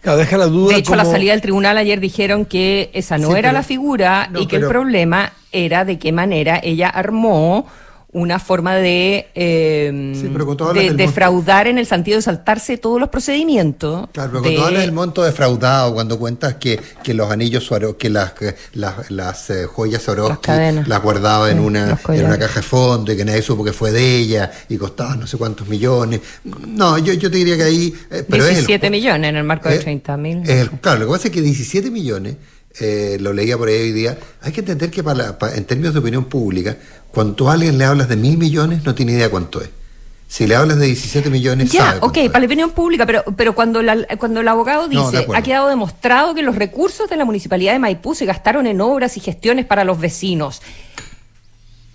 Claro, 0.00 0.18
deja 0.18 0.38
la 0.38 0.46
duda. 0.46 0.72
De 0.74 0.78
hecho, 0.80 0.94
a 0.94 0.96
la 0.96 1.04
salida 1.04 1.32
del 1.32 1.40
tribunal 1.42 1.76
ayer 1.76 2.00
dijeron 2.00 2.44
que 2.46 2.90
esa 2.94 3.18
no 3.18 3.28
Sí, 3.28 3.32
era 3.34 3.48
pero- 3.48 3.52
la 3.52 3.62
figura 3.62 4.28
no, 4.30 4.40
y 4.40 4.46
que 4.46 4.56
pero- 4.56 4.66
el 4.66 4.72
problema 4.72 5.32
era 5.52 5.84
de 5.84 5.98
qué 5.98 6.10
manera 6.12 6.58
ella 6.62 6.88
armó 6.88 7.66
una 8.12 8.40
forma 8.40 8.74
de, 8.74 9.28
eh, 9.36 10.12
Sí, 10.20 10.28
con 10.44 10.56
todo 10.56 10.72
de 10.72 10.90
defraudar 10.94 11.68
en 11.68 11.78
el 11.78 11.86
sentido 11.86 12.16
de 12.16 12.22
saltarse 12.22 12.76
todos 12.76 12.98
los 12.98 13.08
procedimientos. 13.08 14.08
Claro, 14.12 14.30
pero 14.32 14.42
de- 14.42 14.48
cuando 14.48 14.66
hablas 14.66 14.82
del 14.82 14.92
monto 14.92 15.22
defraudado, 15.22 15.94
cuando 15.94 16.18
cuentas 16.18 16.56
que, 16.56 16.80
que 17.04 17.14
los 17.14 17.30
anillos 17.30 17.64
Swarovski, 17.64 17.98
que 17.98 18.10
las, 18.10 18.32
que 18.32 18.54
las, 18.74 19.10
las 19.12 19.50
eh, 19.50 19.66
joyas 19.66 20.02
Swarovski 20.02 20.50
Las 20.50 20.88
las 20.88 21.02
guardaba 21.02 21.50
en 21.50 21.58
Sí, 21.58 21.64
una 21.64 21.86
los 21.90 22.18
en 22.18 22.24
una 22.26 22.38
caja 22.38 22.60
de 22.60 22.66
fondo 22.66 23.12
y 23.12 23.16
que 23.16 23.24
nadie 23.24 23.42
supo 23.42 23.64
que 23.64 23.72
fue 23.72 23.92
de 23.92 24.16
ella 24.16 24.50
y 24.68 24.76
costaba 24.76 25.14
no 25.14 25.26
sé 25.28 25.36
cuántos 25.36 25.68
millones. 25.68 26.20
No, 26.44 26.98
yo, 26.98 27.12
yo 27.12 27.30
te 27.30 27.36
diría 27.36 27.56
que 27.56 27.62
ahí... 27.62 27.94
eh, 28.10 28.24
pero 28.28 28.42
es 28.44 28.50
el 28.50 28.66
17 28.66 28.90
millones 28.90 29.28
en 29.30 29.36
el 29.36 29.44
marco 29.44 29.68
de 29.68 29.76
eh, 29.76 29.78
30 29.80 30.16
mil. 30.16 30.50
el- 30.50 30.70
claro, 30.80 31.00
lo 31.00 31.06
que 31.06 31.12
pasa 31.12 31.28
es 31.28 31.34
que 31.34 31.42
17 31.42 31.90
millones, 31.90 32.34
eh, 32.78 33.16
lo 33.20 33.32
leía 33.32 33.58
por 33.58 33.68
ahí 33.68 33.74
hoy 33.80 33.92
día, 33.92 34.18
hay 34.42 34.52
que 34.52 34.60
entender 34.60 34.90
que 34.90 35.02
para 35.02 35.16
la- 35.26 35.38
pa- 35.38 35.54
en 35.54 35.64
términos 35.64 35.92
de 35.94 36.00
opinión 36.00 36.24
pública, 36.26 36.76
cuando 37.10 37.50
a 37.50 37.54
alguien 37.54 37.76
le 37.78 37.84
hablas 37.84 38.08
de 38.08 38.16
mil 38.16 38.38
millones, 38.38 38.84
no 38.84 38.94
tiene 38.94 39.12
idea 39.12 39.28
cuánto 39.28 39.60
es. 39.60 39.68
Si 40.28 40.46
le 40.46 40.54
hablas 40.54 40.78
de 40.78 40.86
17 40.86 41.28
millones, 41.28 41.72
Ya, 41.72 41.86
sabe 41.86 41.98
ok, 42.02 42.16
es. 42.18 42.28
para 42.30 42.38
la 42.40 42.46
opinión 42.46 42.70
pública, 42.70 43.04
pero, 43.04 43.24
pero 43.36 43.52
cuando, 43.56 43.82
la- 43.82 44.06
cuando 44.16 44.40
el 44.40 44.46
abogado 44.46 44.82
No, 44.86 45.06
dice, 45.06 45.22
acuerdo. 45.24 45.34
ha 45.40 45.42
quedado 45.42 45.68
demostrado 45.68 46.34
que 46.36 46.42
los 46.42 46.54
recursos 46.54 47.10
de 47.10 47.16
la 47.16 47.24
municipalidad 47.24 47.72
de 47.72 47.80
Maipú 47.80 48.14
se 48.14 48.26
gastaron 48.26 48.68
en 48.68 48.80
obras 48.80 49.16
y 49.16 49.20
gestiones 49.20 49.66
para 49.66 49.82
los 49.82 49.98
vecinos. 49.98 50.62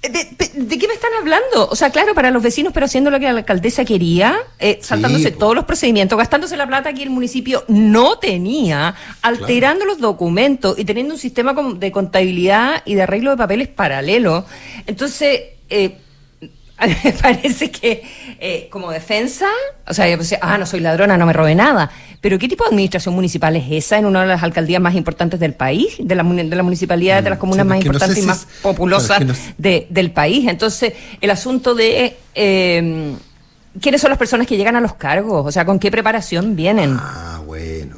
¿De, 0.10 0.24
de- 0.38 0.52
de 0.66 0.78
qué 0.80 0.88
me 0.88 0.94
están 0.94 1.12
hablando? 1.20 1.68
O 1.70 1.76
sea, 1.76 1.90
claro, 1.90 2.14
para 2.14 2.32
los 2.32 2.42
vecinos, 2.42 2.72
pero 2.74 2.86
haciendo 2.86 3.12
lo 3.12 3.20
que 3.20 3.26
la 3.26 3.32
alcaldesa 3.40 3.84
quería, 3.86 4.38
eh, 4.60 4.80
saltándose 4.82 5.32
todos 5.32 5.54
los 5.56 5.66
procedimientos, 5.66 6.18
gastándose 6.18 6.56
la 6.58 6.66
plata 6.68 6.94
que 6.94 7.04
el 7.04 7.10
municipio 7.10 7.64
no 7.68 8.18
tenía, 8.20 8.96
alterando 9.22 9.86
los 9.86 10.00
documentos 10.00 10.78
y 10.80 10.86
teniendo 10.86 11.14
un 11.14 11.20
sistema 11.20 11.54
de 11.76 11.92
contabilidad 11.92 12.82
y 12.86 12.96
de 12.96 13.02
arreglo 13.04 13.32
de 13.32 13.38
papeles 13.38 13.68
paralelo. 13.68 14.46
Entonces, 14.88 15.42
eh, 15.70 15.98
me 17.04 17.14
parece 17.14 17.72
que 17.72 18.04
eh, 18.40 18.68
como 18.72 18.92
defensa, 18.92 19.48
o 19.88 19.94
sea, 19.94 20.10
yo 20.10 20.18
pensé, 20.18 20.38
ah, 20.42 20.58
no 20.58 20.66
soy 20.66 20.82
ladrona, 20.82 21.18
no 21.18 21.26
me 21.26 21.34
robé 21.34 21.56
nada. 21.56 21.90
Pero 22.22 22.38
¿qué 22.40 22.48
tipo 22.48 22.64
de 22.64 22.70
administración 22.72 23.14
municipal 23.16 23.56
es 23.56 23.66
esa 23.70 23.98
en 23.98 24.06
una 24.06 24.22
de 24.22 24.28
las 24.28 24.44
alcaldías 24.44 24.82
más 24.82 24.96
importantes 24.96 25.40
del 25.40 25.54
país, 25.54 25.96
de 26.00 26.16
la, 26.16 26.24
de 26.24 26.44
la 26.56 26.64
municipalidad, 26.64 27.24
de 27.24 27.30
las 27.30 27.40
comunas 27.40 27.66
Mm, 27.66 27.70
sí, 27.70 27.70
más 27.70 27.80
no 27.80 27.86
importantes 27.86 28.18
y 28.24 28.28
más 28.28 28.48
populosas 28.62 29.22
es 29.22 29.28
no 29.28 29.34
de- 29.58 29.88
del 29.90 30.12
país? 30.12 30.48
Entonces, 30.50 30.94
el 31.22 31.30
asunto 31.32 31.76
de... 31.76 32.18
eh, 32.34 33.16
¿Quiénes 33.82 34.00
son 34.02 34.10
las 34.10 34.18
personas 34.18 34.48
que 34.48 34.56
llegan 34.58 34.76
a 34.78 34.82
los 34.82 34.96
cargos? 34.96 35.46
O 35.46 35.52
sea, 35.52 35.66
¿con 35.66 35.80
qué 35.80 35.92
preparación 35.92 36.56
vienen? 36.56 36.98
Ah, 37.00 37.42
bueno. 37.46 37.98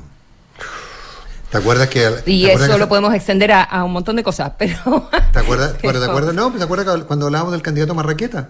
¿Te 1.51 1.57
acuerdas 1.59 1.87
que... 1.87 1.99
y 2.25 2.45
acuerdas 2.45 2.67
eso 2.69 2.73
que- 2.73 2.79
lo 2.79 2.89
podemos 2.89 3.13
extender 3.13 3.51
a, 3.53 3.63
a 3.63 3.83
un 3.83 3.93
montón 3.93 4.15
de 4.17 4.23
cosas, 4.23 4.51
pero... 4.57 5.09
¿Te 5.31 5.39
acuerdas? 5.39 5.75
pero 5.81 5.99
¿Te 5.99 6.05
acuerdas? 6.05 6.33
No, 6.35 6.51
¿te 6.51 6.63
acuerdas 6.63 7.03
cuando 7.05 7.27
hablábamos 7.27 7.53
del 7.53 7.61
candidato 7.61 7.95
Marraqueta? 7.95 8.49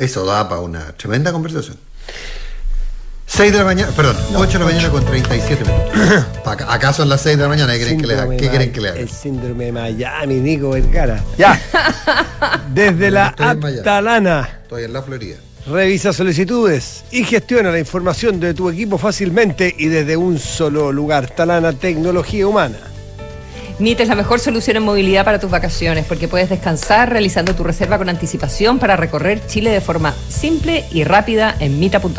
Eso 0.00 0.24
da 0.24 0.48
para 0.48 0.62
una 0.62 0.92
tremenda 0.96 1.30
conversación. 1.30 1.76
6 3.26 3.52
de 3.52 3.58
la 3.58 3.64
mañana, 3.64 3.92
perdón, 3.92 4.16
8 4.34 4.52
de 4.52 4.58
la 4.58 4.64
mañana 4.64 4.88
con 4.88 5.04
37 5.04 5.62
minutos. 5.62 6.24
Acá 6.66 6.94
son 6.94 7.10
las 7.10 7.20
6 7.20 7.36
de 7.36 7.42
la 7.42 7.48
mañana, 7.50 7.74
¿qué 7.74 7.80
quieren 7.80 8.72
que 8.72 8.80
le 8.80 8.88
haga? 8.88 8.98
El 8.98 9.10
síndrome 9.10 9.66
de 9.66 9.72
Miami, 9.72 10.36
Nico 10.36 10.70
Vergara. 10.70 11.22
Ya. 11.36 11.60
Desde 12.72 13.10
la 13.10 13.28
Estoy. 13.28 13.78
Aptalana. 13.78 14.60
Estoy 14.62 14.84
en 14.84 14.92
la 14.94 15.02
Florida. 15.02 15.36
Revisa 15.66 16.14
solicitudes 16.14 17.04
y 17.10 17.24
gestiona 17.24 17.70
la 17.70 17.78
información 17.78 18.40
de 18.40 18.54
tu 18.54 18.70
equipo 18.70 18.96
fácilmente 18.96 19.74
y 19.76 19.88
desde 19.88 20.16
un 20.16 20.38
solo 20.38 20.92
lugar. 20.92 21.28
Talana 21.28 21.74
Tecnología 21.74 22.46
Humana. 22.46 22.78
MIT 23.80 24.00
es 24.00 24.08
la 24.08 24.14
mejor 24.14 24.40
solución 24.40 24.76
en 24.76 24.82
movilidad 24.82 25.24
para 25.24 25.40
tus 25.40 25.50
vacaciones 25.50 26.04
porque 26.04 26.28
puedes 26.28 26.50
descansar 26.50 27.08
realizando 27.08 27.54
tu 27.54 27.64
reserva 27.64 27.96
con 27.96 28.10
anticipación 28.10 28.78
para 28.78 28.96
recorrer 28.96 29.46
Chile 29.46 29.70
de 29.70 29.80
forma 29.80 30.14
simple 30.28 30.84
y 30.92 31.04
rápida 31.04 31.56
en 31.60 31.80
mita.cl. 31.80 32.10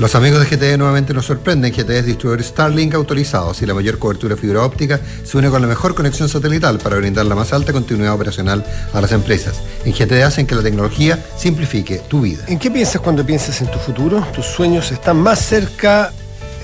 Los 0.00 0.16
amigos 0.16 0.40
de 0.40 0.56
GTE 0.56 0.76
nuevamente 0.76 1.14
nos 1.14 1.26
sorprenden. 1.26 1.72
GTE 1.72 2.00
es 2.00 2.06
distribuidor 2.06 2.42
Starlink 2.42 2.94
autorizado. 2.94 3.50
Así 3.50 3.64
la 3.64 3.74
mayor 3.74 4.00
cobertura 4.00 4.34
de 4.34 4.40
fibra 4.40 4.64
óptica 4.64 4.98
se 5.22 5.38
une 5.38 5.50
con 5.50 5.62
la 5.62 5.68
mejor 5.68 5.94
conexión 5.94 6.28
satelital 6.28 6.78
para 6.78 6.96
brindar 6.96 7.26
la 7.26 7.36
más 7.36 7.52
alta 7.52 7.72
continuidad 7.72 8.14
operacional 8.14 8.64
a 8.92 9.00
las 9.00 9.12
empresas. 9.12 9.62
En 9.84 9.92
GTE 9.92 10.24
hacen 10.24 10.48
que 10.48 10.56
la 10.56 10.62
tecnología 10.62 11.24
simplifique 11.36 11.98
tu 12.08 12.22
vida. 12.22 12.42
¿En 12.48 12.58
qué 12.58 12.72
piensas 12.72 13.00
cuando 13.00 13.24
piensas 13.24 13.60
en 13.60 13.70
tu 13.70 13.78
futuro? 13.78 14.26
Tus 14.34 14.46
sueños 14.46 14.90
están 14.90 15.18
más 15.18 15.38
cerca 15.38 16.12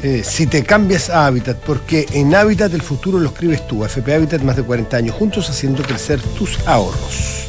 eh, 0.02 0.22
si 0.24 0.46
te 0.46 0.62
cambias 0.64 1.10
a 1.10 1.26
Habitat, 1.26 1.58
porque 1.58 2.06
en 2.12 2.34
Habitat 2.34 2.72
el 2.74 2.82
futuro 2.82 3.18
lo 3.18 3.28
escribes 3.28 3.66
tú. 3.66 3.84
FP 3.84 4.14
Habitat, 4.14 4.42
más 4.42 4.56
de 4.56 4.62
40 4.62 4.96
años 4.96 5.14
juntos 5.14 5.48
haciendo 5.50 5.82
crecer 5.82 6.20
tus 6.20 6.58
ahorros. 6.66 7.46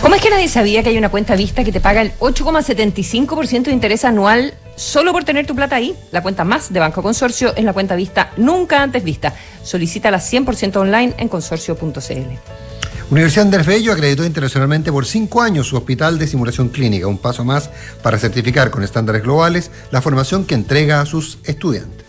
¿Cómo 0.00 0.14
es 0.14 0.22
que 0.22 0.30
nadie 0.30 0.48
sabía 0.48 0.82
que 0.82 0.88
hay 0.88 0.98
una 0.98 1.10
cuenta 1.10 1.36
vista 1.36 1.64
que 1.64 1.72
te 1.72 1.80
paga 1.80 2.02
el 2.02 2.12
8,75% 2.18 3.64
de 3.64 3.72
interés 3.72 4.04
anual 4.04 4.54
solo 4.74 5.12
por 5.12 5.24
tener 5.24 5.46
tu 5.46 5.54
plata 5.54 5.76
ahí? 5.76 5.94
La 6.10 6.22
cuenta 6.22 6.44
más 6.44 6.72
de 6.72 6.80
Banco 6.80 7.02
Consorcio 7.02 7.54
es 7.54 7.64
la 7.64 7.72
cuenta 7.72 7.94
vista 7.94 8.32
nunca 8.36 8.82
antes 8.82 9.04
vista. 9.04 9.34
Solicítala 9.62 10.18
100% 10.18 10.76
online 10.76 11.14
en 11.18 11.28
consorcio.cl. 11.28 12.71
Universidad 13.12 13.44
Andrés 13.44 13.66
Bello 13.66 13.92
acreditó 13.92 14.24
internacionalmente 14.24 14.90
por 14.90 15.04
cinco 15.04 15.42
años 15.42 15.66
su 15.66 15.76
hospital 15.76 16.18
de 16.18 16.26
simulación 16.26 16.70
clínica, 16.70 17.06
un 17.06 17.18
paso 17.18 17.44
más 17.44 17.68
para 18.02 18.18
certificar 18.18 18.70
con 18.70 18.82
estándares 18.82 19.22
globales 19.22 19.70
la 19.90 20.00
formación 20.00 20.46
que 20.46 20.54
entrega 20.54 21.02
a 21.02 21.04
sus 21.04 21.36
estudiantes. 21.44 22.06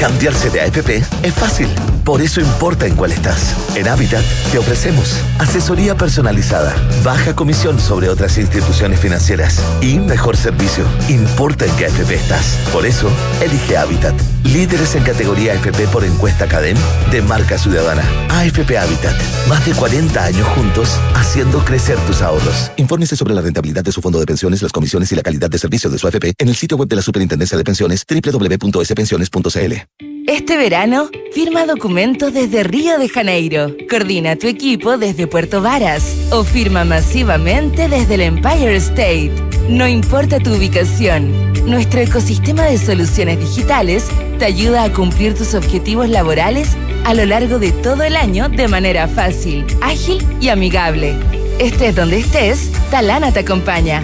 Cambiarse 0.00 0.50
de 0.50 0.62
AFP 0.62 0.96
es 1.22 1.34
fácil. 1.34 1.68
Por 2.04 2.20
eso 2.20 2.42
importa 2.42 2.86
en 2.86 2.96
cuál 2.96 3.12
estás. 3.12 3.56
En 3.74 3.88
Habitat 3.88 4.24
te 4.52 4.58
ofrecemos 4.58 5.16
asesoría 5.38 5.96
personalizada, 5.96 6.74
baja 7.02 7.34
comisión 7.34 7.80
sobre 7.80 8.10
otras 8.10 8.36
instituciones 8.36 9.00
financieras 9.00 9.58
y 9.80 9.98
mejor 9.98 10.36
servicio. 10.36 10.84
Importa 11.08 11.64
en 11.64 11.74
qué 11.76 11.86
AFP 11.86 12.14
estás. 12.14 12.58
Por 12.72 12.84
eso, 12.84 13.10
elige 13.40 13.78
Habitat. 13.78 14.14
Líderes 14.44 14.94
en 14.94 15.02
categoría 15.02 15.54
AFP 15.54 15.88
por 15.88 16.04
encuesta 16.04 16.46
Cadem 16.46 16.76
de 17.10 17.22
marca 17.22 17.56
ciudadana. 17.56 18.04
AFP 18.28 18.76
Habitat. 18.76 19.16
Más 19.48 19.64
de 19.64 19.72
40 19.72 20.22
años 20.22 20.46
juntos 20.48 21.00
haciendo 21.14 21.64
crecer 21.64 21.96
tus 22.06 22.20
ahorros. 22.20 22.70
Infórmese 22.76 23.16
sobre 23.16 23.32
la 23.32 23.40
rentabilidad 23.40 23.82
de 23.82 23.92
su 23.92 24.02
fondo 24.02 24.20
de 24.20 24.26
pensiones, 24.26 24.60
las 24.60 24.72
comisiones 24.72 25.10
y 25.12 25.16
la 25.16 25.22
calidad 25.22 25.48
de 25.48 25.58
servicio 25.58 25.88
de 25.88 25.98
su 25.98 26.06
AFP 26.06 26.34
en 26.36 26.48
el 26.48 26.54
sitio 26.54 26.76
web 26.76 26.88
de 26.88 26.96
la 26.96 27.02
Superintendencia 27.02 27.56
de 27.56 27.64
Pensiones 27.64 28.04
www.spensiones.cl. 28.06 30.13
Este 30.26 30.56
verano, 30.56 31.10
firma 31.32 31.66
documentos 31.66 32.32
desde 32.32 32.64
Río 32.64 32.98
de 32.98 33.10
Janeiro. 33.10 33.76
Coordina 33.90 34.36
tu 34.36 34.46
equipo 34.46 34.96
desde 34.96 35.26
Puerto 35.26 35.60
Varas 35.60 36.16
o 36.30 36.44
firma 36.44 36.82
masivamente 36.84 37.90
desde 37.90 38.14
el 38.14 38.22
Empire 38.22 38.74
State. 38.76 39.32
No 39.68 39.86
importa 39.86 40.40
tu 40.40 40.54
ubicación, 40.54 41.30
nuestro 41.68 42.00
ecosistema 42.00 42.62
de 42.62 42.78
soluciones 42.78 43.38
digitales 43.38 44.06
te 44.38 44.46
ayuda 44.46 44.84
a 44.84 44.92
cumplir 44.92 45.34
tus 45.34 45.52
objetivos 45.52 46.08
laborales 46.08 46.70
a 47.04 47.12
lo 47.12 47.26
largo 47.26 47.58
de 47.58 47.72
todo 47.72 48.02
el 48.02 48.16
año 48.16 48.48
de 48.48 48.66
manera 48.66 49.06
fácil, 49.06 49.66
ágil 49.82 50.26
y 50.40 50.48
amigable. 50.48 51.14
Estés 51.58 51.94
donde 51.94 52.20
estés, 52.20 52.70
Talana 52.90 53.30
te 53.30 53.40
acompaña. 53.40 54.02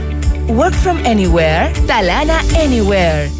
Work 0.48 0.74
from 0.74 0.98
anywhere, 1.06 1.72
Talana 1.86 2.40
Anywhere. 2.62 3.39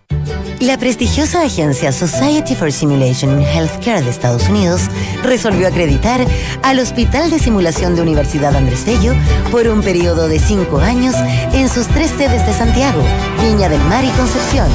La 0.61 0.77
prestigiosa 0.77 1.41
agencia 1.41 1.91
Society 1.91 2.53
for 2.53 2.71
Simulation 2.71 3.31
in 3.31 3.47
Healthcare 3.47 4.03
de 4.03 4.11
Estados 4.11 4.47
Unidos 4.47 4.81
resolvió 5.23 5.67
acreditar 5.67 6.23
al 6.61 6.77
Hospital 6.77 7.31
de 7.31 7.39
Simulación 7.39 7.95
de 7.95 8.03
Universidad 8.03 8.55
Andrés 8.55 8.85
Bello 8.85 9.15
por 9.49 9.67
un 9.67 9.81
periodo 9.81 10.27
de 10.27 10.37
cinco 10.37 10.77
años 10.77 11.15
en 11.51 11.67
sus 11.67 11.87
tres 11.87 12.11
sedes 12.11 12.45
de 12.45 12.53
Santiago, 12.53 13.01
Viña 13.41 13.69
del 13.69 13.81
Mar 13.85 14.05
y 14.05 14.09
Concepción. 14.09 14.69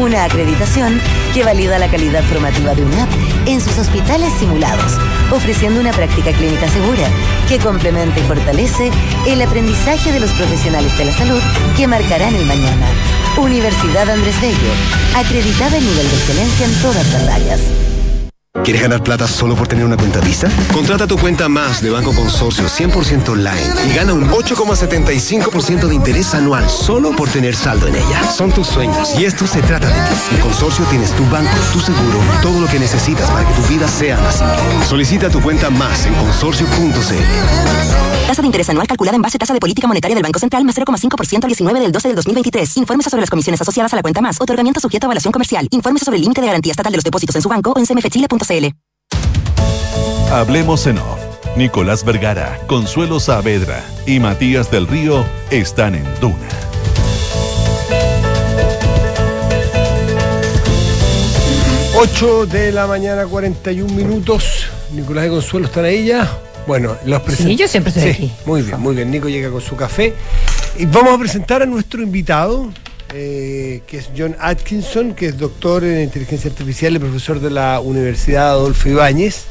Una 0.00 0.24
acreditación 0.24 0.98
que 1.34 1.44
valida 1.44 1.78
la 1.78 1.90
calidad 1.90 2.22
formativa 2.22 2.74
de 2.74 2.86
UNAP 2.86 3.10
en 3.44 3.60
sus 3.60 3.76
hospitales 3.76 4.32
simulados, 4.38 4.94
ofreciendo 5.30 5.78
una 5.78 5.92
práctica 5.92 6.32
clínica 6.32 6.68
segura 6.68 7.06
que 7.50 7.58
complementa 7.58 8.18
y 8.18 8.22
fortalece 8.22 8.90
el 9.26 9.42
aprendizaje 9.42 10.10
de 10.10 10.20
los 10.20 10.30
profesionales 10.30 10.96
de 10.96 11.04
la 11.04 11.12
salud 11.12 11.40
que 11.76 11.86
marcarán 11.86 12.34
el 12.34 12.46
mañana. 12.46 12.86
Universidad 13.38 14.10
Andrés 14.10 14.40
Bello, 14.40 14.72
acreditada 15.14 15.76
en 15.76 15.84
nivel 15.84 16.08
de 16.10 16.16
excelencia 16.16 16.66
en 16.66 16.82
todas 16.82 17.12
las 17.12 17.28
áreas. 17.28 17.87
¿Quieres 18.64 18.82
ganar 18.82 19.02
plata 19.02 19.28
solo 19.28 19.54
por 19.54 19.68
tener 19.68 19.84
una 19.84 19.96
cuenta 19.96 20.20
Visa? 20.20 20.48
Contrata 20.72 21.06
tu 21.06 21.16
cuenta 21.18 21.48
más 21.48 21.82
de 21.82 21.90
Banco 21.90 22.14
Consorcio 22.14 22.64
100% 22.64 23.28
online 23.28 23.62
y 23.88 23.94
gana 23.94 24.14
un 24.14 24.28
8,75% 24.28 25.86
de 25.86 25.94
interés 25.94 26.34
anual 26.34 26.68
solo 26.68 27.12
por 27.12 27.28
tener 27.28 27.54
saldo 27.54 27.86
en 27.88 27.96
ella. 27.96 28.30
Son 28.30 28.50
tus 28.50 28.66
sueños 28.66 29.18
y 29.18 29.24
esto 29.24 29.46
se 29.46 29.60
trata 29.62 29.86
de 29.86 29.94
ti. 29.94 30.34
En 30.34 30.40
Consorcio 30.40 30.84
tienes 30.86 31.12
tu 31.12 31.24
banco, 31.26 31.50
tu 31.72 31.80
seguro, 31.80 32.18
todo 32.42 32.60
lo 32.60 32.66
que 32.68 32.78
necesitas 32.78 33.30
para 33.30 33.46
que 33.46 33.54
tu 33.54 33.62
vida 33.68 33.86
sea 33.86 34.18
más 34.18 34.36
simple. 34.36 34.86
Solicita 34.86 35.30
tu 35.30 35.40
cuenta 35.40 35.70
más 35.70 36.06
en 36.06 36.14
consorcio.cl. 36.14 37.78
Tasa 38.28 38.42
de 38.42 38.46
interés 38.46 38.68
anual 38.68 38.86
calculada 38.86 39.16
en 39.16 39.22
base 39.22 39.36
a 39.36 39.40
tasa 39.40 39.54
de 39.54 39.60
política 39.60 39.86
monetaria 39.86 40.14
del 40.14 40.22
Banco 40.22 40.38
Central 40.38 40.62
más 40.64 40.76
0,5% 40.76 41.44
al 41.44 41.48
19 41.48 41.80
del 41.80 41.92
12 41.92 42.08
del 42.08 42.16
2023. 42.16 42.76
Informes 42.76 43.06
sobre 43.06 43.22
las 43.22 43.30
comisiones 43.30 43.60
asociadas 43.60 43.92
a 43.94 43.96
la 43.96 44.02
cuenta 44.02 44.20
más. 44.20 44.38
Otorgamiento 44.38 44.80
sujeto 44.80 45.06
a 45.06 45.08
evaluación 45.08 45.32
comercial. 45.32 45.66
Informes 45.70 46.02
sobre 46.02 46.16
el 46.16 46.22
límite 46.22 46.42
de 46.42 46.48
garantía 46.48 46.72
estatal 46.72 46.92
de 46.92 46.98
los 46.98 47.04
depósitos 47.04 47.36
en 47.36 47.42
su 47.42 47.48
banco 47.48 47.72
o 47.72 47.78
en 47.78 47.86
cmfchile.cl. 48.38 48.74
Hablemos 50.32 50.86
en 50.86 50.98
off. 50.98 51.18
Nicolás 51.56 52.04
Vergara, 52.04 52.60
Consuelo 52.66 53.18
Saavedra 53.18 53.82
y 54.06 54.20
Matías 54.20 54.70
del 54.70 54.86
Río 54.86 55.24
están 55.50 55.94
en 55.96 56.04
Duna. 56.20 56.36
Ocho 61.96 62.46
de 62.46 62.70
la 62.70 62.86
mañana, 62.86 63.26
41 63.26 63.92
minutos. 63.92 64.66
Nicolás 64.92 65.26
y 65.26 65.30
Consuelo 65.30 65.66
están 65.66 65.84
ahí 65.84 66.06
ya. 66.06 66.30
Bueno, 66.68 66.96
los 67.06 67.22
Sí, 67.34 67.56
yo 67.56 67.66
siempre 67.66 67.92
estoy 67.92 68.10
aquí. 68.10 68.32
Muy 68.46 68.62
bien, 68.62 68.78
muy 68.78 68.94
bien. 68.94 69.10
Nico 69.10 69.28
llega 69.28 69.50
con 69.50 69.60
su 69.60 69.74
café. 69.74 70.14
Y 70.78 70.86
vamos 70.86 71.14
a 71.14 71.18
presentar 71.18 71.62
a 71.62 71.66
nuestro 71.66 72.02
invitado, 72.02 72.70
eh, 73.14 73.82
que 73.86 73.98
es 73.98 74.10
John 74.16 74.36
Atkinson, 74.38 75.14
que 75.14 75.26
es 75.26 75.38
doctor 75.38 75.84
en 75.84 76.02
inteligencia 76.02 76.50
artificial 76.50 76.94
y 76.96 76.98
profesor 76.98 77.40
de 77.40 77.50
la 77.50 77.80
Universidad 77.80 78.50
Adolfo 78.50 78.88
Ibáñez. 78.88 79.44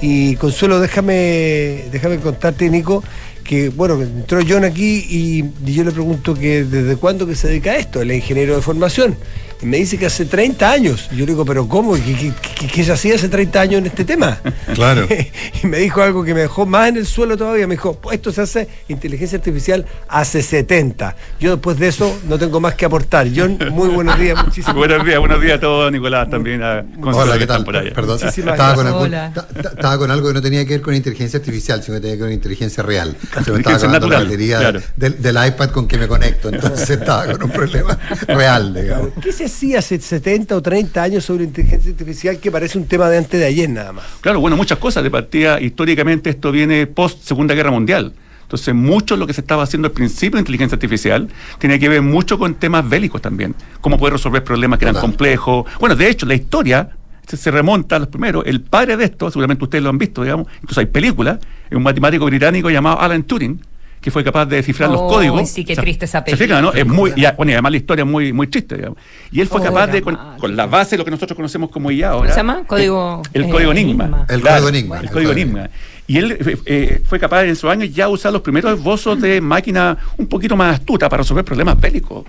Y 0.00 0.36
Consuelo, 0.36 0.80
déjame, 0.80 1.86
déjame 1.90 2.18
contarte, 2.18 2.68
Nico, 2.68 3.02
que 3.42 3.68
bueno, 3.68 4.00
entró 4.00 4.40
John 4.46 4.64
aquí 4.64 5.06
y, 5.08 5.44
y 5.66 5.74
yo 5.74 5.84
le 5.84 5.92
pregunto 5.92 6.34
que 6.34 6.64
desde 6.64 6.96
cuándo 6.96 7.26
que 7.26 7.34
se 7.34 7.48
dedica 7.48 7.72
a 7.72 7.76
esto, 7.76 8.02
es 8.02 8.10
ingeniero 8.12 8.56
de 8.56 8.62
formación. 8.62 9.16
Y 9.62 9.66
me 9.66 9.78
dice 9.78 9.96
que 9.96 10.06
hace 10.06 10.24
30 10.26 10.70
años. 10.70 11.08
Y 11.10 11.16
yo 11.16 11.20
le 11.26 11.32
digo, 11.32 11.44
pero 11.44 11.66
¿cómo? 11.66 11.94
¿Qué, 11.94 12.02
qué, 12.02 12.32
qué- 12.60 12.66
qué 12.66 12.84
se 12.84 12.92
hacía 12.92 13.14
hace 13.14 13.28
30 13.28 13.60
años 13.60 13.78
en 13.78 13.86
este 13.86 14.04
tema? 14.04 14.38
Claro. 14.74 15.06
y 15.62 15.66
me 15.66 15.78
dijo 15.78 16.02
algo 16.02 16.24
que 16.24 16.34
me 16.34 16.40
dejó 16.40 16.66
más 16.66 16.88
en 16.88 16.96
el 16.96 17.06
suelo 17.06 17.36
todavía. 17.36 17.66
Me 17.68 17.74
dijo, 17.74 18.00
esto 18.10 18.32
se 18.32 18.40
hace 18.42 18.68
inteligencia 18.88 19.38
artificial 19.38 19.86
hace 20.08 20.42
70. 20.42 21.14
Yo 21.38 21.52
después 21.52 21.78
de 21.78 21.88
eso 21.88 22.18
no 22.28 22.38
tengo 22.38 22.58
más 22.60 22.74
que 22.74 22.84
aportar. 22.84 23.28
John, 23.34 23.58
muy 23.70 23.88
buenos 23.88 24.18
días, 24.18 24.36
muchísimas 24.44 24.74
Buenos 24.84 25.04
días, 25.06 25.18
buenos 25.20 25.40
días 25.40 25.58
a 25.58 25.60
todos, 25.60 25.92
Nicolás, 25.92 26.28
también 26.28 26.62
a 26.62 26.84
Hola, 27.02 27.38
¿qué 27.38 27.46
tal? 27.46 27.64
por 27.64 27.76
allá. 27.76 27.92
Perdón, 27.94 28.18
estaba 28.26 28.74
con, 28.74 28.86
algún- 28.86 29.14
estaba 29.14 29.98
con 29.98 30.10
algo 30.10 30.28
que 30.28 30.34
no 30.34 30.42
tenía 30.42 30.64
que 30.64 30.74
ver 30.74 30.82
con 30.82 30.94
inteligencia 30.94 31.38
artificial, 31.38 31.82
sino 31.82 31.96
que 31.96 32.00
tenía 32.00 32.16
que 32.16 32.22
ver 32.22 32.30
con 32.30 32.34
inteligencia 32.34 32.82
real. 32.82 33.16
Se 33.44 33.52
me 33.52 33.58
estaba 33.58 33.76
acabando 33.76 34.08
la 34.08 34.18
batería 34.24 34.58
claro. 34.58 34.80
del, 34.96 35.22
del 35.22 35.46
iPad 35.46 35.70
con 35.70 35.86
que 35.86 35.98
me 35.98 36.08
conecto, 36.08 36.48
entonces 36.48 36.90
estaba 36.90 37.26
con 37.26 37.44
un 37.44 37.50
problema 37.50 37.96
real, 38.26 38.74
digamos. 38.74 39.10
¿Qué 39.22 39.32
se 39.32 39.43
hacía 39.44 39.78
hace 39.78 40.00
70 40.00 40.56
o 40.56 40.62
30 40.62 41.02
años 41.02 41.24
sobre 41.24 41.44
inteligencia 41.44 41.90
artificial 41.90 42.38
que 42.38 42.50
parece 42.50 42.78
un 42.78 42.86
tema 42.86 43.08
de 43.08 43.18
antes 43.18 43.38
de 43.38 43.46
ayer 43.46 43.68
nada 43.68 43.92
más? 43.92 44.04
Claro, 44.20 44.40
bueno, 44.40 44.56
muchas 44.56 44.78
cosas. 44.78 45.02
De 45.04 45.10
partida, 45.10 45.60
históricamente, 45.60 46.30
esto 46.30 46.52
viene 46.52 46.86
post 46.86 47.22
Segunda 47.22 47.54
Guerra 47.54 47.70
Mundial. 47.70 48.12
Entonces, 48.42 48.74
mucho 48.74 49.14
de 49.14 49.20
lo 49.20 49.26
que 49.26 49.32
se 49.32 49.40
estaba 49.40 49.62
haciendo 49.62 49.88
al 49.88 49.92
principio 49.92 50.36
de 50.36 50.40
inteligencia 50.40 50.76
artificial 50.76 51.28
tiene 51.58 51.78
que 51.78 51.88
ver 51.88 52.02
mucho 52.02 52.38
con 52.38 52.54
temas 52.54 52.88
bélicos 52.88 53.20
también. 53.22 53.54
Cómo 53.80 53.98
poder 53.98 54.14
resolver 54.14 54.44
problemas 54.44 54.78
que 54.78 54.84
eran 54.84 55.00
complejos. 55.00 55.66
Bueno, 55.80 55.96
de 55.96 56.08
hecho, 56.08 56.26
la 56.26 56.34
historia 56.34 56.90
se, 57.26 57.36
se 57.36 57.50
remonta 57.50 57.96
a 57.96 57.98
los 57.98 58.08
primeros. 58.08 58.44
El 58.46 58.60
padre 58.60 58.96
de 58.96 59.04
esto, 59.04 59.30
seguramente 59.30 59.64
ustedes 59.64 59.82
lo 59.82 59.90
han 59.90 59.98
visto, 59.98 60.22
digamos, 60.22 60.46
incluso 60.62 60.80
hay 60.80 60.86
películas, 60.86 61.38
es 61.68 61.76
un 61.76 61.82
matemático 61.82 62.26
británico 62.26 62.70
llamado 62.70 63.00
Alan 63.00 63.22
Turing, 63.22 63.60
que 64.04 64.10
fue 64.10 64.22
capaz 64.22 64.44
de 64.44 64.56
descifrar 64.56 64.90
los 64.90 65.00
códigos. 65.00 65.48
sí, 65.48 65.64
qué 65.64 65.74
Se- 65.74 65.80
triste 65.80 66.04
esa 66.04 66.22
¿Se 66.22 66.36
fijan, 66.36 66.60
no? 66.60 66.68
Es 66.68 66.84
película. 66.84 66.94
muy, 66.94 67.10
y, 67.16 67.24
bueno, 67.38 67.50
y 67.52 67.54
además 67.54 67.72
la 67.72 67.76
historia 67.78 68.02
es 68.04 68.10
muy, 68.10 68.34
muy 68.34 68.46
triste, 68.48 68.76
digamos. 68.76 68.98
Y 69.32 69.40
él 69.40 69.48
fue 69.48 69.62
Oh, 69.62 69.64
capaz 69.64 69.86
de, 69.86 70.02
con, 70.02 70.18
la 70.54 70.66
base 70.66 70.90
de 70.90 70.98
lo 70.98 71.06
que 71.06 71.10
nosotros 71.10 71.34
conocemos 71.34 71.70
como 71.70 71.90
IA 71.90 72.10
ahora. 72.10 72.18
¿Cómo 72.24 72.30
se 72.34 72.36
llama? 72.38 72.64
Código, 72.66 73.22
El 73.32 73.44
eh, 73.44 73.48
código 73.48 73.72
Enigma. 73.72 74.04
Enigma. 74.04 74.26
El 74.28 74.40
Claro, 74.42 74.56
código 74.64 74.68
Enigma. 74.78 75.00
El 75.00 75.10
código 75.10 75.32
Enigma. 75.32 75.70
Y 76.06 76.18
él 76.18 76.32
eh, 76.32 76.56
eh, 76.66 77.02
fue 77.06 77.18
capaz 77.18 77.44
en 77.44 77.56
sus 77.56 77.70
años 77.70 77.94
ya 77.94 78.10
usar 78.10 78.30
los 78.30 78.42
primeros 78.42 78.78
esbozos 78.78 79.18
de 79.22 79.40
máquina 79.40 79.96
un 80.18 80.26
poquito 80.26 80.54
más 80.54 80.74
astuta 80.80 81.08
para 81.08 81.22
resolver 81.22 81.42
problemas 81.46 81.80
bélicos. 81.80 82.26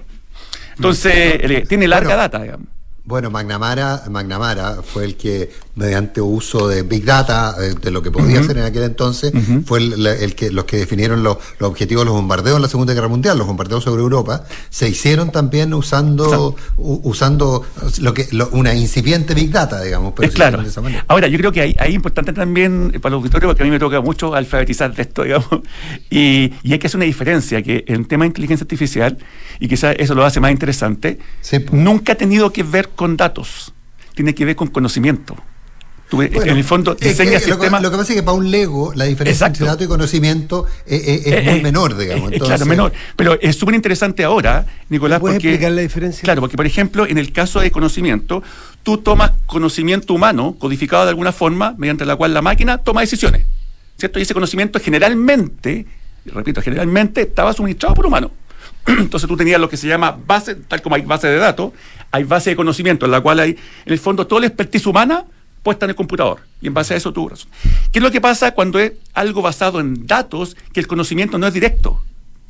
Entonces, 0.78 1.12
eh, 1.14 1.66
tiene 1.68 1.90
larga 1.90 2.08
Bueno. 2.12 2.22
data, 2.22 2.42
digamos. 2.42 2.68
Bueno, 3.04 3.30
McNamara, 3.30 4.04
McNamara 4.10 4.78
fue 4.82 5.04
el 5.04 5.16
que, 5.18 5.52
mediante 5.76 6.22
uso 6.22 6.68
de 6.70 6.84
Big 6.84 7.04
Data, 7.04 7.56
eh, 7.60 7.76
de 7.82 7.92
lo 7.92 8.02
que 8.02 8.10
podía 8.10 8.40
hacer 8.40 8.58
en 8.58 8.64
aquel 8.64 8.84
entonces, 8.84 9.34
fue 9.66 9.80
el, 9.80 10.34
que 10.36 10.50
los 10.52 10.64
que 10.66 10.78
definieron 10.78 11.22
los, 11.22 11.38
los 11.60 11.70
objetivos 11.70 12.02
de 12.02 12.06
los 12.06 12.14
bombardeos 12.16 12.56
en 12.56 12.62
la 12.62 12.70
Segunda 12.70 12.94
Guerra 12.94 13.10
Mundial, 13.10 13.38
los 13.38 13.46
bombardeos 13.48 13.84
sobre 13.84 14.02
Europa, 14.02 14.46
se 14.70 14.88
hicieron 14.88 15.32
también 15.32 15.74
usando 15.74 16.56
u- 16.78 17.02
usando 17.04 17.66
lo 18.00 18.14
que 18.14 18.28
lo- 18.32 18.50
una 18.54 18.74
incipiente 18.74 19.34
Big 19.34 19.52
Data, 19.52 19.82
digamos. 19.82 20.14
pero 20.16 20.28
Es 20.28 20.32
se 20.34 20.36
claro. 20.38 20.62
de 20.64 20.70
esa. 20.70 20.82
Ahora, 21.08 21.28
yo 21.28 21.38
creo 21.38 21.52
que 21.52 21.62
ahí 21.62 21.76
es 21.78 21.94
importante 21.94 22.32
también 22.32 22.92
eh, 22.94 23.00
para 23.00 23.12
los 23.16 23.20
auditores, 23.22 23.48
porque 23.48 23.64
a 23.64 23.66
mí 23.66 23.72
me 23.72 23.80
toca 23.80 24.00
mucho 24.02 24.34
alfabetizar 24.34 24.94
de 24.96 25.02
esto, 25.02 25.24
digamos, 25.24 25.48
y, 26.10 26.54
y 26.64 26.72
hay 26.74 26.80
que 26.80 26.88
hacer 26.88 26.98
una 26.98 27.06
diferencia, 27.06 27.62
que 27.62 27.84
el 27.88 28.08
tema 28.08 28.24
de 28.24 28.28
inteligencia 28.28 28.64
artificial, 28.64 29.18
y 29.60 29.68
quizás 29.68 29.96
eso 30.00 30.16
lo 30.16 30.24
hace 30.24 30.40
más 30.40 30.52
interesante, 30.52 31.20
nunca 31.72 32.14
ha 32.14 32.16
tenido 32.16 32.54
que 32.54 32.64
ver 32.64 32.90
con 32.96 33.18
datos, 33.18 33.74
tiene 34.16 34.34
que 34.34 34.46
ver 34.46 34.56
con 34.56 34.68
conocimiento. 34.70 35.36
Tú, 36.10 36.18
Bueno, 36.18 36.44
en 36.44 36.50
el 36.58 36.64
fondo, 36.64 36.96
que 36.96 37.10
diseñas 37.10 37.42
lo, 37.48 37.56
que, 37.58 37.64
sistemas... 37.64 37.82
lo 37.82 37.90
que 37.90 37.98
pasa 37.98 38.14
es 38.14 38.20
que 38.20 38.24
para 38.24 38.38
un 38.38 38.52
Lego 38.52 38.94
la 38.94 39.06
diferencia 39.06 39.48
entre 39.48 39.66
dato 39.66 39.84
y 39.84 39.88
conocimiento 39.88 40.68
es 40.86 41.02
Eh, 41.02 41.44
muy 41.46 41.60
eh, 41.60 41.62
menor, 41.64 41.98
digamos. 41.98 42.32
eh, 42.32 42.36
Entonces, 42.36 42.58
claro, 42.58 42.66
menor. 42.68 42.94
Pero 43.16 43.40
es 43.42 43.56
súper 43.56 43.74
interesante 43.74 44.24
ahora, 44.24 44.68
Nicolás, 44.90 45.20
¿Puedes 45.20 45.38
porque... 45.38 45.50
explicar 45.50 45.72
la 45.72 45.82
diferencia? 45.82 46.22
Claro, 46.22 46.42
porque 46.42 46.58
por 46.58 46.68
ejemplo, 46.68 47.08
en 47.08 47.18
el 47.18 47.32
caso 47.32 47.60
de 47.60 47.72
conocimiento, 47.72 48.44
tú 48.84 49.00
tomas 49.00 49.32
conocimiento 49.48 50.14
humano, 50.14 50.56
codificado 50.60 51.04
de 51.06 51.10
alguna 51.10 51.32
forma, 51.32 51.74
mediante 51.78 52.06
la 52.06 52.16
cual 52.16 52.36
la 52.36 52.44
máquina 52.44 52.78
toma 52.78 53.02
decisiones. 53.02 53.46
¿Cierto? 53.98 54.20
Y 54.20 54.22
ese 54.22 54.34
conocimiento 54.36 54.80
generalmente, 54.80 55.88
repito, 56.26 56.62
generalmente 56.62 57.22
estaba 57.22 57.52
suministrado 57.54 57.96
por 57.96 58.06
humanos. 58.06 58.30
Entonces 58.86 59.28
tú 59.28 59.36
tenías 59.36 59.60
lo 59.60 59.70
que 59.70 59.78
se 59.78 59.88
llama 59.88 60.16
base, 60.28 60.54
tal 60.54 60.84
como 60.84 60.96
hay 60.96 61.02
base 61.02 61.28
de 61.28 61.38
datos, 61.38 61.72
hay 62.12 62.26
base 62.26 62.52
de 62.52 62.56
conocimiento, 62.56 63.06
en 63.08 63.12
la 63.12 63.22
cual 63.22 63.40
hay, 63.40 63.52
en 63.86 63.94
el 63.94 63.98
fondo, 63.98 64.28
toda 64.28 64.42
la 64.42 64.48
expertise 64.48 64.86
humana 64.86 65.26
puesta 65.66 65.86
en 65.86 65.90
el 65.90 65.96
computador. 65.96 66.40
Y 66.62 66.68
en 66.68 66.74
base 66.74 66.94
a 66.94 66.98
eso 66.98 67.12
tú 67.12 67.28
razón. 67.28 67.50
¿Qué 67.92 68.00
es 68.00 68.04
lo 68.04 68.12
que 68.12 68.22
pasa 68.22 68.52
cuando 68.52 68.80
es 68.80 68.94
algo 69.14 69.42
basado 69.42 69.82
en 69.82 70.06
datos 70.06 70.56
que 70.72 70.80
el 70.80 70.88
conocimiento 70.88 71.38
no 71.38 71.48
es 71.48 71.54
directo? 71.54 72.02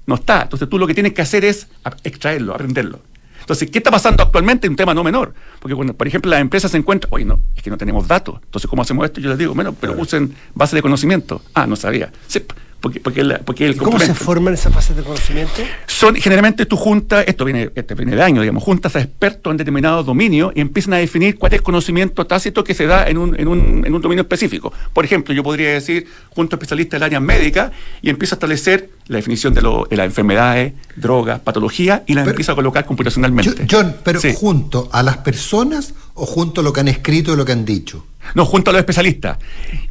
No 0.06 0.16
está. 0.16 0.44
Entonces 0.44 0.70
tú 0.70 0.78
lo 0.78 0.86
que 0.86 0.94
tienes 0.94 1.14
que 1.14 1.22
hacer 1.24 1.46
es 1.46 1.68
extraerlo, 2.04 2.54
aprenderlo. 2.54 3.00
Entonces, 3.40 3.70
¿qué 3.70 3.78
está 3.78 3.92
pasando 3.92 4.24
actualmente? 4.24 4.68
Un 4.68 4.76
tema 4.76 4.94
no 4.94 5.04
menor. 5.04 5.34
Porque 5.60 5.76
cuando, 5.76 5.94
por 5.94 6.08
ejemplo, 6.08 6.30
las 6.32 6.42
empresas 6.42 6.72
se 6.72 6.78
encuentran, 6.78 7.14
oye, 7.14 7.26
no, 7.26 7.40
es 7.56 7.64
que 7.64 7.70
no 7.70 7.78
tenemos 7.78 8.08
datos. 8.08 8.40
Entonces, 8.44 8.70
¿cómo 8.70 8.82
hacemos 8.82 9.06
esto? 9.06 9.22
Yo 9.22 9.30
les 9.30 9.38
digo, 9.38 9.54
bueno, 9.54 9.74
pero 9.80 9.94
usen 9.98 10.36
base 10.54 10.76
de 10.76 10.82
conocimiento. 10.82 11.42
Ah, 11.54 11.68
no 11.68 11.76
sabía. 11.76 12.12
Sí, 12.28 12.42
porque, 12.86 13.00
porque, 13.00 13.24
la- 13.24 13.40
porque 13.40 13.66
el 13.66 13.72
¿Y 13.74 13.78
¿Cómo 13.78 13.98
se 14.00 14.14
forman 14.14 14.54
esas 14.54 14.72
fases 14.72 14.96
de 14.96 15.02
conocimiento? 15.02 15.54
son 15.88 16.14
generalmente 16.18 16.68
tú 16.68 16.78
juntas, 16.78 17.26
esto 17.28 17.44
viene, 17.44 17.72
esto 17.74 17.96
viene 17.96 18.16
de 18.16 18.22
años, 18.22 18.44
digamos, 18.44 18.62
juntas 18.62 18.96
a 18.96 19.02
expertos 19.02 19.50
en 19.50 19.58
determinado 19.58 20.04
dominio 20.04 20.52
y 20.54 20.62
empiezan 20.62 20.94
a 20.94 20.98
definir 20.98 21.36
cuál 21.40 21.52
es 21.54 21.58
el 21.58 21.64
conocimiento 21.64 22.28
tácito 22.28 22.64
que 22.64 22.76
se 22.76 22.86
da 22.86 23.08
en 23.10 23.18
un, 23.18 23.40
en 23.40 23.48
un, 23.48 23.84
en 23.88 23.92
un 23.92 24.02
dominio 24.04 24.22
específico. 24.22 24.72
Por 24.94 25.04
ejemplo, 25.04 25.34
yo 25.34 25.42
podría 25.42 25.72
decir, 25.72 26.06
junto 26.30 26.56
a 26.56 26.58
especialistas 26.58 27.00
del 27.00 27.04
área 27.06 27.20
médica, 27.20 27.72
y 28.04 28.12
empiezo 28.12 28.36
a 28.36 28.38
establecer 28.38 28.92
la 29.08 29.18
definición 29.18 29.54
de, 29.54 29.62
lo- 29.62 29.86
de 29.90 29.96
las 29.98 30.06
enfermedades, 30.08 30.74
drogas, 30.96 31.40
patologías, 31.40 32.02
y 32.08 32.14
las 32.14 32.28
empiezo 32.28 32.54
a 32.54 32.56
colocar 32.56 32.86
computacionalmente. 32.86 33.66
John, 33.70 33.96
pero 34.04 34.20
Sí. 34.20 34.34
junto 34.36 34.90
a 34.92 35.04
las 35.04 35.18
personas 35.18 35.94
o 36.16 36.26
junto 36.26 36.62
a 36.62 36.64
lo 36.64 36.74
que 36.74 36.80
han 36.80 36.88
escrito 36.88 37.34
y 37.34 37.38
lo 37.38 37.46
que 37.46 37.52
han 37.52 37.66
dicho. 37.66 38.06
No, 38.34 38.44
junto 38.46 38.72
a 38.72 38.74
los 38.74 38.80
especialistas. 38.80 39.38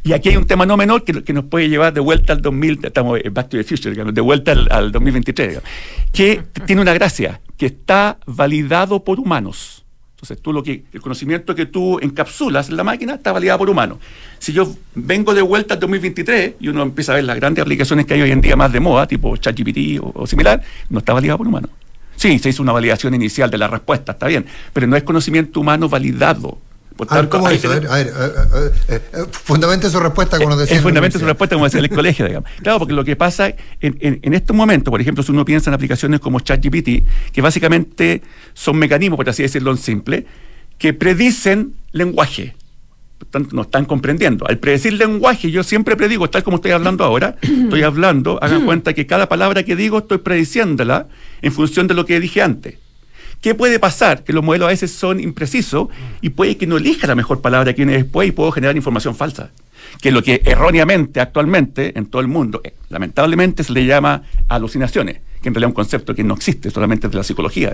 Y 0.03 0.11
aquí 0.11 0.27
hay 0.29 0.35
un 0.35 0.45
tema 0.45 0.65
no 0.65 0.75
menor 0.75 1.05
que, 1.05 1.23
que 1.23 1.31
nos 1.31 1.45
puede 1.45 1.69
llevar 1.69 1.93
de 1.93 2.01
vuelta 2.01 2.33
al 2.33 2.41
2000, 2.41 2.79
estamos 2.83 3.19
en 3.23 3.33
Back 3.33 3.47
to 3.49 3.57
the 3.57 3.63
Future, 3.63 3.91
digamos, 3.91 4.13
de 4.13 4.19
vuelta 4.21 4.51
al, 4.51 4.67
al 4.69 4.91
2023, 4.91 5.47
digamos, 5.49 5.69
que 6.11 6.43
tiene 6.65 6.81
una 6.81 6.93
gracia, 6.93 7.39
que 7.57 7.67
está 7.67 8.17
validado 8.25 9.05
por 9.05 9.21
humanos. 9.21 9.84
Entonces, 10.25 10.41
tú 10.41 10.51
lo 10.51 10.63
que, 10.63 10.85
el 10.91 11.01
conocimiento 11.01 11.53
que 11.53 11.67
tú 11.67 11.99
encapsulas 11.99 12.69
en 12.69 12.77
la 12.77 12.83
máquina 12.83 13.13
está 13.13 13.31
validado 13.31 13.59
por 13.59 13.69
humanos. 13.69 13.99
Si 14.39 14.53
yo 14.53 14.75
vengo 14.95 15.35
de 15.35 15.43
vuelta 15.43 15.75
al 15.75 15.79
2023 15.79 16.55
y 16.59 16.67
uno 16.67 16.81
empieza 16.81 17.11
a 17.11 17.15
ver 17.15 17.25
las 17.25 17.35
grandes 17.35 17.61
aplicaciones 17.61 18.07
que 18.07 18.15
hay 18.15 18.23
hoy 18.23 18.31
en 18.31 18.41
día 18.41 18.55
más 18.55 18.71
de 18.71 18.79
moda, 18.79 19.05
tipo 19.05 19.37
ChatGPT 19.37 19.99
o, 20.01 20.11
o 20.15 20.25
similar, 20.25 20.63
no 20.89 20.97
está 20.97 21.13
validado 21.13 21.37
por 21.37 21.47
humanos. 21.47 21.69
Sí, 22.15 22.39
se 22.39 22.49
hizo 22.49 22.63
una 22.63 22.71
validación 22.71 23.13
inicial 23.13 23.51
de 23.51 23.59
la 23.59 23.67
respuesta, 23.67 24.13
está 24.13 24.25
bien, 24.25 24.47
pero 24.73 24.87
no 24.87 24.95
es 24.95 25.03
conocimiento 25.03 25.59
humano 25.59 25.89
validado. 25.89 26.57
Por 26.95 27.07
A 27.09 27.15
ver, 27.15 27.23
tanto, 27.23 27.37
¿cómo 27.37 27.49
es? 27.49 27.59
A 27.59 27.61
que- 27.61 27.67
ver, 27.67 27.87
a 27.89 27.95
ver, 27.95 28.07
eh, 28.87 28.99
eh, 29.13 29.25
fundamente 29.31 29.89
su 29.89 29.99
respuesta 29.99 30.37
como 30.37 30.51
nos 30.51 30.59
decía. 30.59 30.75
el 30.75 30.77
en 30.79 30.83
la 30.83 30.89
fundamento 30.89 31.17
de 31.17 31.23
su 31.23 31.27
respuesta, 31.27 31.55
como 31.55 31.65
decía 31.65 31.79
en 31.79 31.85
el 31.85 31.91
colegio, 31.91 32.25
digamos. 32.27 32.49
Claro, 32.61 32.79
porque 32.79 32.93
lo 32.93 33.03
que 33.03 33.15
pasa 33.17 33.49
en, 33.49 33.57
en, 33.99 34.19
en 34.21 34.33
estos 34.33 34.55
momentos, 34.55 34.91
por 34.91 35.01
ejemplo, 35.01 35.21
si 35.23 35.31
uno 35.31 35.43
piensa 35.43 35.69
en 35.69 35.73
aplicaciones 35.73 36.19
como 36.21 36.39
ChatGPT, 36.39 37.03
que 37.33 37.41
básicamente 37.41 38.21
son 38.53 38.77
mecanismos, 38.77 39.17
por 39.17 39.27
así 39.29 39.43
decirlo 39.43 39.71
en 39.71 39.77
simple, 39.77 40.25
que 40.77 40.93
predicen 40.93 41.73
lenguaje. 41.91 42.55
Por 43.17 43.27
tanto, 43.29 43.55
no 43.55 43.61
están 43.63 43.85
comprendiendo. 43.85 44.47
Al 44.47 44.57
predecir 44.59 44.93
lenguaje, 44.93 45.49
yo 45.51 45.63
siempre 45.63 45.95
predigo, 45.97 46.29
tal 46.29 46.43
como 46.43 46.57
estoy 46.57 46.71
hablando 46.71 47.03
ahora, 47.03 47.35
estoy 47.41 47.83
hablando, 47.83 48.39
hagan 48.41 48.65
cuenta 48.65 48.93
que 48.93 49.05
cada 49.05 49.27
palabra 49.27 49.63
que 49.63 49.75
digo 49.75 49.97
estoy 49.99 50.19
prediciéndola 50.19 51.07
en 51.41 51.51
función 51.51 51.87
de 51.87 51.93
lo 51.93 52.05
que 52.05 52.19
dije 52.21 52.41
antes. 52.41 52.75
¿Qué 53.45 53.53
puede 53.53 53.77
pasar? 53.77 54.23
Que 54.23 54.33
los 54.33 54.43
modelos 54.43 54.65
a 54.65 54.69
veces 54.69 54.89
son 54.91 55.19
imprecisos 55.19 55.89
y 56.19 56.29
puede 56.31 56.57
que 56.57 56.65
no 56.65 56.77
elija 56.77 57.05
la 57.05 57.13
mejor 57.13 57.41
palabra 57.41 57.73
que 57.73 57.85
viene 57.85 57.93
después 58.01 58.27
y 58.27 58.31
puedo 58.31 58.51
generar 58.51 58.75
información 58.75 59.15
falsa. 59.15 59.51
Que 60.01 60.07
es 60.09 60.15
lo 60.15 60.23
que 60.23 60.41
erróneamente 60.45 61.19
actualmente 61.21 61.95
en 61.95 62.07
todo 62.07 62.23
el 62.23 62.27
mundo, 62.27 62.59
eh, 62.63 62.73
lamentablemente 62.89 63.63
se 63.63 63.71
le 63.71 63.85
llama 63.85 64.23
alucinaciones, 64.47 65.17
que 65.43 65.49
en 65.49 65.53
realidad 65.53 65.67
es 65.67 65.71
un 65.73 65.75
concepto 65.75 66.15
que 66.15 66.23
no 66.23 66.33
existe, 66.33 66.71
solamente 66.71 67.05
es 67.05 67.11
de 67.11 67.17
la 67.19 67.23
psicología. 67.23 67.71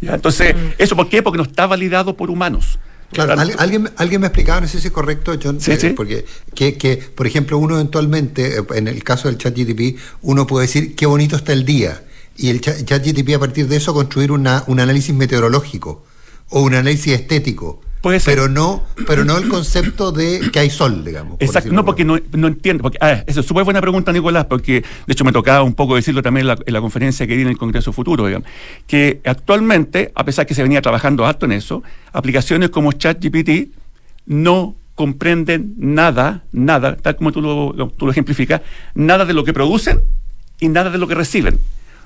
¿Ya? 0.00 0.14
Entonces, 0.14 0.54
¿eso 0.78 0.96
por 0.96 1.10
qué? 1.10 1.22
Porque 1.22 1.36
no 1.36 1.42
está 1.44 1.66
validado 1.66 2.16
por 2.16 2.30
humanos. 2.30 2.78
Claro, 3.12 3.32
al- 3.38 3.52
alguien, 3.58 3.90
alguien 3.98 4.22
me 4.22 4.28
explicaba, 4.28 4.62
no 4.62 4.66
sé 4.66 4.80
si 4.80 4.86
es 4.86 4.92
correcto, 4.94 5.38
John, 5.42 5.60
Sí, 5.60 5.72
eh, 5.72 5.76
sí. 5.78 5.90
porque 5.90 6.24
que, 6.54 6.78
que, 6.78 6.96
por 6.96 7.26
ejemplo, 7.26 7.58
uno 7.58 7.74
eventualmente, 7.74 8.56
eh, 8.56 8.62
en 8.76 8.88
el 8.88 9.04
caso 9.04 9.28
del 9.28 9.36
chat 9.36 9.54
GTP, 9.54 9.98
uno 10.22 10.46
puede 10.46 10.68
decir 10.68 10.96
qué 10.96 11.04
bonito 11.04 11.36
está 11.36 11.52
el 11.52 11.66
día, 11.66 12.00
y 12.36 12.48
el 12.48 12.60
chat, 12.60 12.84
chat 12.84 13.04
GTP 13.04 13.34
a 13.34 13.38
partir 13.38 13.68
de 13.68 13.76
eso 13.76 13.94
construir 13.94 14.32
una, 14.32 14.64
un 14.66 14.80
análisis 14.80 15.14
meteorológico 15.14 16.04
o 16.50 16.62
un 16.62 16.74
análisis 16.74 17.12
estético. 17.12 17.80
Pero 18.24 18.48
no, 18.48 18.82
pero 19.06 19.24
no 19.24 19.38
el 19.38 19.48
concepto 19.48 20.10
de 20.10 20.50
que 20.52 20.58
hay 20.58 20.70
sol, 20.70 21.04
digamos. 21.04 21.36
Exacto, 21.38 21.72
no, 21.72 21.84
porque 21.84 22.04
no, 22.04 22.18
no 22.32 22.48
entiendo. 22.48 22.82
Porque, 22.82 22.98
ah, 23.00 23.22
eso 23.28 23.40
es 23.40 23.46
súper 23.46 23.62
buena 23.62 23.80
pregunta, 23.80 24.12
Nicolás, 24.12 24.46
porque 24.46 24.82
de 25.06 25.12
hecho 25.12 25.24
me 25.24 25.30
tocaba 25.30 25.62
un 25.62 25.74
poco 25.74 25.94
decirlo 25.94 26.20
también 26.20 26.42
en 26.42 26.48
la, 26.48 26.58
en 26.66 26.72
la 26.72 26.80
conferencia 26.80 27.28
que 27.28 27.36
di 27.36 27.42
en 27.42 27.48
el 27.48 27.56
Congreso 27.56 27.92
Futuro, 27.92 28.26
digamos, 28.26 28.48
que 28.88 29.20
actualmente, 29.24 30.10
a 30.16 30.24
pesar 30.24 30.46
que 30.46 30.54
se 30.54 30.64
venía 30.64 30.82
trabajando 30.82 31.24
harto 31.24 31.46
en 31.46 31.52
eso, 31.52 31.84
aplicaciones 32.12 32.70
como 32.70 32.90
ChatGPT 32.90 33.70
no 34.26 34.74
comprenden 34.96 35.74
nada, 35.78 36.42
nada, 36.50 36.96
tal 36.96 37.14
como 37.14 37.30
tú 37.30 37.40
lo, 37.40 37.88
tú 37.90 38.06
lo 38.06 38.10
ejemplificas, 38.10 38.62
nada 38.94 39.24
de 39.24 39.32
lo 39.32 39.44
que 39.44 39.52
producen 39.52 40.00
y 40.58 40.68
nada 40.68 40.90
de 40.90 40.98
lo 40.98 41.06
que 41.06 41.14
reciben. 41.14 41.58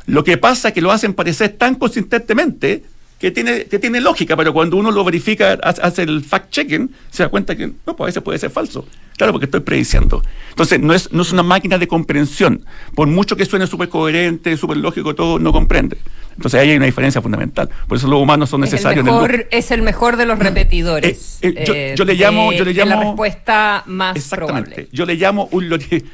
Lo 0.07 0.25
que 0.25 0.39
pasa 0.39 0.69
es 0.69 0.75
que 0.75 0.81
lo 0.81 0.93
hacen 0.93 1.15
parecer 1.15 1.51
tan 1.59 1.75
consistentemente 1.75 2.83
que 3.19 3.31
tiene, 3.31 3.65
que 3.65 3.79
tiene 3.79 4.01
lógica, 4.01 4.37
pero 4.37 4.53
cuando 4.53 4.77
uno 4.77 4.91
lo 4.91 5.03
verifica, 5.03 5.59
hace, 5.63 6.03
el 6.03 6.23
fact-checking, 6.23 6.91
se 7.11 7.23
da 7.23 7.31
cuenta 7.31 7.57
que 7.57 7.69
no, 7.69 7.97
pues 7.97 8.01
a 8.01 8.05
veces 8.07 8.23
puede 8.23 8.39
ser 8.39 8.51
falso. 8.51 8.87
Claro, 9.17 9.33
porque 9.33 9.47
estoy 9.47 9.61
prediciendo. 9.61 10.23
Entonces, 10.51 10.79
no 10.81 10.93
es, 10.93 11.11
no 11.13 11.23
es 11.23 11.33
una 11.33 11.43
máquina 11.43 11.79
de 11.79 11.89
comprensión. 11.89 12.67
Por 12.95 13.09
mucho 13.09 13.35
que 13.35 13.47
suene 13.47 13.67
súper 13.67 13.89
coherente, 13.89 14.55
súper 14.59 14.77
lógico, 14.77 15.15
todo 15.15 15.39
no 15.39 15.51
comprende. 15.51 15.97
Entonces, 16.37 16.61
ahí 16.61 16.71
hay 16.73 16.77
una 16.77 16.85
diferencia 16.85 17.23
fundamental. 17.23 17.71
Por 17.89 17.97
eso 17.97 18.07
los 18.07 18.21
humanos 18.21 18.51
son 18.51 18.63
Es 18.65 18.69
el, 18.71 18.75
necesarios 18.75 19.07
en 19.07 19.09
el 19.15 19.15
mejor, 19.23 19.49
es 19.51 19.71
el 19.71 19.81
mejor 19.81 20.17
de 20.19 20.27
los 20.27 20.39
repetidores. 20.39 21.39
eh, 21.41 21.65
yo- 21.67 21.75
eh, 21.75 21.95
yo 21.97 22.05
le 22.05 22.15
llamo- 22.17 22.51
de- 22.51 22.59
yo 22.59 22.65
le 22.67 22.75
de 22.75 22.85
la 22.85 22.97
llamo- 22.97 23.03
respuesta 23.13 23.83
más 23.87 24.15
Exactamente. 24.17 24.71
probable. 24.71 24.89
Yo 24.93 25.07
le 25.07 25.15
llamo 25.15 25.49
un, 25.53 25.71
lori- 25.71 26.05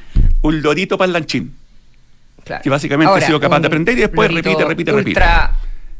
un 0.41 0.61
lorito 0.61 0.97
parlanchín. 0.97 1.53
Claro. 2.43 2.61
Que 2.63 2.69
básicamente 2.69 3.09
Ahora, 3.09 3.23
ha 3.23 3.27
sido 3.27 3.39
capaz 3.39 3.59
de 3.59 3.67
aprender 3.67 3.97
y 3.97 4.01
después 4.01 4.29
repite, 4.31 4.63
repite, 4.65 4.91
repite. 4.91 5.09
ultra, 5.11 5.51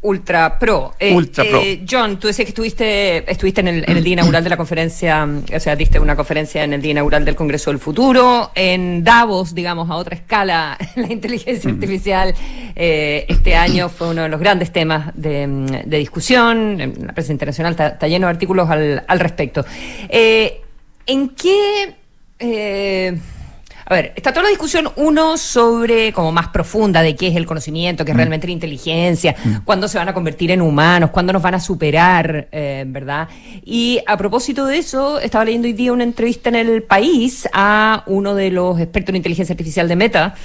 Ultra 0.04 0.60
pro. 0.60 0.94
Eh, 1.00 1.16
Ultra 1.16 1.46
pro. 1.46 1.62
eh, 1.62 1.86
John, 1.90 2.20
tú 2.20 2.28
decías 2.28 2.46
que 2.46 2.50
estuviste, 2.50 3.32
estuviste 3.32 3.62
en, 3.62 3.70
el, 3.70 3.86
en 3.90 3.96
el 3.96 4.04
día 4.04 4.14
inaugural 4.14 4.44
de 4.44 4.50
la 4.50 4.58
conferencia, 4.58 5.26
o 5.56 5.60
sea, 5.62 5.78
diste 5.78 5.98
una 5.98 6.18
conferencia 6.18 6.62
en 6.66 6.74
el 6.74 6.82
día 6.82 6.92
inaugural 6.92 7.24
del 7.24 7.36
Congreso 7.36 7.70
del 7.72 7.80
Futuro, 7.80 8.52
en 8.54 9.06
Davos, 9.06 9.56
digamos, 9.56 9.90
a 9.90 9.96
otra 9.96 10.16
escala, 10.16 10.78
la 10.98 11.08
inteligencia 11.10 11.72
artificial 11.72 12.36
eh, 12.76 13.26
este 13.30 13.56
año 13.56 13.88
fue 13.88 14.10
uno 14.10 14.24
de 14.24 14.28
los 14.30 14.42
grandes 14.42 14.74
temas 14.74 15.12
de, 15.16 15.82
de 15.86 15.98
discusión, 15.98 16.82
en 16.82 17.08
la 17.08 17.14
prensa 17.14 17.32
internacional 17.32 17.72
está, 17.72 17.88
está 17.88 18.08
lleno 18.10 18.28
de 18.28 18.32
artículos 18.32 18.70
al, 18.70 19.06
al 19.08 19.20
respecto. 19.22 19.64
Eh, 20.10 20.60
¿En 21.06 21.30
qué... 21.30 21.96
a 23.86 23.94
ver, 23.94 24.14
está 24.16 24.32
toda 24.32 24.44
la 24.44 24.50
discusión, 24.50 24.90
uno 24.96 25.38
sobre 25.38 26.14
como 26.14 26.32
más 26.32 26.48
profunda 26.50 27.02
de 27.02 27.16
qué 27.16 27.28
es 27.28 27.36
el 27.36 27.46
conocimiento, 27.46 28.06
qué 28.06 28.12
es 28.12 28.18
realmente 28.18 28.48
la 28.48 28.54
inteligencia, 28.54 29.36
cuándo 29.66 29.88
se 29.88 29.98
van 29.98 30.10
a 30.10 30.14
convertir 30.14 30.52
en 30.52 30.62
humanos, 30.62 31.10
cuándo 31.10 31.34
nos 31.34 31.42
van 31.42 31.56
a 31.56 31.60
superar, 31.60 32.48
eh, 32.52 32.86
¿verdad? 32.88 33.28
Y 33.64 34.00
a 34.08 34.18
propósito 34.18 34.66
de 34.66 34.78
eso, 34.78 35.20
estaba 35.20 35.46
leyendo 35.46 35.68
hoy 35.68 35.74
día 35.74 35.92
una 35.92 36.04
entrevista 36.04 36.50
en 36.50 36.56
el 36.56 36.84
país 36.84 37.48
a 37.54 38.04
uno 38.08 38.36
de 38.36 38.52
los 38.52 38.80
expertos 38.80 39.10
en 39.10 39.18
inteligencia 39.18 39.54
artificial 39.54 39.88
de 39.88 39.96
Meta 39.96 40.36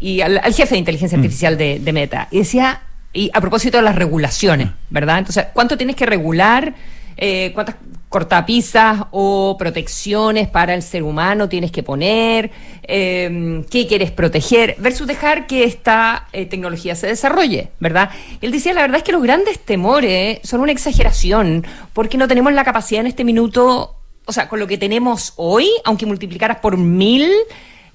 y 0.00 0.20
al, 0.20 0.38
al 0.38 0.52
jefe 0.54 0.74
de 0.74 0.78
inteligencia 0.78 1.16
artificial 1.16 1.56
de, 1.56 1.78
de 1.78 1.92
Meta. 1.92 2.28
Y 2.30 2.38
decía, 2.38 2.82
y 3.12 3.30
a 3.32 3.40
propósito 3.40 3.78
de 3.78 3.84
las 3.84 3.96
regulaciones, 3.96 4.68
¿verdad? 4.90 5.18
Entonces, 5.18 5.46
¿cuánto 5.52 5.76
tienes 5.76 5.96
que 5.96 6.06
regular? 6.06 6.74
eh, 7.18 7.50
cuántas 7.52 7.74
cortapisas 8.08 9.02
o 9.10 9.56
protecciones 9.58 10.48
para 10.48 10.74
el 10.74 10.82
ser 10.82 11.02
humano 11.02 11.48
tienes 11.48 11.70
que 11.70 11.82
poner, 11.82 12.50
eh, 12.82 13.64
qué 13.70 13.86
quieres 13.86 14.10
proteger, 14.10 14.76
versus 14.78 15.06
dejar 15.06 15.46
que 15.46 15.64
esta 15.64 16.28
eh, 16.32 16.46
tecnología 16.46 16.94
se 16.94 17.06
desarrolle, 17.06 17.70
¿verdad? 17.80 18.10
Él 18.40 18.50
decía, 18.50 18.72
la 18.72 18.82
verdad 18.82 18.98
es 18.98 19.02
que 19.02 19.12
los 19.12 19.22
grandes 19.22 19.58
temores 19.60 20.40
son 20.42 20.60
una 20.60 20.72
exageración, 20.72 21.66
porque 21.92 22.16
no 22.16 22.28
tenemos 22.28 22.52
la 22.52 22.64
capacidad 22.64 23.02
en 23.02 23.08
este 23.08 23.24
minuto, 23.24 23.96
o 24.24 24.32
sea, 24.32 24.48
con 24.48 24.58
lo 24.58 24.66
que 24.66 24.78
tenemos 24.78 25.34
hoy, 25.36 25.68
aunque 25.84 26.06
multiplicaras 26.06 26.58
por 26.60 26.78
mil, 26.78 27.30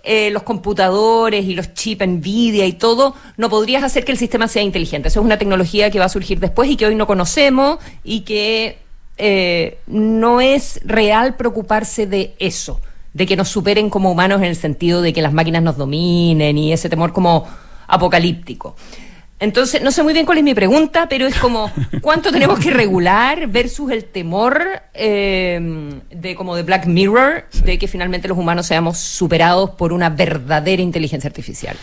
eh, 0.05 0.31
los 0.31 0.43
computadores 0.43 1.45
y 1.45 1.55
los 1.55 1.73
chips 1.73 2.05
Nvidia 2.05 2.65
y 2.65 2.73
todo, 2.73 3.15
no 3.37 3.49
podrías 3.49 3.83
hacer 3.83 4.03
que 4.03 4.11
el 4.11 4.17
sistema 4.17 4.49
sea 4.49 4.61
inteligente. 4.61 5.07
Eso 5.07 5.21
es 5.21 5.25
una 5.25 5.37
tecnología 5.37 5.89
que 5.89 5.97
va 5.97 6.05
a 6.05 6.09
surgir 6.09 6.41
después 6.41 6.69
y 6.69 6.75
que 6.75 6.85
hoy 6.85 6.95
no 6.95 7.07
conocemos 7.07 7.79
y 8.03 8.21
que 8.21 8.82
eh, 9.17 9.79
no 9.87 10.41
es 10.41 10.79
real 10.83 11.35
preocuparse 11.35 12.07
de 12.07 12.35
eso, 12.39 12.81
de 13.13 13.25
que 13.25 13.35
nos 13.35 13.49
superen 13.49 13.89
como 13.89 14.11
humanos 14.11 14.41
en 14.41 14.47
el 14.47 14.55
sentido 14.55 15.01
de 15.01 15.13
que 15.13 15.21
las 15.21 15.33
máquinas 15.33 15.63
nos 15.63 15.77
dominen 15.77 16.57
y 16.57 16.73
ese 16.73 16.89
temor 16.89 17.13
como 17.13 17.47
apocalíptico. 17.87 18.75
Entonces, 19.39 19.81
no 19.81 19.91
sé 19.91 20.03
muy 20.03 20.13
bien 20.13 20.25
cuál 20.25 20.37
es 20.37 20.43
mi 20.43 20.53
pregunta, 20.53 21.07
pero 21.09 21.27
es 21.27 21.35
como, 21.35 21.69
¿cuánto 22.01 22.31
tenemos 22.31 22.59
que 22.59 22.71
regular 22.71 23.47
versus 23.47 23.91
el 23.91 24.05
temor 24.05 24.63
eh, 24.93 25.99
de 26.09 26.35
como 26.35 26.55
de 26.55 26.63
Black 26.63 26.85
Mirror, 26.85 27.45
de 27.65 27.77
que 27.77 27.89
finalmente 27.89 28.29
los 28.29 28.37
humanos 28.37 28.67
seamos 28.67 28.99
superados 28.99 29.71
por 29.71 29.91
una 29.91 30.09
verdadera 30.09 30.81
inteligencia 30.81 31.27
artificial? 31.27 31.75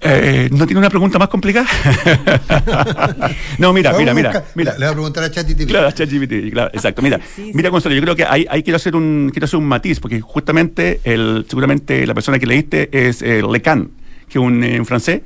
Eh, 0.00 0.48
¿No 0.52 0.64
tiene 0.66 0.78
una 0.78 0.90
pregunta 0.90 1.18
más 1.18 1.28
complicada? 1.28 1.66
no, 3.58 3.72
mira, 3.72 3.92
mira, 3.94 4.14
mira, 4.14 4.44
mira. 4.54 4.72
Le 4.74 4.78
voy 4.78 4.86
a 4.86 4.92
preguntar 4.92 5.24
a 5.24 5.30
ChatGPT. 5.30 5.66
Claro, 5.66 5.88
a 5.88 5.92
ChatGPT, 5.92 6.52
claro, 6.52 6.70
exacto. 6.72 7.02
Mira, 7.02 7.18
mira, 7.52 7.70
Consuelo, 7.70 7.96
yo 7.96 8.02
creo 8.02 8.14
que 8.14 8.24
ahí, 8.24 8.46
ahí 8.48 8.62
quiero 8.62 8.76
hacer 8.76 8.94
un 8.94 9.30
quiero 9.32 9.46
hacer 9.46 9.58
un 9.58 9.66
matiz, 9.66 9.98
porque 9.98 10.20
justamente 10.20 11.00
el, 11.02 11.46
seguramente 11.48 12.06
la 12.06 12.14
persona 12.14 12.38
que 12.38 12.46
leíste 12.46 12.88
es 12.92 13.22
eh, 13.22 13.42
Lecan, 13.42 13.90
que 14.28 14.38
es 14.38 14.44
un, 14.44 14.62
eh, 14.62 14.78
un 14.78 14.86
francés, 14.86 15.22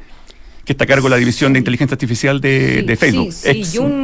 que 0.65 0.73
está 0.73 0.85
a 0.85 0.87
cargo 0.87 1.09
de 1.09 1.11
la 1.11 1.17
división 1.17 1.53
de 1.53 1.59
inteligencia 1.59 1.95
artificial 1.95 2.41
de, 2.41 2.77
Sí, 2.81 2.87
de 2.87 2.97
Facebook, 2.97 3.33
sí, 3.33 3.49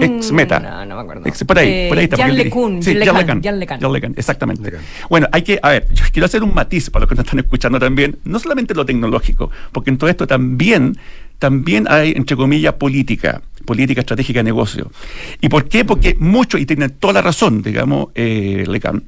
ex, 0.03 0.33
Meta. 0.33 0.59
no, 0.59 0.87
no 0.87 0.97
me 0.97 1.01
acuerdo. 1.03 1.23
Ex- 1.27 1.45
por 1.45 1.59
ahí, 1.59 1.69
Eh, 1.69 1.87
por 1.89 1.99
ahí 1.99 2.05
está. 2.05 2.17
Jan 2.17 2.35
LeCun, 2.37 2.83
sí, 2.83 2.95
Jan 2.97 3.17
LeCun, 3.17 3.43
Jan 3.81 3.93
LeCun. 3.93 4.15
Exactamente. 4.17 4.73
Bueno, 5.09 5.29
hay 5.31 5.43
que, 5.43 5.61
a 5.63 5.71
ver, 5.71 5.87
yo 5.95 6.05
quiero 6.13 6.27
hacer 6.27 6.43
un 6.43 6.53
matiz 6.55 6.91
para 6.91 7.03
los 7.05 7.09
que 7.09 7.15
nos 7.15 7.25
están 7.25 7.39
escuchando 7.39 7.79
también, 7.79 8.19
no 8.25 8.39
solamente 8.41 8.75
lo 8.75 8.85
tecnológico, 8.85 9.51
porque 9.73 9.91
en 9.91 9.99
todo 9.99 10.11
esto 10.11 10.27
también, 10.27 10.99
también 11.39 11.87
hay, 11.89 12.13
entre 12.17 12.37
comillas, 12.37 12.75
política, 12.75 13.41
política 13.65 14.01
estratégica 14.01 14.41
de 14.41 14.45
negocio. 14.45 14.91
¿Y 15.41 15.49
por 15.49 15.69
qué? 15.69 15.85
Porque 15.85 16.17
mucho, 16.19 16.59
y 16.59 16.67
tiene 16.67 16.89
toda 16.89 17.13
la 17.13 17.23
razón, 17.23 17.63
digamos, 17.63 18.09
eh, 18.17 18.65
Lecan, 18.67 19.05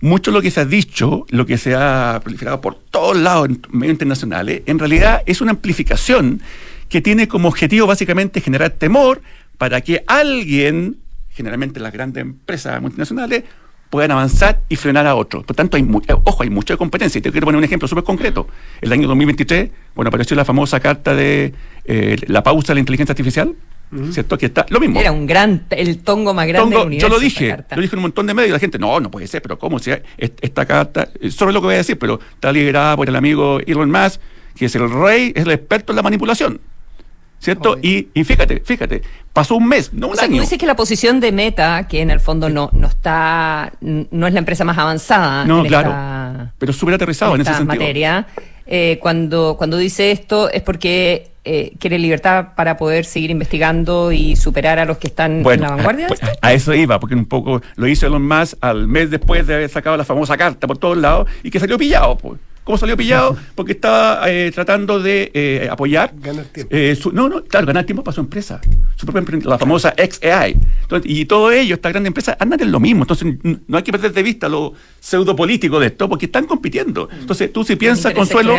mucho 0.00 0.30
lo 0.30 0.40
que 0.40 0.52
se 0.52 0.60
ha 0.60 0.64
dicho, 0.64 1.26
lo 1.30 1.46
que 1.46 1.58
se 1.58 1.74
ha 1.74 2.20
proliferado 2.22 2.60
por 2.60 2.76
todos 2.76 3.16
lados 3.16 3.48
en 3.48 3.60
medios 3.72 3.94
internacionales, 3.94 4.62
en 4.66 4.78
realidad 4.78 5.22
es 5.26 5.40
una 5.40 5.50
amplificación 5.52 6.40
que 6.92 7.00
tiene 7.00 7.26
como 7.26 7.48
objetivo 7.48 7.86
básicamente 7.86 8.42
generar 8.42 8.70
temor 8.72 9.22
para 9.56 9.80
que 9.80 10.04
alguien, 10.06 10.98
generalmente 11.30 11.80
las 11.80 11.90
grandes 11.90 12.20
empresas 12.20 12.82
multinacionales, 12.82 13.44
puedan 13.88 14.10
avanzar 14.10 14.60
y 14.68 14.76
frenar 14.76 15.06
a 15.06 15.14
otros. 15.14 15.42
Por 15.44 15.56
tanto, 15.56 15.78
hay 15.78 15.82
eh, 16.06 16.14
ojo, 16.24 16.42
hay 16.42 16.50
mucha 16.50 16.76
competencia. 16.76 17.18
Y 17.18 17.22
te 17.22 17.30
quiero 17.32 17.46
poner 17.46 17.56
un 17.58 17.64
ejemplo 17.64 17.88
súper 17.88 18.04
concreto. 18.04 18.46
El 18.82 18.92
año 18.92 19.08
2023, 19.08 19.70
bueno, 19.94 20.08
apareció 20.10 20.36
la 20.36 20.44
famosa 20.44 20.80
carta 20.80 21.14
de 21.14 21.54
eh, 21.86 22.16
la 22.26 22.42
pausa 22.42 22.68
de 22.68 22.74
la 22.74 22.80
inteligencia 22.80 23.12
artificial, 23.12 23.54
¿cierto? 24.10 24.36
Que 24.36 24.46
está 24.46 24.66
lo 24.68 24.78
mismo. 24.78 25.00
Era 25.00 25.12
un 25.12 25.26
gran, 25.26 25.64
el 25.70 25.98
tongo 26.00 26.34
más 26.34 26.46
grande 26.46 26.74
Tongo, 26.76 26.90
del 26.90 26.98
yo 27.00 27.06
universo. 27.06 27.08
lo 27.08 27.26
esta 27.26 27.42
dije, 27.46 27.76
lo 27.76 27.80
dije 27.82 27.94
en 27.94 27.98
un 28.00 28.02
montón 28.02 28.26
de 28.26 28.34
medios 28.34 28.50
y 28.50 28.52
la 28.52 28.58
gente, 28.58 28.78
no, 28.78 29.00
no 29.00 29.10
puede 29.10 29.26
ser, 29.26 29.40
pero 29.40 29.58
¿cómo? 29.58 29.78
Si 29.78 29.90
es- 29.90 30.02
esta 30.42 30.66
carta, 30.66 31.08
eh, 31.22 31.30
solo 31.30 31.52
lo 31.52 31.60
que 31.62 31.66
voy 31.68 31.74
a 31.74 31.78
decir, 31.78 31.98
pero 31.98 32.20
está 32.34 32.52
liderada 32.52 32.96
por 32.96 33.08
el 33.08 33.16
amigo 33.16 33.60
Elon 33.66 33.90
Musk, 33.90 34.20
que 34.56 34.66
es 34.66 34.74
el 34.74 34.90
rey, 34.90 35.32
es 35.34 35.44
el 35.44 35.50
experto 35.52 35.92
en 35.92 35.96
la 35.96 36.02
manipulación. 36.02 36.60
¿Cierto? 37.42 37.76
Y, 37.82 38.06
y 38.14 38.22
fíjate, 38.22 38.62
fíjate, 38.64 39.02
pasó 39.32 39.56
un 39.56 39.66
mes, 39.66 39.92
no 39.92 40.06
un 40.06 40.12
O 40.12 40.16
sea, 40.16 40.28
tú 40.28 40.32
año. 40.34 40.42
dices 40.42 40.58
que 40.58 40.66
la 40.66 40.76
posición 40.76 41.18
de 41.18 41.32
Meta, 41.32 41.88
que 41.88 42.00
en 42.00 42.10
el 42.10 42.20
fondo 42.20 42.48
no, 42.48 42.70
no 42.72 42.86
está, 42.86 43.72
no 43.80 44.28
es 44.28 44.32
la 44.32 44.38
empresa 44.38 44.62
más 44.64 44.78
avanzada 44.78 45.44
No, 45.44 45.62
en 45.62 45.66
claro, 45.66 45.88
esta, 45.88 46.52
pero 46.56 46.72
súper 46.72 46.94
aterrizado 46.94 47.34
en, 47.34 47.40
ese 47.40 47.50
sentido. 47.52 47.66
materia, 47.66 48.26
eh, 48.64 49.00
cuando, 49.02 49.56
cuando 49.58 49.76
dice 49.76 50.12
esto 50.12 50.50
es 50.50 50.62
porque 50.62 51.32
eh, 51.44 51.72
quiere 51.80 51.98
libertad 51.98 52.50
para 52.54 52.76
poder 52.76 53.04
seguir 53.04 53.32
investigando 53.32 54.12
y 54.12 54.36
superar 54.36 54.78
a 54.78 54.84
los 54.84 54.98
que 54.98 55.08
están 55.08 55.44
en 55.44 55.60
la 55.60 55.70
vanguardia. 55.70 56.06
pues, 56.06 56.20
a 56.40 56.52
eso 56.52 56.72
iba, 56.74 57.00
porque 57.00 57.16
un 57.16 57.26
poco 57.26 57.60
lo 57.74 57.88
hizo 57.88 58.06
Elon 58.06 58.24
Musk 58.24 58.54
al 58.60 58.86
mes 58.86 59.10
después 59.10 59.48
de 59.48 59.54
haber 59.54 59.68
sacado 59.68 59.96
la 59.96 60.04
famosa 60.04 60.36
carta 60.36 60.68
por 60.68 60.78
todos 60.78 60.96
lados 60.96 61.28
y 61.42 61.50
que 61.50 61.58
salió 61.58 61.76
pillado. 61.76 62.16
Pues. 62.16 62.38
¿Cómo 62.64 62.78
salió 62.78 62.96
pillado? 62.96 63.36
Porque 63.54 63.72
estaba 63.72 64.30
eh, 64.30 64.50
tratando 64.54 65.00
de 65.00 65.30
eh, 65.34 65.68
apoyar. 65.70 66.12
Ganar 66.16 66.44
tiempo. 66.46 66.74
eh, 66.74 66.94
su- 66.94 67.10
no, 67.12 67.28
no, 67.28 67.42
claro, 67.44 67.66
ganar 67.66 67.84
tiempo 67.84 68.04
para 68.04 68.14
su 68.14 68.20
empresa, 68.20 68.60
su 68.96 69.04
propia 69.04 69.18
empresa, 69.20 69.48
la 69.48 69.58
famosa 69.58 69.92
XAI. 69.96 70.56
Entonces, 70.82 71.10
y 71.10 71.24
todo 71.24 71.50
ello, 71.50 71.74
esta 71.74 71.88
gran 71.88 72.06
empresa, 72.06 72.36
andan 72.38 72.60
en 72.60 72.70
lo 72.70 72.78
mismo. 72.80 73.02
Entonces, 73.02 73.34
no 73.66 73.76
hay 73.76 73.82
que 73.82 73.90
perder 73.92 74.12
de 74.12 74.22
vista 74.22 74.48
lo 74.48 74.74
pseudopolítico 75.00 75.80
de 75.80 75.88
esto, 75.88 76.08
porque 76.08 76.26
están 76.26 76.46
compitiendo. 76.46 77.08
Entonces, 77.12 77.52
tú 77.52 77.64
si 77.64 77.74
piensas, 77.76 78.14
Consuelo, 78.14 78.52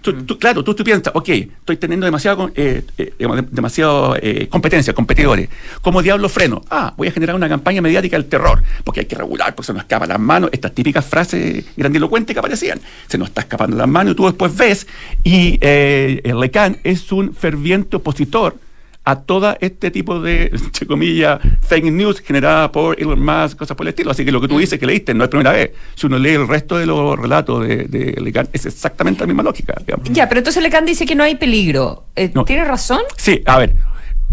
tú- 0.00 0.12
tú- 0.24 0.38
claro, 0.38 0.64
tú, 0.64 0.74
tú 0.74 0.82
piensas, 0.82 1.12
ok, 1.14 1.28
estoy 1.28 1.76
teniendo 1.76 2.06
demasiado, 2.06 2.50
eh, 2.54 2.82
eh, 2.96 3.12
demasiado 3.50 4.16
eh, 4.20 4.48
competencia, 4.48 4.94
competidores. 4.94 5.48
¿Cómo 5.82 6.02
diablo 6.02 6.28
freno? 6.30 6.62
Ah, 6.70 6.94
voy 6.96 7.08
a 7.08 7.12
generar 7.12 7.36
una 7.36 7.48
campaña 7.48 7.82
mediática 7.82 8.16
del 8.16 8.26
terror, 8.26 8.62
porque 8.84 9.00
hay 9.00 9.06
que 9.06 9.16
regular, 9.16 9.54
porque 9.54 9.66
se 9.66 9.72
nos 9.74 9.82
escapan 9.82 10.08
las 10.08 10.18
manos, 10.20 10.48
estas 10.52 10.72
típicas 10.72 11.04
frases 11.04 11.64
grandilocuentes 11.76 12.34
que 12.34 12.38
aparecían. 12.38 12.80
Se 13.06 13.18
nos 13.18 13.28
está 13.28 13.42
escapando 13.50 13.76
las 13.76 13.88
manos 13.88 14.14
tú 14.14 14.26
después 14.26 14.56
ves, 14.56 14.86
y 15.24 15.58
eh, 15.60 16.20
el 16.24 16.38
Lecan 16.38 16.78
es 16.84 17.10
un 17.10 17.34
ferviente 17.34 17.96
opositor 17.96 18.56
a 19.02 19.16
todo 19.16 19.56
este 19.60 19.90
tipo 19.90 20.20
de, 20.20 20.50
entre 20.52 20.86
comillas, 20.86 21.40
fake 21.62 21.86
news 21.86 22.20
generada 22.20 22.70
por 22.70 23.00
Elon 23.00 23.18
Musk, 23.18 23.58
cosas 23.58 23.76
por 23.76 23.86
el 23.86 23.88
estilo. 23.88 24.10
Así 24.10 24.24
que 24.24 24.30
lo 24.30 24.40
que 24.40 24.46
tú 24.46 24.58
dices 24.58 24.78
que 24.78 24.86
leíste 24.86 25.14
no 25.14 25.24
es 25.24 25.30
primera 25.30 25.52
vez. 25.52 25.72
Si 25.96 26.06
uno 26.06 26.18
lee 26.18 26.34
el 26.34 26.46
resto 26.46 26.76
de 26.76 26.86
los 26.86 27.18
relatos 27.18 27.66
de, 27.66 27.84
de 27.88 28.20
Lecan, 28.20 28.48
es 28.52 28.66
exactamente 28.66 29.22
la 29.22 29.26
misma 29.26 29.42
lógica. 29.42 29.74
digamos. 29.84 30.08
ya, 30.10 30.28
pero 30.28 30.40
entonces 30.40 30.62
Lecan 30.62 30.84
dice 30.84 31.06
que 31.06 31.14
no 31.14 31.24
hay 31.24 31.34
peligro. 31.34 32.04
Eh, 32.14 32.30
No. 32.34 32.44
¿Tiene 32.44 32.64
razón? 32.64 33.00
Sí, 33.16 33.42
a 33.46 33.58
ver, 33.58 33.74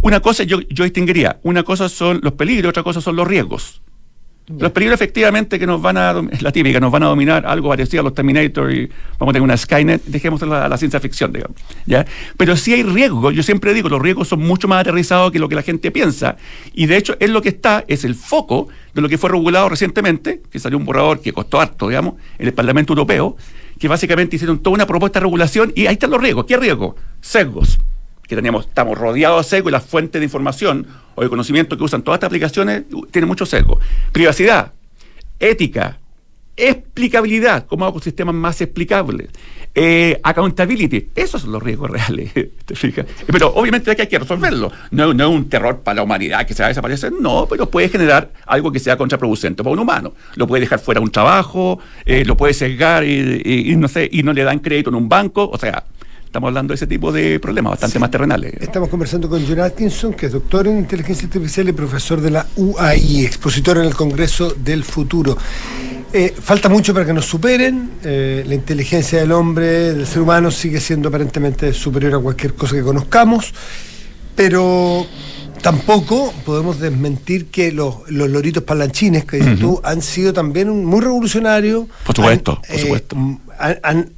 una 0.01 0.19
cosa 0.19 0.43
yo, 0.43 0.59
yo 0.69 0.83
distinguiría, 0.83 1.39
una 1.43 1.63
cosa 1.63 1.89
son 1.89 2.19
los 2.21 2.33
peligros, 2.33 2.69
otra 2.69 2.83
cosa 2.83 3.01
son 3.01 3.15
los 3.15 3.27
riesgos. 3.27 3.81
Los 4.49 4.71
peligros 4.71 4.95
efectivamente 4.95 5.59
que 5.59 5.67
nos 5.67 5.81
van 5.81 5.97
a, 5.97 6.15
es 6.31 6.41
la 6.41 6.53
típica, 6.53 6.79
nos 6.79 6.89
van 6.89 7.03
a 7.03 7.07
dominar 7.07 7.45
algo 7.45 7.67
parecido 7.67 7.99
a 7.99 8.03
los 8.05 8.13
Terminator 8.13 8.71
y 8.71 8.89
vamos 9.19 9.31
a 9.31 9.33
tener 9.33 9.41
una 9.41 9.57
Skynet, 9.57 10.05
dejemos 10.05 10.41
la, 10.43 10.69
la 10.69 10.77
ciencia 10.77 11.01
ficción, 11.01 11.33
digamos. 11.33 11.57
¿ya? 11.85 12.05
Pero 12.37 12.55
sí 12.55 12.73
hay 12.73 12.83
riesgos, 12.83 13.35
yo 13.35 13.43
siempre 13.43 13.73
digo, 13.73 13.89
los 13.89 14.01
riesgos 14.01 14.29
son 14.29 14.39
mucho 14.39 14.69
más 14.69 14.79
aterrizados 14.79 15.33
que 15.33 15.39
lo 15.39 15.49
que 15.49 15.55
la 15.55 15.63
gente 15.63 15.91
piensa 15.91 16.37
y 16.73 16.85
de 16.85 16.95
hecho 16.95 17.17
es 17.19 17.29
lo 17.29 17.41
que 17.41 17.49
está, 17.49 17.83
es 17.89 18.05
el 18.05 18.15
foco 18.15 18.69
de 18.93 19.01
lo 19.01 19.09
que 19.09 19.17
fue 19.17 19.29
regulado 19.29 19.67
recientemente, 19.67 20.41
que 20.49 20.59
salió 20.59 20.77
un 20.77 20.85
borrador 20.85 21.19
que 21.19 21.33
costó 21.33 21.59
harto, 21.59 21.89
digamos, 21.89 22.13
en 22.39 22.47
el 22.47 22.53
Parlamento 22.53 22.93
Europeo, 22.93 23.35
que 23.77 23.89
básicamente 23.89 24.37
hicieron 24.37 24.59
toda 24.59 24.75
una 24.75 24.87
propuesta 24.87 25.19
de 25.19 25.25
regulación 25.25 25.73
y 25.75 25.87
ahí 25.87 25.93
están 25.93 26.09
los 26.09 26.21
riesgos. 26.21 26.45
¿Qué 26.45 26.55
riesgos? 26.55 26.95
Sesgos 27.19 27.79
que 28.27 28.35
tenemos, 28.35 28.67
estamos 28.67 28.97
rodeados 28.97 29.45
de 29.45 29.49
sesgo 29.49 29.69
y 29.69 29.71
las 29.71 29.85
fuentes 29.85 30.19
de 30.19 30.25
información 30.25 30.85
o 31.15 31.23
de 31.23 31.29
conocimiento 31.29 31.77
que 31.77 31.83
usan 31.83 32.01
todas 32.01 32.17
estas 32.17 32.27
aplicaciones 32.27 32.83
tienen 33.11 33.27
mucho 33.27 33.45
sesgo. 33.45 33.79
Privacidad, 34.11 34.73
ética, 35.39 35.97
explicabilidad, 36.57 37.65
cómo 37.67 37.85
hago 37.85 38.01
sistemas 38.01 38.33
más 38.33 38.59
explicables, 38.61 39.29
eh, 39.75 40.19
accountability, 40.23 41.09
esos 41.15 41.43
son 41.43 41.51
los 41.51 41.61
riesgos 41.61 41.89
reales, 41.91 42.33
¿te 42.65 42.75
fijas? 42.75 43.05
Pero 43.27 43.53
obviamente 43.53 43.91
hay 43.91 44.07
que 44.07 44.19
resolverlo. 44.19 44.71
No, 44.89 45.13
no 45.13 45.29
es 45.29 45.29
un 45.29 45.47
terror 45.49 45.81
para 45.81 45.97
la 45.97 46.03
humanidad 46.03 46.45
que 46.47 46.55
se 46.55 46.63
va 46.63 46.65
a 46.65 46.69
desaparecer, 46.69 47.13
no, 47.13 47.45
pero 47.47 47.69
puede 47.69 47.89
generar 47.89 48.31
algo 48.47 48.71
que 48.71 48.79
sea 48.79 48.97
contraproducente 48.97 49.63
para 49.63 49.73
un 49.73 49.79
humano. 49.79 50.13
Lo 50.35 50.47
puede 50.47 50.61
dejar 50.61 50.79
fuera 50.79 50.99
un 50.99 51.11
trabajo, 51.11 51.79
eh, 52.05 52.25
lo 52.25 52.35
puede 52.35 52.55
sesgar 52.55 53.05
y 53.05 53.75
no 53.77 53.87
sé, 53.87 54.09
y 54.11 54.23
no 54.23 54.33
le 54.33 54.43
dan 54.43 54.59
crédito 54.59 54.89
en 54.89 54.95
un 54.95 55.07
banco, 55.07 55.47
o 55.47 55.57
sea, 55.59 55.83
estamos 56.27 56.49
hablando 56.49 56.71
de 56.71 56.75
ese 56.75 56.87
tipo 56.87 57.11
de 57.11 57.39
problemas 57.39 57.71
bastante 57.71 57.99
más 57.99 58.11
terrenales. 58.11 58.53
Estamos 58.59 58.89
conversando 58.89 59.27
con 59.29 59.45
John 59.47 59.59
Atkinson, 59.61 60.13
que 60.13 60.27
es 60.27 60.31
doctor 60.33 60.67
en 60.67 60.77
inteligencia 60.77 61.25
artificial 61.25 61.69
y 61.69 61.71
profesor 61.71 62.21
de 62.21 62.31
la 62.31 62.45
UAI, 62.55 63.25
expositor 63.25 63.77
en 63.77 63.85
el 63.85 63.95
Congreso 63.95 64.51
del 64.53 64.83
Futuro. 64.83 65.37
Eh, 66.13 66.33
falta 66.39 66.69
mucho 66.69 66.93
para 66.93 67.05
que 67.05 67.13
nos 67.13 67.25
superen. 67.25 67.91
eh, 68.03 68.43
la 68.47 68.55
inteligencia 68.55 69.19
del 69.19 69.31
hombre, 69.31 69.93
del 69.93 70.05
ser 70.07 70.21
humano, 70.21 70.51
sigue 70.51 70.79
siendo 70.79 71.09
aparentemente 71.09 71.73
superior 71.73 72.15
a 72.15 72.19
cualquier 72.19 72.53
cosa 72.53 72.75
que 72.75 72.81
conozcamos, 72.83 73.53
pero 74.35 75.05
tampoco 75.61 76.33
podemos 76.45 76.79
desmentir 76.79 77.47
que 77.47 77.71
los, 77.71 78.09
los 78.09 78.29
loritos 78.29 78.63
palanchines 78.63 79.25
que 79.25 79.37
dices 79.37 79.59
tú 79.59 79.81
han 79.83 80.01
sido 80.01 80.31
también 80.33 80.69
un- 80.69 80.85
muy 80.85 81.01
revolucionarios. 81.01 81.87
Por 82.05 82.15
supuesto, 82.15 82.51
Han, 82.63 82.69
por 82.71 82.79
supuesto. 82.79 83.15
han- 83.59 83.79
han- 83.83 84.11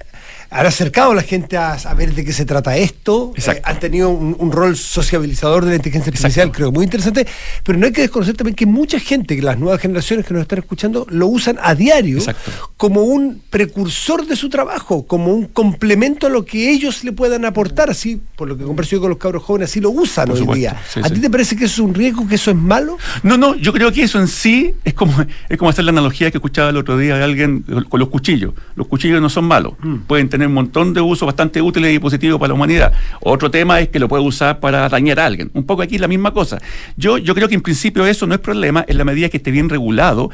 han 0.52 0.66
acercado 0.66 1.12
a 1.12 1.16
la 1.16 1.22
gente 1.22 1.58
a, 1.58 1.74
a 1.74 1.94
ver 1.94 2.14
de 2.16 2.26
qué 2.26 2.34
se 2.34 2.46
trata 2.46 2.76
esto, 2.76 3.34
eh, 3.36 3.62
han 3.64 3.80
tenido 3.80 4.10
un, 4.10 4.36
un 4.40 4.52
rol 4.52 4.76
sociabilizador 4.76 5.64
de 5.64 5.72
la 5.72 5.76
inteligencia 5.76 6.10
artificial, 6.10 6.48
Exacto. 6.48 6.58
creo 6.58 6.72
muy 6.72 6.84
interesante, 6.86 7.28
pero 7.64 7.78
no 7.78 7.86
hay 7.86 7.92
que 7.92 8.02
desconocer 8.02 8.36
también 8.36 8.56
que 8.56 8.66
mucha 8.66 9.00
gente, 9.00 9.36
que 9.36 9.42
las 9.42 9.60
nuevas 9.60 9.80
generaciones 9.80 10.26
que 10.26 10.34
nos 10.34 10.42
están 10.42 10.60
escuchando, 10.60 11.06
lo 11.10 11.28
usan 11.28 11.58
a 11.62 11.76
diario 11.76 12.18
Exacto. 12.18 12.52
como 12.78 13.04
un 13.04 13.42
precursor 13.50 14.26
de 14.26 14.36
su 14.36 14.50
trabajo, 14.50 15.06
como 15.06 15.34
un 15.34 15.46
complemento 15.46 16.28
a 16.28 16.30
lo 16.30 16.46
que 16.46 16.72
ellos 16.72 17.04
le 17.04 17.12
puedan 17.12 17.46
aportar, 17.46 17.90
así, 17.90 18.20
por 18.36 18.48
lo 18.48 18.58
que 18.58 18.64
converso 18.64 18.92
yo 18.96 19.02
con 19.02 19.10
los 19.10 19.20
cabros 19.20 19.44
jóvenes, 19.44 19.70
así 19.70 19.80
lo 19.80 19.92
usan 19.92 20.26
Por 20.26 20.34
hoy 20.36 20.40
supuesto, 20.42 20.60
día. 20.60 20.82
sí, 20.92 21.00
¿A 21.04 21.08
sí. 21.10 21.14
ti 21.16 21.20
te 21.22 21.30
parece 21.30 21.56
que 21.56 21.66
eso 21.66 21.74
es 21.84 21.88
un 21.88 21.94
riesgo, 21.94 22.28
que 22.28 22.36
eso 22.36 22.50
es 22.52 22.58
malo? 22.58 22.98
No, 23.24 23.38
no, 23.38 23.56
yo 23.56 23.72
creo 23.74 23.92
que 23.92 24.04
eso 24.04 24.20
en 24.20 24.28
sí 24.28 24.74
es 24.84 24.94
como, 24.94 25.14
es 25.48 25.58
como 25.58 25.70
hacer 25.70 25.86
la 25.86 25.92
analogía 25.92 26.32
que 26.32 26.38
escuchaba 26.38 26.70
el 26.70 26.78
otro 26.78 26.98
día 26.98 27.18
de 27.18 27.24
alguien 27.24 27.64
con 27.88 28.00
los 28.00 28.10
cuchillos. 28.10 28.54
Los 28.76 28.88
cuchillos 28.88 29.22
no 29.22 29.30
son 29.30 29.46
malos, 29.46 29.74
pueden 30.08 30.30
tener 30.30 30.39
un 30.48 30.54
montón 30.54 30.94
de 30.94 31.02
usos 31.02 31.26
bastante 31.26 31.62
útiles 31.62 31.94
y 31.94 32.00
positivos 32.00 32.40
para 32.40 32.50
la 32.50 32.54
humanidad. 32.54 32.94
Otro 33.22 33.52
tema 33.52 33.80
es 33.80 33.90
que 33.90 34.00
lo 34.00 34.08
puede 34.08 34.24
usar 34.24 34.60
para 34.60 34.88
dañar 34.90 35.20
a 35.20 35.26
alguien. 35.26 35.52
Un 35.54 35.66
poco 35.66 35.82
aquí 35.82 35.98
la 35.98 36.08
misma 36.08 36.32
cosa. 36.34 36.60
Yo, 36.98 37.18
yo 37.18 37.36
creo 37.36 37.48
que 37.48 37.56
en 37.56 37.62
principio 37.62 38.06
eso 38.06 38.28
no 38.28 38.34
es 38.34 38.40
problema 38.40 38.86
en 38.88 38.98
la 38.98 39.06
medida 39.06 39.30
que 39.30 39.38
esté 39.38 39.52
bien 39.52 39.70
regulado. 39.70 40.30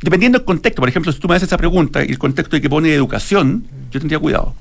Dependiendo 0.00 0.38
del 0.38 0.46
contexto, 0.46 0.80
por 0.80 0.88
ejemplo, 0.88 1.12
si 1.12 1.18
tú 1.18 1.28
me 1.28 1.36
haces 1.36 1.48
esa 1.48 1.58
pregunta 1.58 2.04
y 2.04 2.08
el 2.08 2.18
contexto 2.18 2.56
de 2.56 2.62
que 2.62 2.70
pone 2.70 2.92
educación, 2.94 3.64
yo 3.90 4.00
tendría 4.00 4.18
cuidado. 4.18 4.54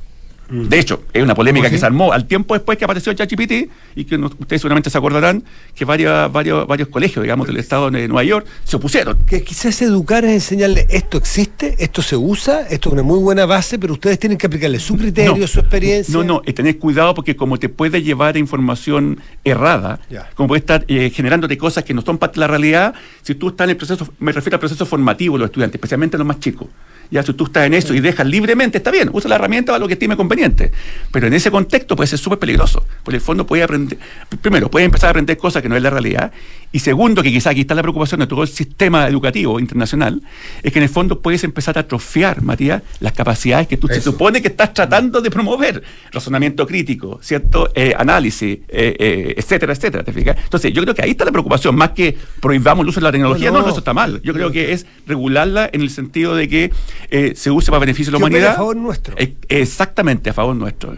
De 0.49 0.79
hecho, 0.79 1.03
es 1.13 1.21
una 1.21 1.35
polémica 1.35 1.65
¿Cómo 1.65 1.69
que 1.69 1.75
así? 1.75 1.79
se 1.79 1.85
armó 1.85 2.11
al 2.11 2.25
tiempo 2.25 2.55
después 2.55 2.77
que 2.77 2.83
apareció 2.85 3.13
ChatGPT 3.13 3.69
y 3.95 4.05
que 4.05 4.17
no- 4.17 4.27
ustedes 4.39 4.61
seguramente 4.61 4.89
se 4.89 4.97
acordarán 4.97 5.43
que 5.75 5.85
varias, 5.85 6.31
varios, 6.31 6.65
varios 6.65 6.87
colegios, 6.89 7.21
digamos, 7.21 7.45
del 7.45 7.57
estado 7.57 7.91
de 7.91 8.07
Nueva 8.07 8.23
York 8.23 8.47
se 8.63 8.75
opusieron. 8.77 9.17
Que 9.27 9.43
quizás 9.43 9.79
educar 9.83 10.25
es 10.25 10.31
enseñarle 10.33 10.87
esto 10.89 11.17
existe, 11.19 11.75
esto 11.77 12.01
se 12.01 12.15
usa, 12.15 12.61
esto 12.69 12.89
es 12.89 12.93
una 12.93 13.03
muy 13.03 13.19
buena 13.19 13.45
base, 13.45 13.77
pero 13.77 13.93
ustedes 13.93 14.17
tienen 14.17 14.37
que 14.39 14.47
aplicarle 14.47 14.79
su 14.79 14.97
criterio, 14.97 15.35
No. 15.37 15.47
su 15.47 15.59
experiencia. 15.59 16.11
No, 16.13 16.23
no, 16.23 16.41
y 16.45 16.53
tenés 16.53 16.77
cuidado 16.77 17.13
porque 17.13 17.35
como 17.35 17.59
te 17.59 17.69
puede 17.69 18.01
llevar 18.01 18.35
a 18.35 18.39
información 18.39 19.19
errada, 19.43 19.99
como 20.35 20.47
puede 20.47 20.59
estar 20.61 20.83
eh, 20.87 21.11
generándote 21.13 21.57
cosas 21.57 21.83
que 21.83 21.93
no 21.93 22.01
son 22.01 22.17
parte 22.17 22.35
de 22.35 22.39
la 22.41 22.47
realidad, 22.47 22.93
si 23.21 23.35
tú 23.35 23.49
estás 23.49 23.65
en 23.65 23.71
el 23.71 23.77
proceso, 23.77 24.07
me 24.19 24.31
refiero 24.31 24.55
al 24.55 24.59
proceso 24.59 24.85
formativo 24.85 25.35
de 25.35 25.39
los 25.41 25.49
estudiantes, 25.49 25.75
especialmente 25.77 26.17
los 26.17 26.25
más 26.25 26.39
chicos. 26.39 26.67
Ya, 27.11 27.23
si 27.23 27.33
tú 27.33 27.45
estás 27.45 27.65
en 27.65 27.73
eso 27.73 27.93
y 27.93 28.01
dejas 28.01 28.27
libremente, 28.27 28.77
está 28.77 28.91
bien, 28.91 29.09
usa 29.11 29.29
la 29.29 29.35
herramienta 29.35 29.71
para 29.71 29.79
lo 29.79 29.87
que 29.87 29.93
estime 29.93 30.15
conveniente. 30.15 30.71
Pero 31.11 31.27
en 31.27 31.33
ese 31.33 31.49
contexto 31.49 31.95
puede 31.95 32.07
ser 32.07 32.19
súper 32.19 32.37
peligroso. 32.37 32.85
Porque 33.03 33.15
en 33.15 33.21
el 33.21 33.21
fondo 33.21 33.47
puede 33.47 33.63
aprender, 33.63 33.97
primero, 34.41 34.69
puede 34.69 34.85
empezar 34.85 35.07
a 35.07 35.11
aprender 35.11 35.37
cosas 35.37 35.63
que 35.63 35.69
no 35.69 35.75
es 35.75 35.81
la 35.81 35.89
realidad. 35.89 36.31
Y 36.71 36.79
segundo, 36.79 37.23
que 37.23 37.31
quizás 37.31 37.51
aquí 37.51 37.61
está 37.61 37.73
la 37.73 37.81
preocupación 37.81 38.19
de 38.19 38.27
todo 38.27 38.43
el 38.43 38.47
sistema 38.47 39.07
educativo 39.07 39.59
internacional, 39.59 40.21
es 40.61 40.71
que 40.71 40.77
en 40.77 40.83
el 40.83 40.89
fondo 40.89 41.19
puedes 41.19 41.43
empezar 41.43 41.77
a 41.77 41.81
atrofiar, 41.81 42.43
Matías, 42.43 42.83
las 42.99 43.13
capacidades 43.13 43.67
que 43.67 43.77
tú 43.77 43.87
se 43.87 44.01
supone 44.01 44.39
que 44.41 44.49
estás 44.49 44.73
tratando 44.73 45.19
de 45.19 45.31
promover. 45.31 45.81
Razonamiento 46.11 46.67
crítico, 46.67 47.19
¿cierto? 47.23 47.71
Eh, 47.73 47.93
análisis, 47.97 48.59
eh, 48.67 48.95
eh, 48.99 49.33
etcétera, 49.35 49.73
etcétera. 49.73 50.03
¿te 50.03 50.13
fijas? 50.13 50.37
Entonces, 50.43 50.71
yo 50.71 50.83
creo 50.83 50.93
que 50.93 51.01
ahí 51.01 51.11
está 51.11 51.25
la 51.25 51.31
preocupación, 51.31 51.75
más 51.75 51.91
que 51.91 52.15
prohibamos 52.39 52.83
el 52.83 52.89
uso 52.89 52.99
de 52.99 53.05
la 53.05 53.11
tecnología, 53.11 53.49
No, 53.49 53.53
no, 53.53 53.59
no. 53.59 53.65
no, 53.65 53.71
eso 53.71 53.79
está 53.79 53.93
mal. 53.93 54.21
Yo 54.21 54.33
creo 54.33 54.51
que 54.51 54.73
es 54.73 54.85
regularla 55.07 55.69
en 55.73 55.81
el 55.81 55.89
sentido 55.89 56.35
de 56.35 56.47
que 56.47 56.71
eh, 57.09 57.33
se 57.35 57.49
use 57.51 57.67
para 57.71 57.79
beneficio 57.79 58.11
de 58.11 58.19
la 58.19 58.25
humanidad. 58.25 58.53
a 58.53 58.55
favor 58.57 58.75
nuestro. 58.75 59.15
Eh, 59.17 59.35
exactamente, 59.47 60.29
a 60.29 60.33
favor 60.33 60.55
nuestro. 60.55 60.95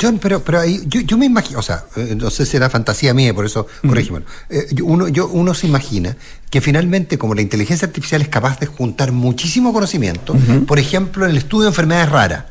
John, 0.00 0.18
pero, 0.22 0.42
pero 0.44 0.60
ahí, 0.60 0.82
yo, 0.86 1.00
yo 1.00 1.18
me 1.18 1.26
imagino, 1.26 1.58
o 1.58 1.62
sea, 1.62 1.84
eh, 1.96 2.14
no 2.16 2.30
sé 2.30 2.46
si 2.46 2.56
era 2.56 2.70
fantasía 2.70 3.12
mía, 3.14 3.34
por 3.34 3.44
eso. 3.44 3.66
Eh, 4.48 4.66
yo- 4.72 4.84
uno, 4.84 5.08
yo, 5.08 5.26
uno 5.26 5.54
se 5.54 5.66
imagina 5.66 6.16
que 6.50 6.60
finalmente, 6.60 7.18
como 7.18 7.34
la 7.34 7.42
inteligencia 7.42 7.86
artificial 7.86 8.22
es 8.22 8.28
capaz 8.28 8.60
de 8.60 8.66
juntar 8.66 9.10
muchísimo 9.10 9.72
conocimiento, 9.72 10.36
por 10.66 10.78
ejemplo, 10.78 11.24
en 11.24 11.32
el 11.32 11.36
estudio 11.38 11.64
de 11.64 11.68
enfermedades 11.70 12.10
raras, 12.10 12.44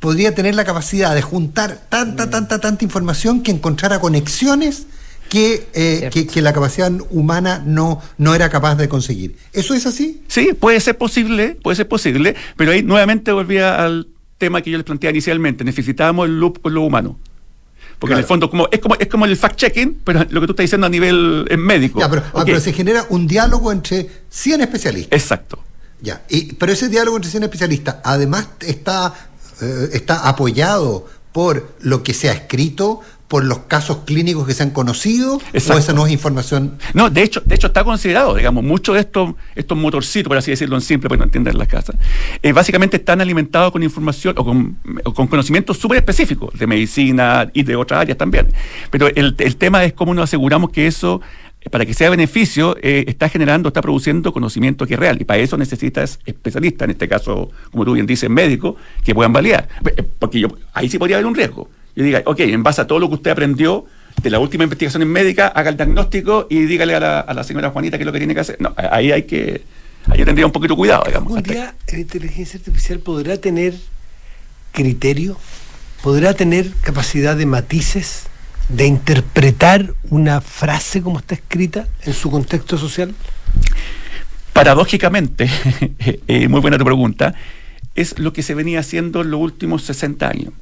podría 0.00 0.34
tener 0.34 0.54
la 0.54 0.64
capacidad 0.64 1.14
de 1.14 1.20
juntar 1.22 1.82
tanta, 1.90 2.30
tanta, 2.30 2.58
tanta 2.58 2.84
información 2.84 3.42
que 3.42 3.50
encontrara 3.50 3.98
conexiones 4.00 4.86
que, 5.34 5.66
eh, 5.74 6.10
que, 6.12 6.28
que 6.28 6.40
la 6.40 6.52
capacidad 6.52 6.92
humana 7.10 7.60
no, 7.66 8.00
no 8.18 8.36
era 8.36 8.48
capaz 8.50 8.76
de 8.76 8.88
conseguir. 8.88 9.34
¿Eso 9.52 9.74
es 9.74 9.84
así? 9.84 10.22
Sí, 10.28 10.52
puede 10.52 10.78
ser 10.78 10.96
posible, 10.96 11.58
puede 11.60 11.74
ser 11.74 11.88
posible, 11.88 12.36
pero 12.56 12.70
ahí 12.70 12.84
nuevamente 12.84 13.32
volvía 13.32 13.84
al 13.84 14.06
tema 14.38 14.62
que 14.62 14.70
yo 14.70 14.78
les 14.78 14.84
planteaba 14.84 15.10
inicialmente. 15.10 15.64
Necesitábamos 15.64 16.28
el 16.28 16.38
loop 16.38 16.60
con 16.62 16.72
lo 16.72 16.82
humano. 16.82 17.18
Porque 17.98 18.12
en 18.12 18.18
el 18.20 18.24
Claro. 18.24 18.28
fondo 18.28 18.48
como, 18.50 18.68
es, 18.70 18.78
como, 18.78 18.94
es 18.94 19.08
como 19.08 19.24
el 19.24 19.36
fact-checking, 19.36 19.96
pero 20.04 20.20
lo 20.30 20.40
que 20.40 20.46
tú 20.46 20.52
estás 20.52 20.64
diciendo 20.64 20.86
a 20.86 20.90
nivel 20.90 21.46
eh, 21.50 21.56
médico. 21.56 21.98
Ya, 21.98 22.08
pero, 22.08 22.22
ah, 22.26 22.30
Ok, 22.42 22.44
pero 22.46 22.60
se 22.60 22.72
genera 22.72 23.04
un 23.08 23.26
diálogo 23.26 23.72
entre 23.72 24.08
100 24.30 24.60
especialistas. 24.60 25.20
Exacto. 25.20 25.58
Ya, 26.00 26.22
y, 26.28 26.52
pero 26.52 26.70
ese 26.70 26.88
diálogo 26.88 27.16
entre 27.16 27.32
100 27.32 27.42
especialistas 27.42 27.96
además 28.04 28.50
está, 28.60 29.12
eh, 29.60 29.88
está 29.94 30.28
apoyado 30.28 31.08
por 31.32 31.74
lo 31.80 32.04
que 32.04 32.14
se 32.14 32.30
ha 32.30 32.32
escrito, 32.32 33.00
por 33.34 33.44
los 33.44 33.58
casos 33.66 34.02
clínicos 34.04 34.46
que 34.46 34.54
se 34.54 34.62
han 34.62 34.70
conocido, 34.70 35.40
Exacto. 35.52 35.74
o 35.74 35.78
esa 35.80 35.92
no 35.92 36.06
es 36.06 36.12
información. 36.12 36.78
No, 36.92 37.10
de 37.10 37.24
hecho, 37.24 37.42
de 37.44 37.56
hecho 37.56 37.66
está 37.66 37.82
considerado, 37.82 38.36
digamos, 38.36 38.62
muchos 38.62 38.94
de 38.94 39.00
estos, 39.00 39.34
estos 39.56 39.76
motorcitos, 39.76 40.28
por 40.28 40.36
así 40.36 40.52
decirlo 40.52 40.76
en 40.76 40.82
simple, 40.82 41.08
para 41.08 41.18
no 41.18 41.24
entender 41.24 41.56
las 41.56 41.66
casas, 41.66 41.96
eh, 42.40 42.52
básicamente 42.52 42.98
están 42.98 43.20
alimentados 43.20 43.72
con 43.72 43.82
información 43.82 44.36
o 44.38 44.44
con, 44.44 44.78
o 45.02 45.12
con 45.12 45.26
conocimientos 45.26 45.78
súper 45.78 45.98
específicos 45.98 46.56
de 46.56 46.68
medicina 46.68 47.50
y 47.52 47.64
de 47.64 47.74
otras 47.74 48.02
áreas 48.02 48.16
también. 48.16 48.46
Pero 48.92 49.08
el, 49.08 49.34
el 49.36 49.56
tema 49.56 49.82
es 49.82 49.94
cómo 49.94 50.14
nos 50.14 50.22
aseguramos 50.30 50.70
que 50.70 50.86
eso, 50.86 51.20
eh, 51.60 51.70
para 51.70 51.84
que 51.84 51.92
sea 51.92 52.10
beneficio, 52.10 52.76
eh, 52.82 53.02
está 53.08 53.28
generando, 53.28 53.66
está 53.66 53.82
produciendo 53.82 54.32
conocimiento 54.32 54.86
que 54.86 54.94
es 54.94 55.00
real. 55.00 55.20
Y 55.20 55.24
para 55.24 55.40
eso 55.40 55.56
necesitas 55.56 56.20
especialistas, 56.24 56.84
en 56.86 56.90
este 56.92 57.08
caso, 57.08 57.50
como 57.72 57.84
tú 57.84 57.94
bien 57.94 58.06
dices, 58.06 58.30
médicos, 58.30 58.76
que 59.02 59.12
puedan 59.12 59.32
validar. 59.32 59.68
Eh, 59.84 60.04
Porque 60.20 60.38
yo, 60.38 60.46
ahí 60.72 60.88
sí 60.88 61.00
podría 61.00 61.16
haber 61.16 61.26
un 61.26 61.34
riesgo. 61.34 61.68
Yo 61.96 62.04
diga, 62.04 62.22
ok, 62.24 62.40
en 62.40 62.62
base 62.62 62.80
a 62.80 62.86
todo 62.86 62.98
lo 62.98 63.08
que 63.08 63.14
usted 63.14 63.30
aprendió 63.30 63.86
de 64.22 64.30
la 64.30 64.38
última 64.38 64.64
investigación 64.64 65.02
en 65.02 65.08
médica, 65.08 65.48
haga 65.48 65.70
el 65.70 65.76
diagnóstico 65.76 66.46
y 66.48 66.64
dígale 66.66 66.94
a 66.94 67.00
la, 67.00 67.20
a 67.20 67.34
la 67.34 67.44
señora 67.44 67.70
Juanita 67.70 67.98
qué 67.98 68.02
es 68.02 68.06
lo 68.06 68.12
que 68.12 68.18
tiene 68.18 68.34
que 68.34 68.40
hacer. 68.40 68.60
No, 68.60 68.74
ahí 68.76 69.12
hay 69.12 69.24
que, 69.24 69.62
ahí 70.06 70.24
tendría 70.24 70.46
un 70.46 70.52
poquito 70.52 70.76
cuidado, 70.76 71.04
digamos. 71.06 71.36
¿Algún 71.36 71.52
día 71.52 71.74
la 71.92 71.98
inteligencia 71.98 72.58
artificial 72.58 72.98
podrá 73.00 73.36
tener 73.36 73.74
criterio? 74.72 75.36
¿Podrá 76.02 76.34
tener 76.34 76.70
capacidad 76.82 77.36
de 77.36 77.46
matices? 77.46 78.24
¿De 78.68 78.86
interpretar 78.86 79.94
una 80.10 80.40
frase 80.40 81.02
como 81.02 81.18
está 81.18 81.34
escrita 81.34 81.86
en 82.04 82.14
su 82.14 82.30
contexto 82.30 82.78
social? 82.78 83.14
Paradójicamente, 84.52 85.50
eh, 86.28 86.48
muy 86.48 86.60
buena 86.60 86.78
tu 86.78 86.84
pregunta, 86.84 87.34
es 87.94 88.18
lo 88.18 88.32
que 88.32 88.42
se 88.42 88.54
venía 88.54 88.80
haciendo 88.80 89.22
en 89.22 89.30
los 89.30 89.40
últimos 89.40 89.82
60 89.84 90.28
años. 90.28 90.52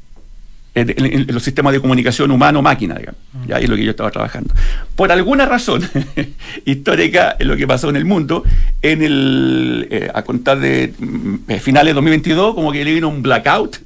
En, 0.74 0.88
en- 0.96 1.26
los 1.28 1.42
sistemas 1.42 1.74
de 1.74 1.80
comunicación 1.80 2.30
humano-máquina, 2.30 2.94
digamos. 2.94 3.20
Ya 3.46 3.58
es 3.58 3.68
lo 3.68 3.76
que 3.76 3.84
yo 3.84 3.90
estaba 3.90 4.10
trabajando. 4.10 4.54
Por 4.96 5.12
alguna 5.12 5.44
razón 5.44 5.82
histórica, 6.64 7.36
en 7.38 7.48
lo 7.48 7.56
que 7.56 7.66
pasó 7.66 7.90
en 7.90 7.96
el 7.96 8.04
mundo, 8.04 8.42
en 8.80 9.02
el, 9.02 9.88
eh, 9.90 10.10
a 10.14 10.22
contar 10.22 10.58
de 10.60 10.94
mm, 10.98 11.34
eh, 11.48 11.60
finales 11.60 11.90
de 11.90 11.94
2022, 11.94 12.54
como 12.54 12.72
que 12.72 12.84
le 12.84 12.92
vino 12.94 13.08
un 13.08 13.22
blackout 13.22 13.78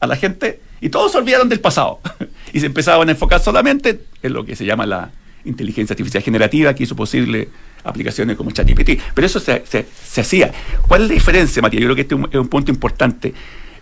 a 0.00 0.06
la 0.06 0.16
gente 0.16 0.60
y 0.80 0.88
todos 0.88 1.12
se 1.12 1.18
olvidaron 1.18 1.48
del 1.48 1.60
pasado 1.60 2.00
y 2.52 2.60
se 2.60 2.66
empezaban 2.66 3.08
a 3.08 3.12
enfocar 3.12 3.40
solamente 3.40 4.00
en 4.22 4.32
lo 4.32 4.44
que 4.44 4.56
se 4.56 4.64
llama 4.64 4.86
la 4.86 5.10
inteligencia 5.44 5.94
artificial 5.94 6.22
generativa 6.22 6.74
que 6.74 6.82
hizo 6.84 6.96
posible 6.96 7.48
aplicaciones 7.84 8.36
como 8.36 8.50
ChatGPT. 8.50 9.00
Pero 9.14 9.26
eso 9.26 9.38
se, 9.40 9.64
se- 9.66 9.86
se 10.04 10.20
hacía. 10.20 10.50
¿Cuál 10.86 11.02
es 11.02 11.08
la 11.08 11.14
diferencia, 11.14 11.62
Matías? 11.62 11.80
Yo 11.80 11.86
creo 11.86 11.94
que 11.96 12.02
este 12.02 12.14
es 12.16 12.20
un, 12.20 12.28
es 12.30 12.36
un 12.36 12.48
punto 12.48 12.70
importante. 12.72 13.32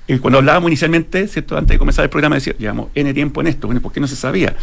Eh, 0.08 0.18
cuando 0.18 0.38
hablábamos 0.38 0.68
inicialmente, 0.68 1.26
¿cierto? 1.28 1.56
antes 1.56 1.74
de 1.74 1.78
comenzar 1.78 2.04
el 2.04 2.10
programa, 2.10 2.36
decía, 2.36 2.54
llevamos 2.58 2.88
N 2.94 3.12
tiempo 3.12 3.40
en 3.40 3.48
esto, 3.48 3.66
bueno, 3.66 3.80
¿por 3.80 3.92
qué 3.92 4.00
no 4.00 4.06
se 4.06 4.16
sabía? 4.16 4.54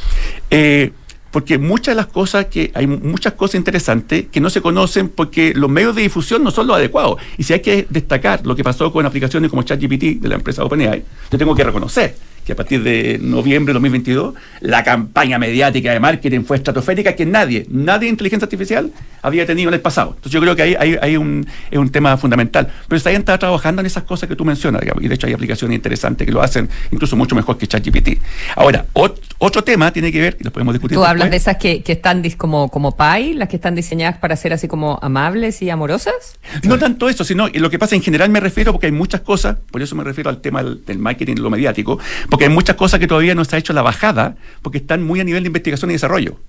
Eh, 0.50 0.92
porque 1.32 1.58
muchas 1.58 1.94
de 1.94 1.96
las 1.96 2.06
cosas 2.06 2.46
que 2.46 2.72
hay 2.76 2.86
muchas 2.86 3.34
cosas 3.34 3.56
interesantes 3.56 4.28
que 4.32 4.40
no 4.40 4.52
se 4.52 4.62
conocen 4.62 5.10
porque 5.10 5.54
los 5.56 5.68
medios 5.68 5.96
de 5.96 6.04
difusión 6.04 6.44
no 6.44 6.52
son 6.52 6.68
los 6.68 6.78
adecuados. 6.78 7.20
Y 7.38 7.44
si 7.44 7.54
hay 7.54 7.60
que 7.60 7.88
destacar 7.90 8.46
lo 8.46 8.56
que 8.56 8.64
pasó 8.64 8.92
con 8.94 9.04
aplicaciones 9.06 9.50
como 9.50 9.64
ChatGPT 9.64 10.22
de 10.22 10.30
la 10.30 10.36
empresa 10.36 10.64
OpenAI, 10.64 11.04
yo 11.32 11.38
tengo 11.38 11.56
que 11.56 11.64
reconocer 11.64 12.16
que 12.46 12.52
a 12.54 12.56
partir 12.56 12.84
de 12.84 13.20
noviembre 13.22 13.72
de 13.72 13.74
2022 13.76 14.34
la 14.62 14.84
campaña 14.84 15.40
mediática 15.40 15.92
de 15.94 16.00
marketing 16.00 16.42
fue 16.44 16.58
estratosférica 16.58 17.16
que 17.16 17.26
nadie, 17.26 17.66
nadie 17.70 18.06
de 18.08 18.10
inteligencia 18.12 18.46
artificial 18.46 18.92
había 19.22 19.46
tenido 19.46 19.70
en 19.70 19.76
el 19.76 19.82
pasado. 19.82 20.10
Entonces 20.16 20.32
yo 20.34 20.42
creo 20.42 20.56
que 20.56 20.62
ahí 20.64 20.76
hay, 20.78 20.98
hay 21.02 21.18
un, 21.18 21.46
es 21.72 21.78
un 21.80 21.90
tema 21.90 22.18
fundamental. 22.18 22.68
Pero 22.88 22.98
está 22.98 23.12
está 23.12 23.38
trabajando 23.38 23.80
en 23.82 23.86
esas 23.86 24.04
cosas 24.04 24.28
que 24.28 24.36
tú 24.36 24.44
mencionas, 24.44 24.82
digamos, 24.82 25.04
y 25.04 25.08
de 25.08 25.16
hecho 25.16 25.28
hay 25.28 25.34
aplicaciones 25.34 25.76
interesantes 25.76 26.26
que 26.26 26.34
lo 26.34 26.42
hacen 26.42 26.70
incluso 26.92 27.16
mucho 27.16 27.36
mejor 27.36 27.58
que 27.58 27.68
ChatGPT. 27.68 28.20
Ahora, 28.56 28.86
ot- 28.94 29.20
otro 29.38 29.64
tema 29.64 29.92
tiene 29.92 30.12
que 30.12 30.20
ver, 30.20 30.38
y 30.40 30.44
lo 30.44 30.52
podemos 30.52 30.74
discutir 30.74 30.98
Tú 30.98 31.06
hablas 31.06 31.30
de 31.30 31.38
esas 31.38 31.58
que, 31.58 31.82
que 31.84 31.94
están 31.94 32.22
como, 32.38 32.70
como 32.70 32.96
Pi, 32.96 33.34
las 33.34 33.50
que 33.50 33.56
están 33.56 33.76
diseñadas 33.76 34.18
para 34.18 34.36
ser 34.36 34.54
así 34.54 34.68
como 34.68 35.00
amables 35.02 35.62
y 35.62 35.70
amorosas. 35.70 36.40
No 36.64 36.78
tanto 36.78 37.08
eso, 37.10 37.24
sino 37.24 37.48
lo 37.48 37.70
que 37.70 37.80
pasa 37.80 37.96
en 37.96 38.02
general 38.02 38.30
me 38.30 38.40
refiero 38.40 38.72
porque 38.72 38.88
hay 38.88 38.92
muchas 38.92 39.22
cosas, 39.22 39.58
por 39.72 39.82
eso 39.82 39.96
me 39.96 40.04
refiero 40.04 40.30
al 40.30 40.42
tema 40.42 40.64
del, 40.64 40.84
del 40.86 40.98
marketing, 41.00 41.36
lo 41.38 41.50
mediático, 41.50 42.00
porque 42.34 42.46
hay 42.46 42.50
muchas 42.50 42.76
cosas 42.76 43.00
que 43.00 43.06
todavía 43.06 43.36
no 43.36 43.46
se 43.46 43.56
ha 43.56 43.60
hecho 43.60 43.74
la 43.74 43.84
bajada, 43.84 44.36
porque 44.64 44.80
están 44.80 45.04
muy 45.04 45.20
a 45.20 45.24
nivel 45.24 45.44
de 45.44 45.48
investigación 45.50 45.92
y 45.92 45.94
desarrollo. 45.94 46.40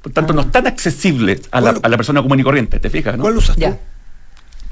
Por 0.00 0.12
tanto, 0.12 0.32
no 0.32 0.42
están 0.42 0.68
accesibles 0.68 1.40
a 1.50 1.60
la, 1.60 1.72
¿Cuál- 1.72 1.80
a 1.82 1.88
la 1.88 1.96
persona 1.96 2.22
común 2.22 2.38
y 2.38 2.44
corriente, 2.44 2.78
¿te 2.78 2.88
fijas? 2.88 3.16
no? 3.16 3.22
¿Cuál 3.22 3.36
usas 3.36 3.56
tú? 3.56 3.62
Ya. 3.62 3.76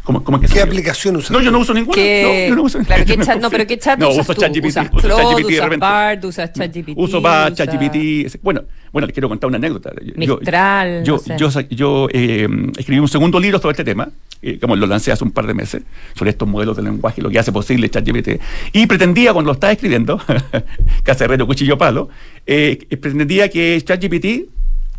¿Cómo, 0.07 0.23
cómo 0.23 0.37
es 0.37 0.43
que 0.43 0.47
se 0.47 0.55
¿Qué 0.55 0.61
aplicación 0.63 1.17
usas? 1.17 1.33
No, 1.33 1.41
yo 1.41 1.51
no 1.51 1.59
uso 1.59 1.75
ninguna. 1.75 1.97
¿Qué- 1.97 2.47
No, 2.49 2.49
yo 2.51 2.55
no 2.55 2.63
uso 2.63 2.79
claro, 2.79 3.05
¿qué 3.05 3.19
chat? 3.19 3.41
No, 3.41 3.51
pero 3.51 3.67
¿qué 3.67 3.77
chat 3.77 3.99
No, 3.99 4.11
usas 4.11 4.21
uso 4.23 4.35
tú? 4.37 4.41
ChatGPT. 4.43 4.67
¿Usas 4.67 4.91
uso 4.95 5.09
ChatGPT 5.09 5.47
de 5.49 5.53
usas 5.55 5.65
repente. 5.65 5.77
Bard, 5.85 6.25
usas 6.25 6.53
ChatGPT? 6.53 6.93
Uso 6.97 7.21
Bard, 7.21 7.53
usas- 7.55 7.67
ChatGPT. 7.67 8.41
Bueno, 8.41 8.63
bueno, 8.93 9.07
les 9.07 9.13
quiero 9.13 9.29
contar 9.29 9.49
una 9.49 9.57
anécdota. 9.57 9.91
Yo- 10.01 10.15
Mistral, 10.37 11.03
Yo, 11.03 11.15
no 11.15 11.19
sé. 11.19 11.37
yo, 11.37 11.51
yo, 11.71 12.09
eh, 12.13 12.47
escribí 12.79 13.01
un 13.01 13.09
segundo 13.09 13.41
libro 13.41 13.59
sobre 13.59 13.73
este 13.73 13.83
tema, 13.83 14.09
eh, 14.43 14.61
como 14.61 14.77
lo 14.77 14.87
lancé 14.87 15.11
hace 15.11 15.25
un 15.25 15.33
par 15.33 15.45
de 15.49 15.55
meses, 15.55 15.83
sobre 16.15 16.31
estos 16.31 16.47
modelos 16.49 16.77
de 16.77 16.85
lenguaje, 16.85 17.21
lo 17.21 17.29
que 17.29 17.41
hace 17.41 17.51
posible 17.51 17.91
ChatGPT. 17.91 18.41
Y 18.75 18.87
pretendía, 18.87 19.33
cuando 19.33 19.49
lo 19.49 19.55
estaba 19.55 19.73
escribiendo, 19.73 20.21
Cacerrero, 21.03 21.49
Cuchillo 21.49 21.77
Palo, 21.79 22.11
eh, 22.47 22.79
pretendía 23.01 23.49
que 23.51 23.83
ChatGPT 23.85 24.49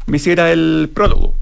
me 0.07 0.17
hiciera 0.17 0.51
el 0.51 0.89
prólogo. 0.93 1.33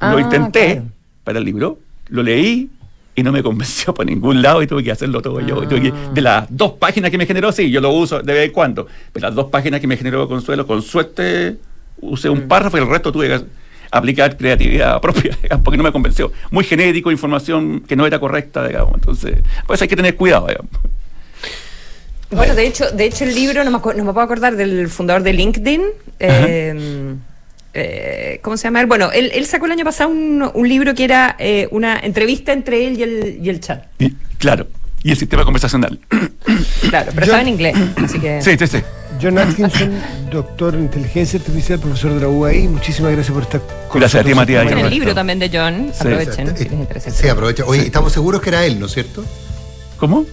Ah, 0.00 0.12
lo 0.14 0.18
intenté 0.18 0.72
claro. 0.72 0.86
para 1.22 1.38
el 1.38 1.44
libro, 1.44 1.78
lo 2.10 2.22
leí 2.22 2.68
y 3.16 3.22
no 3.22 3.32
me 3.32 3.42
convenció 3.48 3.92
por 3.94 4.06
ningún 4.06 4.40
lado 4.42 4.62
y 4.62 4.66
tuve 4.66 4.84
que 4.84 4.92
hacerlo 4.92 5.20
todo 5.22 5.40
yo. 5.40 5.62
Y 5.62 5.66
tuve 5.66 5.82
que- 5.82 5.92
de 6.12 6.20
las 6.20 6.46
dos 6.48 6.72
páginas 6.72 7.10
que 7.10 7.18
me 7.18 7.26
generó, 7.26 7.50
sí, 7.52 7.70
yo 7.70 7.80
lo 7.80 7.90
uso 7.90 8.20
de 8.22 8.32
vez 8.32 8.46
en 8.46 8.52
cuando, 8.52 8.86
pero 9.12 9.26
las 9.26 9.34
dos 9.34 9.46
páginas 9.50 9.80
que 9.80 9.86
me 9.86 9.96
generó 9.96 10.28
Consuelo, 10.28 10.66
con 10.66 10.82
suerte 10.82 11.56
usé 12.00 12.28
Mm. 12.28 12.32
un 12.32 12.40
párrafo 12.48 12.78
y 12.78 12.80
el 12.80 12.88
resto 12.88 13.10
tuve 13.12 13.28
que 13.28 13.40
aplicar 13.90 14.36
creatividad 14.36 15.00
propia, 15.02 15.36
digamos, 15.42 15.64
porque 15.64 15.76
no 15.76 15.82
me 15.82 15.92
convenció. 15.92 16.32
Muy 16.50 16.64
genérico, 16.64 17.10
información 17.10 17.80
que 17.80 17.96
no 17.96 18.06
era 18.06 18.18
correcta, 18.20 18.66
digamos. 18.66 18.94
Entonces, 18.94 19.38
pues 19.66 19.82
hay 19.82 19.88
que 19.88 19.96
tener 19.96 20.14
cuidado, 20.16 20.46
digamos. 20.46 20.70
Bueno, 22.30 22.54
de 22.54 22.64
hecho, 22.66 22.88
de 22.92 23.06
hecho 23.06 23.24
el 23.24 23.34
libro, 23.34 23.64
no 23.64 23.72
me, 23.72 23.78
no 23.78 24.04
me 24.04 24.12
puedo 24.12 24.20
acordar 24.20 24.54
del 24.54 24.88
fundador 24.88 25.24
de 25.24 25.32
LinkedIn. 25.32 25.82
eh, 26.20 27.14
eh, 27.74 28.40
¿Cómo 28.42 28.56
se 28.56 28.64
llama 28.64 28.80
él? 28.80 28.86
Bueno, 28.86 29.10
él, 29.12 29.30
él 29.34 29.46
sacó 29.46 29.66
el 29.66 29.72
año 29.72 29.84
pasado 29.84 30.10
un, 30.10 30.48
un 30.52 30.68
libro 30.68 30.94
que 30.94 31.04
era 31.04 31.36
eh, 31.38 31.68
una 31.70 31.98
entrevista 32.00 32.52
entre 32.52 32.86
él 32.86 32.98
y 32.98 33.02
el, 33.02 33.38
y 33.42 33.48
el 33.48 33.60
chat. 33.60 33.84
Y, 33.98 34.10
claro, 34.38 34.66
y 35.02 35.10
el 35.12 35.16
sistema 35.16 35.44
conversacional. 35.44 35.98
Claro, 36.88 37.12
pero 37.14 37.24
estaba 37.26 37.42
en 37.42 37.48
inglés, 37.48 37.76
así 37.96 38.18
que... 38.18 38.42
sí, 38.42 38.56
sí, 38.58 38.66
sí. 38.66 38.78
John 39.22 39.38
Atkinson, 39.38 39.92
doctor 40.30 40.74
en 40.74 40.82
inteligencia 40.82 41.38
artificial, 41.38 41.78
profesor 41.78 42.14
de 42.14 42.20
la 42.22 42.28
UAI, 42.28 42.68
muchísimas 42.68 43.12
gracias 43.12 43.32
por 43.34 43.42
estar 43.42 43.60
con 43.88 44.00
Gracias 44.00 44.20
a 44.22 44.24
ti, 44.24 44.30
nosotros. 44.30 44.56
Matías. 44.56 44.72
En 44.72 44.78
el 44.86 44.90
libro 44.90 45.14
también 45.14 45.38
de 45.38 45.50
John, 45.52 45.90
Sí. 45.92 46.00
aprovechen, 46.00 46.56
si 46.56 46.64
les 46.64 46.72
interesa. 46.72 47.10
Sí, 47.10 47.28
aprovecha. 47.28 47.64
Oye, 47.66 47.82
estamos 47.82 48.12
seguros 48.12 48.40
que 48.40 48.48
era 48.48 48.64
él, 48.64 48.80
¿no 48.80 48.86
es 48.86 48.92
cierto? 48.92 49.22
¿Cómo? 49.98 50.24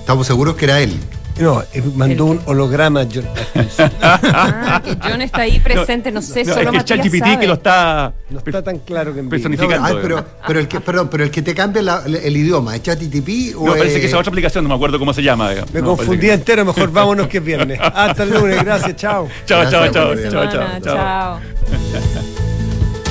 Estamos 0.00 0.26
seguros 0.26 0.56
que 0.56 0.64
era 0.64 0.80
él. 0.80 0.94
No, 1.40 1.62
eh, 1.72 1.82
mandó 1.96 2.26
¿El 2.26 2.30
un 2.38 2.40
holograma 2.46 3.00
a 3.00 3.06
John. 3.12 3.24
Ah, 4.00 4.80
que 4.84 4.96
John 5.02 5.20
está 5.22 5.42
ahí 5.42 5.58
presente, 5.58 6.12
no, 6.12 6.22
sé, 6.22 6.44
No, 6.44 6.54
solo 6.54 6.70
es 6.70 6.84
que 6.84 6.94
Matías 7.10 7.38
que 7.38 7.46
lo 7.46 7.54
está 7.54 8.12
No 8.30 8.38
está 8.38 8.62
tan 8.62 8.78
claro 8.78 9.12
que 9.12 9.18
en 9.20 9.28
vivo. 9.28 9.30
Personificado. 9.30 9.80
No, 9.80 9.86
ah, 9.86 9.98
pero, 10.00 10.24
pero 10.46 10.60
el 10.60 10.68
que, 10.68 10.80
perdón, 10.80 11.08
pero 11.10 11.24
el 11.24 11.30
que 11.30 11.42
te 11.42 11.54
cambia 11.54 11.82
la- 11.82 12.02
el 12.06 12.36
idioma, 12.36 12.76
¿es 12.76 12.82
ChatGTP 12.82 13.54
o 13.56 13.66
No, 13.66 13.72
parece 13.74 13.96
es- 13.96 14.00
que 14.02 14.06
esa 14.06 14.18
otra 14.18 14.30
aplicación, 14.30 14.62
no 14.64 14.68
me 14.68 14.74
acuerdo 14.76 14.98
cómo 14.98 15.12
se 15.12 15.22
llama. 15.22 15.50
digamos. 15.50 15.72
Me 15.74 15.80
No, 15.80 15.88
confundí 15.96 16.26
que- 16.26 16.32
entero, 16.34 16.64
mejor 16.64 16.90
vámonos 16.92 17.26
que 17.26 17.38
es 17.38 17.44
viernes. 17.44 17.78
Hasta 17.82 18.22
el 18.22 18.30
lunes, 18.30 18.62
gracias, 18.64 18.94
chao. 18.96 19.28
Chao, 19.44 19.62
chao, 19.70 19.82
Gracias, 19.82 19.92
chao, 19.92 20.14
chao, 20.14 20.30
Semana, 20.30 20.80
chao, 20.80 20.94
chao. 20.94 21.40
chao. 21.64 22.43